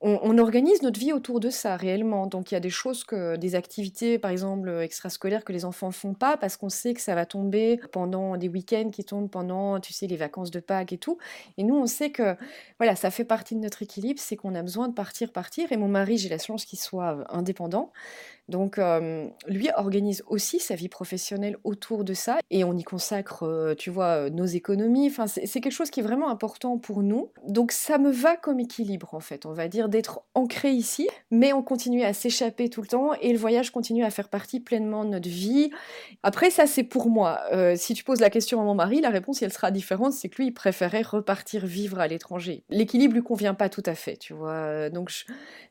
on, 0.00 0.38
organise 0.38 0.82
notre 0.82 1.00
vie 1.00 1.12
autour 1.12 1.40
de 1.40 1.50
ça 1.50 1.76
réellement. 1.76 2.28
Donc 2.28 2.50
il 2.50 2.54
y 2.54 2.56
a 2.56 2.60
des 2.60 2.70
choses 2.70 3.02
que 3.02 3.36
des 3.36 3.56
activités, 3.56 4.18
par 4.18 4.30
exemple 4.30 4.68
extrascolaires, 4.80 5.44
que 5.44 5.52
les 5.52 5.64
enfants 5.64 5.90
font 5.90 6.14
pas 6.14 6.36
parce 6.36 6.56
qu'on 6.56 6.68
sait 6.68 6.94
que 6.94 7.00
ça 7.00 7.16
va 7.16 7.26
tomber 7.26 7.80
pendant 7.90 8.36
des 8.36 8.48
week-ends 8.48 8.90
qui 8.90 9.04
tombent 9.04 9.28
pendant, 9.28 9.80
tu 9.80 9.92
sais, 9.92 10.06
les 10.06 10.16
vacances 10.16 10.52
de 10.52 10.60
Pâques 10.60 10.92
et 10.92 10.98
tout. 10.98 11.18
Et 11.56 11.64
nous, 11.64 11.74
on 11.74 11.86
sait 11.86 12.10
que 12.10 12.36
voilà, 12.78 12.94
ça 12.94 13.10
fait 13.10 13.24
partie 13.24 13.56
de 13.56 13.60
notre 13.60 13.82
équilibre, 13.82 14.20
c'est 14.20 14.36
qu'on 14.36 14.54
a 14.54 14.62
besoin 14.62 14.88
de 14.88 14.94
partir, 14.94 15.32
partir. 15.32 15.72
Et 15.72 15.76
mon 15.76 15.88
mari, 15.88 16.16
j'ai 16.16 16.28
la 16.28 16.38
chance 16.38 16.64
qu'il 16.64 16.78
soit 16.78 17.24
indépendant. 17.30 17.92
Donc, 18.48 18.80
lui 19.46 19.68
organise 19.76 20.22
aussi 20.26 20.58
sa 20.58 20.74
vie 20.74 20.88
professionnelle 20.88 21.56
autour 21.64 22.04
de 22.04 22.14
ça 22.14 22.38
et 22.50 22.64
on 22.64 22.76
y 22.76 22.82
consacre, 22.82 23.74
tu 23.78 23.90
vois, 23.90 24.30
nos 24.30 24.46
économies. 24.46 25.08
Enfin, 25.08 25.26
c'est 25.26 25.60
quelque 25.60 25.72
chose 25.72 25.90
qui 25.90 26.00
est 26.00 26.02
vraiment 26.02 26.30
important 26.30 26.78
pour 26.78 27.02
nous. 27.02 27.30
Donc, 27.46 27.72
ça 27.72 27.98
me 27.98 28.10
va 28.10 28.36
comme 28.36 28.60
équilibre, 28.60 29.14
en 29.14 29.20
fait, 29.20 29.46
on 29.46 29.52
va 29.52 29.68
dire, 29.68 29.88
d'être 29.88 30.22
ancré 30.34 30.70
ici, 30.70 31.08
mais 31.30 31.52
on 31.52 31.62
continue 31.62 32.02
à 32.02 32.12
s'échapper 32.12 32.68
tout 32.70 32.82
le 32.82 32.88
temps 32.88 33.12
et 33.20 33.32
le 33.32 33.38
voyage 33.38 33.70
continue 33.70 34.04
à 34.04 34.10
faire 34.10 34.28
partie 34.28 34.60
pleinement 34.60 35.04
de 35.04 35.10
notre 35.10 35.28
vie. 35.28 35.70
Après, 36.22 36.50
ça, 36.50 36.66
c'est 36.66 36.84
pour 36.84 37.08
moi. 37.08 37.40
si 37.76 37.94
tu 37.94 38.04
poses 38.04 38.20
la 38.20 38.30
question 38.30 38.60
à 38.60 38.64
mon 38.64 38.74
mari, 38.74 39.00
la 39.00 39.10
réponse, 39.10 39.42
elle 39.42 39.52
sera 39.52 39.70
différente. 39.70 40.12
C'est 40.12 40.28
que 40.28 40.36
lui, 40.36 40.46
il 40.46 40.54
préférait 40.54 41.02
repartir 41.02 41.66
vivre 41.66 42.00
à 42.00 42.08
l'étranger. 42.08 42.64
L'équilibre 42.70 43.14
lui 43.14 43.22
convient 43.22 43.54
pas 43.54 43.68
tout 43.68 43.82
à 43.86 43.94
fait, 43.94 44.16
tu 44.16 44.32
vois. 44.32 44.90
Donc, 44.90 45.12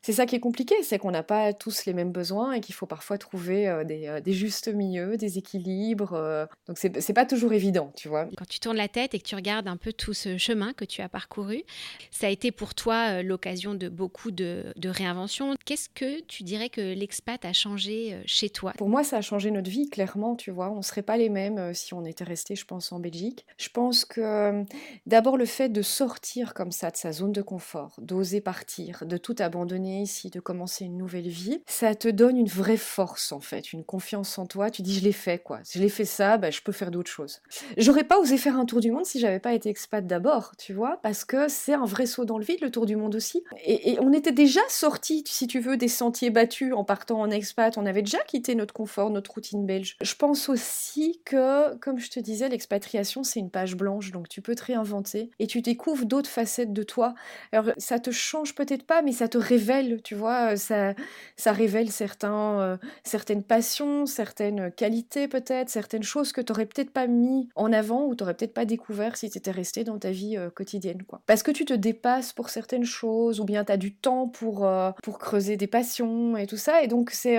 c'est 0.02 0.12
ça 0.12 0.26
qui 0.26 0.36
est 0.36 0.40
compliqué, 0.40 0.74
c'est 0.82 0.98
qu'on 0.98 1.10
n'a 1.10 1.22
pas 1.22 1.52
tous 1.52 1.86
les 1.86 1.92
mêmes 1.92 2.12
besoins 2.12 2.52
et 2.52 2.60
il 2.68 2.72
faut 2.74 2.86
parfois 2.86 3.18
trouver 3.18 3.82
des, 3.84 4.32
justes 4.32 4.68
milieux, 4.68 5.16
des 5.16 5.38
équilibres. 5.38 6.48
donc 6.66 6.78
c'est 6.78 7.12
pas 7.12 7.26
toujours 7.26 7.52
évident, 7.52 7.92
tu 7.96 8.08
vois. 8.08 8.26
Quand 8.36 8.48
tu 8.48 8.60
tournes 8.60 8.76
la 8.76 8.88
tête 8.88 9.14
et 9.14 9.18
que 9.18 9.24
tu 9.24 9.34
regardes 9.34 9.68
un 9.68 9.76
peu 9.76 9.92
tout 9.92 10.14
ce 10.14 10.38
chemin 10.38 10.72
que 10.72 10.84
tu 10.84 11.02
as 11.02 11.08
parcouru, 11.08 11.62
ça 12.10 12.26
a 12.26 12.30
été 12.30 12.52
pour 12.52 12.74
toi 12.74 13.22
l'occasion 13.22 13.74
de 13.74 13.88
beaucoup 13.88 14.30
de, 14.30 14.72
de 14.76 14.88
réinventions. 14.88 15.54
Qu'est-ce 15.64 15.88
que 15.88 16.20
tu 16.22 16.42
dirais 16.42 16.68
que 16.68 16.94
l'expat 16.94 17.44
a 17.44 17.52
changé 17.52 18.18
chez 18.26 18.50
toi? 18.50 18.72
Pour 18.76 18.88
moi, 18.88 19.04
ça 19.04 19.18
a 19.18 19.20
changé 19.20 19.50
notre 19.50 19.70
vie, 19.70 19.88
clairement, 19.88 20.36
tu 20.36 20.50
vois. 20.50 20.70
On 20.70 20.82
serait 20.82 21.02
pas 21.02 21.16
les 21.16 21.28
mêmes 21.28 21.74
si 21.74 21.94
on 21.94 22.04
était 22.04 22.24
resté, 22.24 22.56
je 22.56 22.64
pense, 22.64 22.92
en 22.92 23.00
Belgique. 23.00 23.46
Je 23.56 23.68
pense 23.68 24.04
que 24.04 24.64
d'abord 25.06 25.36
le 25.36 25.46
fait 25.46 25.68
de 25.68 25.82
sortir 25.82 26.54
comme 26.54 26.72
ça 26.72 26.90
de 26.90 26.96
sa 26.96 27.12
zone 27.12 27.32
de 27.32 27.42
confort, 27.42 27.94
d'oser 27.98 28.40
partir, 28.40 29.04
de 29.06 29.16
tout 29.16 29.36
abandonner 29.38 30.02
ici, 30.02 30.30
de 30.30 30.40
commencer 30.40 30.84
une 30.84 30.96
nouvelle 30.96 31.28
vie, 31.28 31.62
ça 31.66 31.94
te 31.94 32.08
donne 32.08 32.36
une 32.36 32.48
vraie 32.58 32.76
force 32.76 33.32
en 33.32 33.40
fait, 33.40 33.72
une 33.72 33.84
confiance 33.84 34.38
en 34.38 34.46
toi. 34.46 34.70
Tu 34.70 34.82
dis 34.82 34.98
je 34.98 35.04
l'ai 35.04 35.12
fait 35.12 35.38
quoi. 35.38 35.60
Je 35.70 35.78
l'ai 35.78 35.88
fait 35.88 36.04
ça, 36.04 36.36
bah, 36.36 36.50
je 36.50 36.60
peux 36.60 36.72
faire 36.72 36.90
d'autres 36.90 37.10
choses. 37.10 37.40
J'aurais 37.76 38.04
pas 38.04 38.18
osé 38.18 38.36
faire 38.36 38.58
un 38.58 38.64
tour 38.64 38.80
du 38.80 38.90
monde 38.90 39.06
si 39.06 39.20
j'avais 39.20 39.38
pas 39.38 39.54
été 39.54 39.68
expat 39.68 40.06
d'abord, 40.06 40.52
tu 40.58 40.72
vois, 40.72 40.98
parce 41.02 41.24
que 41.24 41.48
c'est 41.48 41.74
un 41.74 41.84
vrai 41.84 42.06
saut 42.06 42.24
dans 42.24 42.38
le 42.38 42.44
vide 42.44 42.60
le 42.60 42.70
tour 42.70 42.86
du 42.86 42.96
monde 42.96 43.14
aussi. 43.14 43.42
Et, 43.64 43.96
on 44.00 44.12
était 44.12 44.32
déjà 44.32 44.60
sorti, 44.68 45.24
si 45.26 45.46
tu 45.46 45.60
veux, 45.60 45.76
des 45.76 45.88
sentiers 45.88 46.30
battus 46.30 46.72
en 46.72 46.84
partant 46.84 47.20
en 47.20 47.30
expat. 47.30 47.76
On 47.78 47.86
avait 47.86 48.02
déjà 48.02 48.18
quitté 48.20 48.54
notre 48.54 48.74
confort, 48.74 49.10
notre 49.10 49.32
routine 49.32 49.66
belge. 49.66 49.96
Je 50.00 50.14
pense 50.14 50.48
aussi 50.48 51.20
que, 51.24 51.74
comme 51.76 51.98
je 51.98 52.10
te 52.10 52.20
disais, 52.20 52.48
l'expatriation 52.48 53.22
c'est 53.22 53.40
une 53.40 53.50
page 53.50 53.76
blanche, 53.76 54.10
donc 54.12 54.28
tu 54.28 54.42
peux 54.42 54.54
te 54.54 54.64
réinventer 54.64 55.30
et 55.38 55.46
tu 55.46 55.62
découvres 55.62 56.06
d'autres 56.06 56.30
facettes 56.30 56.72
de 56.72 56.82
toi. 56.82 57.14
Alors 57.52 57.66
ça 57.76 57.98
te 57.98 58.10
change 58.10 58.54
peut-être 58.54 58.84
pas, 58.84 59.02
mais 59.02 59.12
ça 59.12 59.28
te 59.28 59.38
révèle, 59.38 60.00
tu 60.02 60.14
vois, 60.14 60.56
ça, 60.56 60.94
ça 61.36 61.52
révèle 61.52 61.90
certains 61.90 62.47
euh, 62.60 62.76
certaines 63.04 63.42
passions, 63.42 64.06
certaines 64.06 64.70
qualités 64.72 65.28
peut-être, 65.28 65.68
certaines 65.68 66.02
choses 66.02 66.32
que 66.32 66.40
tu 66.40 66.52
n'aurais 66.52 66.66
peut-être 66.66 66.90
pas 66.90 67.06
mis 67.06 67.48
en 67.54 67.72
avant 67.72 68.06
ou 68.06 68.14
tu 68.14 68.22
n'aurais 68.22 68.34
peut-être 68.34 68.54
pas 68.54 68.64
découvert 68.64 69.16
si 69.16 69.30
tu 69.30 69.38
étais 69.38 69.50
resté 69.50 69.84
dans 69.84 69.98
ta 69.98 70.10
vie 70.10 70.36
euh, 70.36 70.50
quotidienne. 70.50 71.02
Quoi. 71.02 71.20
Parce 71.26 71.42
que 71.42 71.50
tu 71.50 71.64
te 71.64 71.74
dépasses 71.74 72.32
pour 72.32 72.50
certaines 72.50 72.84
choses 72.84 73.40
ou 73.40 73.44
bien 73.44 73.64
tu 73.64 73.72
as 73.72 73.76
du 73.76 73.94
temps 73.94 74.28
pour, 74.28 74.66
euh, 74.66 74.90
pour 75.02 75.18
creuser 75.18 75.56
des 75.56 75.66
passions 75.66 76.36
et 76.36 76.46
tout 76.46 76.56
ça. 76.56 76.82
Et 76.82 76.88
donc 76.88 77.10
c'est 77.10 77.38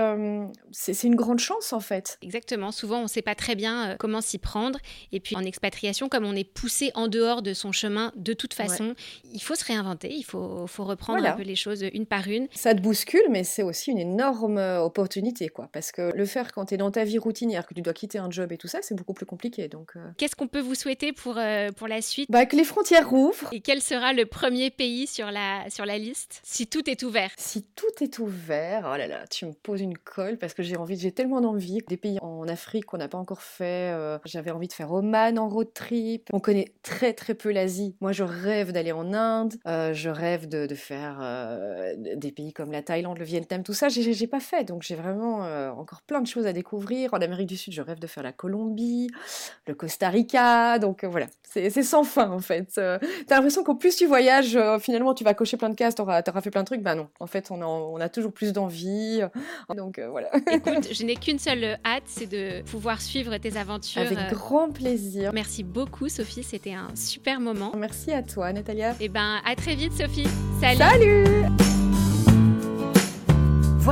c'est 0.71 1.07
une 1.07 1.15
grande 1.15 1.39
chance 1.39 1.73
en 1.73 1.79
fait. 1.79 2.17
Exactement. 2.21 2.71
Souvent 2.71 2.99
on 2.99 3.03
ne 3.03 3.07
sait 3.07 3.21
pas 3.21 3.35
très 3.35 3.55
bien 3.55 3.95
comment 3.99 4.21
s'y 4.21 4.37
prendre. 4.37 4.79
Et 5.11 5.19
puis 5.19 5.35
en 5.35 5.43
expatriation, 5.43 6.09
comme 6.09 6.25
on 6.25 6.35
est 6.35 6.43
poussé 6.43 6.91
en 6.95 7.07
dehors 7.07 7.41
de 7.41 7.53
son 7.53 7.71
chemin 7.71 8.11
de 8.15 8.33
toute 8.33 8.53
façon, 8.53 8.95
il 9.33 9.41
faut 9.41 9.55
se 9.55 9.65
réinventer, 9.65 10.13
il 10.13 10.23
faut, 10.23 10.67
faut 10.67 10.85
reprendre 10.85 11.25
un 11.25 11.33
peu 11.33 11.43
les 11.43 11.55
choses 11.55 11.83
une 11.93 12.05
par 12.05 12.27
une. 12.27 12.47
Ça 12.53 12.73
te 12.73 12.81
bouscule, 12.81 13.27
mais 13.29 13.43
c'est 13.43 13.63
aussi 13.63 13.91
une 13.91 13.99
énorme 13.99 14.57
opportunité 14.57 14.98
quoi. 15.53 15.69
Parce 15.71 15.91
que 15.91 16.11
le 16.15 16.25
faire 16.25 16.51
quand 16.51 16.65
tu 16.65 16.73
es 16.73 16.77
dans 16.77 16.91
ta 16.91 17.03
vie 17.03 17.17
routinière, 17.17 17.67
que 17.67 17.73
tu 17.73 17.81
dois 17.81 17.93
quitter 17.93 18.17
un 18.17 18.29
job 18.29 18.51
et 18.51 18.57
tout 18.57 18.67
ça, 18.67 18.79
c'est 18.81 18.95
beaucoup 18.95 19.13
plus 19.13 19.25
compliqué. 19.25 19.67
Donc, 19.67 19.91
euh. 19.95 19.99
Qu'est-ce 20.17 20.35
qu'on 20.35 20.47
peut 20.47 20.59
vous 20.59 20.75
souhaiter 20.75 21.13
pour, 21.13 21.37
euh, 21.37 21.69
pour 21.71 21.87
la 21.87 22.01
suite? 22.01 22.29
Bah, 22.29 22.45
Que 22.45 22.55
les 22.55 22.63
frontières 22.63 23.09
rouvrent. 23.09 23.49
Et 23.53 23.61
quel 23.61 23.81
sera 23.81 24.13
le 24.13 24.25
premier 24.25 24.69
pays 24.69 25.07
sur 25.07 25.31
la, 25.31 25.69
sur 25.69 25.85
la 25.85 25.97
liste? 25.97 26.41
Si 26.43 26.67
tout 26.67 26.89
est 26.89 27.03
ouvert 27.03 27.31
Si 27.37 27.63
tout 27.63 27.85
est 28.01 28.19
ouvert, 28.19 28.89
oh 28.93 28.97
là 28.97 29.07
là, 29.07 29.25
tu 29.29 29.45
me 29.45 29.53
poses 29.53 29.81
une 29.81 29.97
colle 29.97 30.37
parce 30.37 30.53
que 30.53 30.63
j'ai 30.63 30.77
envie, 30.77 30.97
j'ai 30.97 31.11
tellement 31.11 31.41
d'envie. 31.41 31.79
Des 31.87 31.97
pays 31.97 32.19
en 32.21 32.47
Afrique 32.47 32.85
qu'on 32.85 32.97
n'a 32.97 33.07
pas 33.07 33.17
encore 33.17 33.41
fait. 33.41 33.91
Euh, 33.93 34.17
j'avais 34.25 34.51
envie 34.51 34.67
de 34.67 34.73
faire 34.73 34.91
Oman 34.91 35.37
en 35.39 35.49
road 35.49 35.73
trip. 35.73 36.29
On 36.33 36.39
connaît 36.39 36.73
très 36.83 37.13
très 37.13 37.35
peu 37.35 37.51
l'Asie. 37.51 37.95
Moi, 38.01 38.11
je 38.11 38.23
rêve 38.23 38.71
d'aller 38.71 38.91
en 38.91 39.13
Inde. 39.13 39.55
je 39.65 40.09
rêve 40.09 40.47
de, 40.47 40.65
de 40.65 40.75
faire 40.75 41.19
des 41.97 42.31
pays 42.31 42.53
comme 42.53 42.71
la 42.71 42.81
Thaïlande, 42.81 43.17
le 43.17 43.25
Vietnam, 43.25 43.63
tout 43.63 43.73
ça. 43.73 43.89
J'ai 43.89 44.27
pas 44.27 44.39
fait. 44.39 44.63
Donc 44.63 44.78
j'ai 44.83 44.95
vraiment 44.95 45.45
euh, 45.45 45.69
encore 45.71 46.01
plein 46.01 46.21
de 46.21 46.27
choses 46.27 46.45
à 46.45 46.53
découvrir. 46.53 47.13
En 47.13 47.17
Amérique 47.17 47.47
du 47.47 47.57
Sud, 47.57 47.73
je 47.73 47.81
rêve 47.81 47.99
de 47.99 48.07
faire 48.07 48.23
la 48.23 48.31
Colombie, 48.31 49.09
le 49.67 49.75
Costa 49.75 50.09
Rica. 50.09 50.79
Donc 50.79 51.03
euh, 51.03 51.07
voilà, 51.07 51.27
c'est 51.43 51.69
sans 51.83 52.03
fin 52.03 52.29
en 52.29 52.39
fait. 52.39 52.75
Euh, 52.77 52.99
t'as 53.27 53.35
l'impression 53.35 53.63
qu'au 53.63 53.75
plus 53.75 53.95
tu 53.95 54.05
voyages, 54.05 54.57
finalement 54.79 55.13
tu 55.13 55.23
vas 55.23 55.33
cocher 55.33 55.57
plein 55.57 55.69
de 55.69 55.75
cases, 55.75 55.95
t'auras 55.95 56.21
auras 56.27 56.41
fait 56.41 56.51
plein 56.51 56.61
de 56.61 56.67
trucs. 56.67 56.81
Bah 56.81 56.95
non, 56.95 57.09
en 57.19 57.27
fait 57.27 57.49
on 57.51 57.61
a, 57.61 57.65
on 57.65 57.99
a 57.99 58.09
toujours 58.09 58.31
plus 58.31 58.53
d'envie. 58.53 59.21
Donc 59.75 59.99
voilà. 59.99 60.29
Écoute, 60.51 60.93
je 60.93 61.03
n'ai 61.03 61.15
qu'une 61.15 61.39
seule 61.39 61.77
hâte, 61.85 62.03
c'est 62.05 62.27
de 62.27 62.61
pouvoir 62.63 63.01
suivre 63.01 63.37
tes 63.37 63.57
aventures. 63.57 64.01
Avec 64.01 64.17
grand 64.31 64.71
plaisir. 64.71 65.31
Merci 65.33 65.63
beaucoup 65.63 66.09
Sophie, 66.09 66.43
c'était 66.43 66.73
un 66.73 66.95
super 66.95 67.39
moment. 67.39 67.71
Merci 67.75 68.11
à 68.11 68.23
toi 68.23 68.51
Natalia. 68.53 68.91
Et 68.93 69.05
eh 69.05 69.09
ben 69.09 69.39
à 69.45 69.55
très 69.55 69.75
vite 69.75 69.93
Sophie. 69.93 70.27
Salut. 70.59 70.77
Salut 70.77 71.68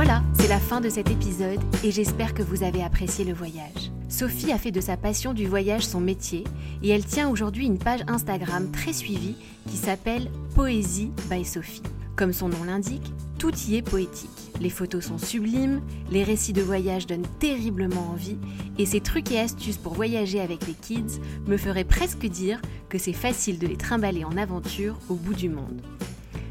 voilà, 0.00 0.22
c'est 0.34 0.46
la 0.46 0.60
fin 0.60 0.80
de 0.80 0.88
cet 0.88 1.10
épisode 1.10 1.58
et 1.82 1.90
j'espère 1.90 2.32
que 2.32 2.44
vous 2.44 2.62
avez 2.62 2.84
apprécié 2.84 3.24
le 3.24 3.32
voyage. 3.32 3.90
Sophie 4.08 4.52
a 4.52 4.56
fait 4.56 4.70
de 4.70 4.80
sa 4.80 4.96
passion 4.96 5.34
du 5.34 5.48
voyage 5.48 5.84
son 5.84 6.00
métier 6.00 6.44
et 6.84 6.90
elle 6.90 7.04
tient 7.04 7.28
aujourd'hui 7.28 7.66
une 7.66 7.80
page 7.80 8.04
Instagram 8.06 8.70
très 8.70 8.92
suivie 8.92 9.34
qui 9.68 9.76
s'appelle 9.76 10.30
Poésie 10.54 11.10
by 11.28 11.44
Sophie. 11.44 11.82
Comme 12.14 12.32
son 12.32 12.48
nom 12.48 12.62
l'indique, 12.62 13.12
tout 13.40 13.52
y 13.68 13.74
est 13.74 13.82
poétique. 13.82 14.30
Les 14.60 14.70
photos 14.70 15.04
sont 15.04 15.18
sublimes, 15.18 15.80
les 16.12 16.22
récits 16.22 16.52
de 16.52 16.62
voyage 16.62 17.08
donnent 17.08 17.26
terriblement 17.40 18.08
envie 18.12 18.38
et 18.78 18.86
ses 18.86 19.00
trucs 19.00 19.32
et 19.32 19.40
astuces 19.40 19.78
pour 19.78 19.94
voyager 19.94 20.40
avec 20.40 20.64
les 20.68 20.74
kids 20.74 21.18
me 21.48 21.56
feraient 21.56 21.82
presque 21.82 22.24
dire 22.24 22.62
que 22.88 22.98
c'est 22.98 23.12
facile 23.12 23.58
de 23.58 23.66
les 23.66 23.76
trimballer 23.76 24.24
en 24.24 24.36
aventure 24.36 24.96
au 25.08 25.14
bout 25.14 25.34
du 25.34 25.48
monde. 25.48 25.82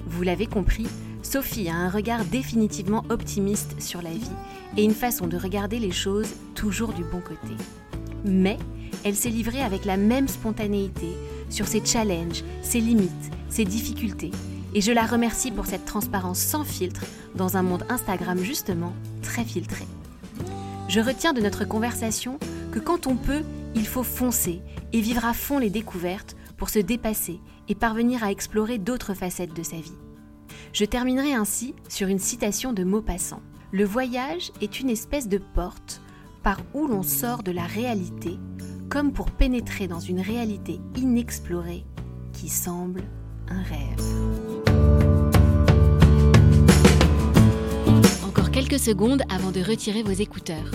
Vous 0.06 0.24
l'avez 0.24 0.48
compris, 0.48 0.88
Sophie 1.30 1.68
a 1.68 1.76
un 1.76 1.90
regard 1.90 2.24
définitivement 2.24 3.04
optimiste 3.10 3.82
sur 3.82 4.02
la 4.02 4.12
vie 4.12 4.32
et 4.78 4.84
une 4.86 4.94
façon 4.94 5.28
de 5.28 5.36
regarder 5.36 5.78
les 5.78 5.92
choses 5.92 6.34
toujours 6.56 6.94
du 6.94 7.04
bon 7.04 7.20
côté. 7.20 7.54
Mais 8.24 8.58
elle 9.04 9.14
s'est 9.18 9.28
livrée 9.28 9.62
avec 9.62 9.84
la 9.84 9.98
même 9.98 10.30
spontanéité 10.30 11.10
sur 11.50 11.68
ses 11.68 11.84
challenges, 11.84 12.46
ses 12.62 12.80
limites, 12.80 13.12
ses 13.50 13.66
difficultés, 13.66 14.32
et 14.74 14.80
je 14.80 14.94
la 14.94 15.06
remercie 15.06 15.52
pour 15.52 15.66
cette 15.66 15.84
transparence 15.84 16.40
sans 16.40 16.64
filtre 16.64 17.04
dans 17.36 17.58
un 17.58 17.62
monde 17.62 17.84
Instagram 17.90 18.40
justement 18.40 18.94
très 19.22 19.44
filtré. 19.44 19.86
Je 20.88 21.02
retiens 21.02 21.34
de 21.34 21.42
notre 21.42 21.66
conversation 21.66 22.40
que 22.72 22.80
quand 22.80 23.06
on 23.06 23.18
peut, 23.18 23.44
il 23.76 23.86
faut 23.86 24.04
foncer 24.04 24.62
et 24.94 25.02
vivre 25.02 25.26
à 25.26 25.34
fond 25.34 25.60
les 25.60 25.70
découvertes 25.70 26.38
pour 26.56 26.70
se 26.70 26.80
dépasser 26.80 27.42
et 27.68 27.76
parvenir 27.76 28.24
à 28.24 28.32
explorer 28.32 28.78
d'autres 28.78 29.14
facettes 29.14 29.54
de 29.54 29.64
sa 29.64 29.76
vie. 29.76 30.07
Je 30.78 30.86
terminerai 30.86 31.34
ainsi 31.34 31.74
sur 31.90 32.08
une 32.08 32.20
citation 32.20 32.72
de 32.72 32.84
Maupassant. 32.84 33.42
Le 33.72 33.84
voyage 33.84 34.52
est 34.62 34.80
une 34.80 34.92
espèce 34.92 35.28
de 35.28 35.40
porte 35.40 36.04
par 36.44 36.62
où 36.76 36.86
l'on 36.86 37.02
sort 37.02 37.42
de 37.42 37.52
la 37.52 37.64
réalité, 37.64 38.38
comme 38.88 39.12
pour 39.12 39.32
pénétrer 39.32 39.88
dans 39.88 40.00
une 40.00 40.22
réalité 40.22 40.80
inexplorée 40.96 41.84
qui 42.32 42.48
semble 42.48 43.02
un 43.50 43.64
rêve. 43.64 44.06
Encore 48.28 48.52
quelques 48.52 48.78
secondes 48.78 49.24
avant 49.32 49.50
de 49.50 49.62
retirer 49.62 50.04
vos 50.04 50.12
écouteurs. 50.12 50.70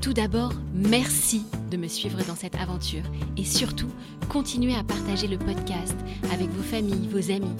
Tout 0.00 0.14
d'abord, 0.14 0.52
merci 0.74 1.46
de 1.70 1.76
me 1.76 1.86
suivre 1.86 2.24
dans 2.26 2.34
cette 2.34 2.56
aventure 2.56 3.04
et 3.36 3.44
surtout, 3.44 3.92
continuez 4.28 4.74
à 4.74 4.82
partager 4.82 5.28
le 5.28 5.38
podcast 5.38 5.94
avec 6.32 6.48
vos 6.48 6.64
familles, 6.64 7.08
vos 7.08 7.30
amis. 7.30 7.54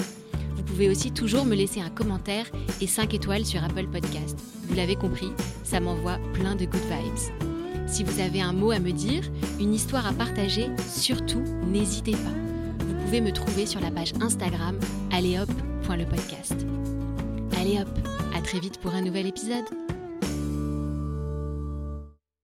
Vous 0.64 0.72
pouvez 0.72 0.88
aussi 0.88 1.12
toujours 1.12 1.44
me 1.44 1.54
laisser 1.54 1.80
un 1.80 1.90
commentaire 1.90 2.46
et 2.80 2.86
5 2.86 3.12
étoiles 3.12 3.44
sur 3.44 3.62
Apple 3.62 3.86
Podcast. 3.86 4.38
Vous 4.66 4.74
l'avez 4.74 4.96
compris, 4.96 5.28
ça 5.62 5.78
m'envoie 5.78 6.18
plein 6.32 6.56
de 6.56 6.64
good 6.64 6.80
vibes. 6.80 7.36
Si 7.86 8.02
vous 8.02 8.18
avez 8.18 8.40
un 8.40 8.54
mot 8.54 8.70
à 8.70 8.78
me 8.78 8.90
dire, 8.90 9.22
une 9.60 9.74
histoire 9.74 10.06
à 10.06 10.12
partager, 10.12 10.68
surtout 10.88 11.42
n'hésitez 11.66 12.12
pas. 12.12 12.86
Vous 12.86 12.94
pouvez 13.04 13.20
me 13.20 13.30
trouver 13.30 13.66
sur 13.66 13.80
la 13.80 13.90
page 13.90 14.14
Instagram 14.20 14.78
alléhop.lepodcast. 15.12 16.66
Allez 17.60 17.80
hop, 17.80 17.88
à 18.34 18.40
très 18.40 18.58
vite 18.58 18.78
pour 18.78 18.94
un 18.94 19.02
nouvel 19.02 19.26
épisode. 19.26 19.64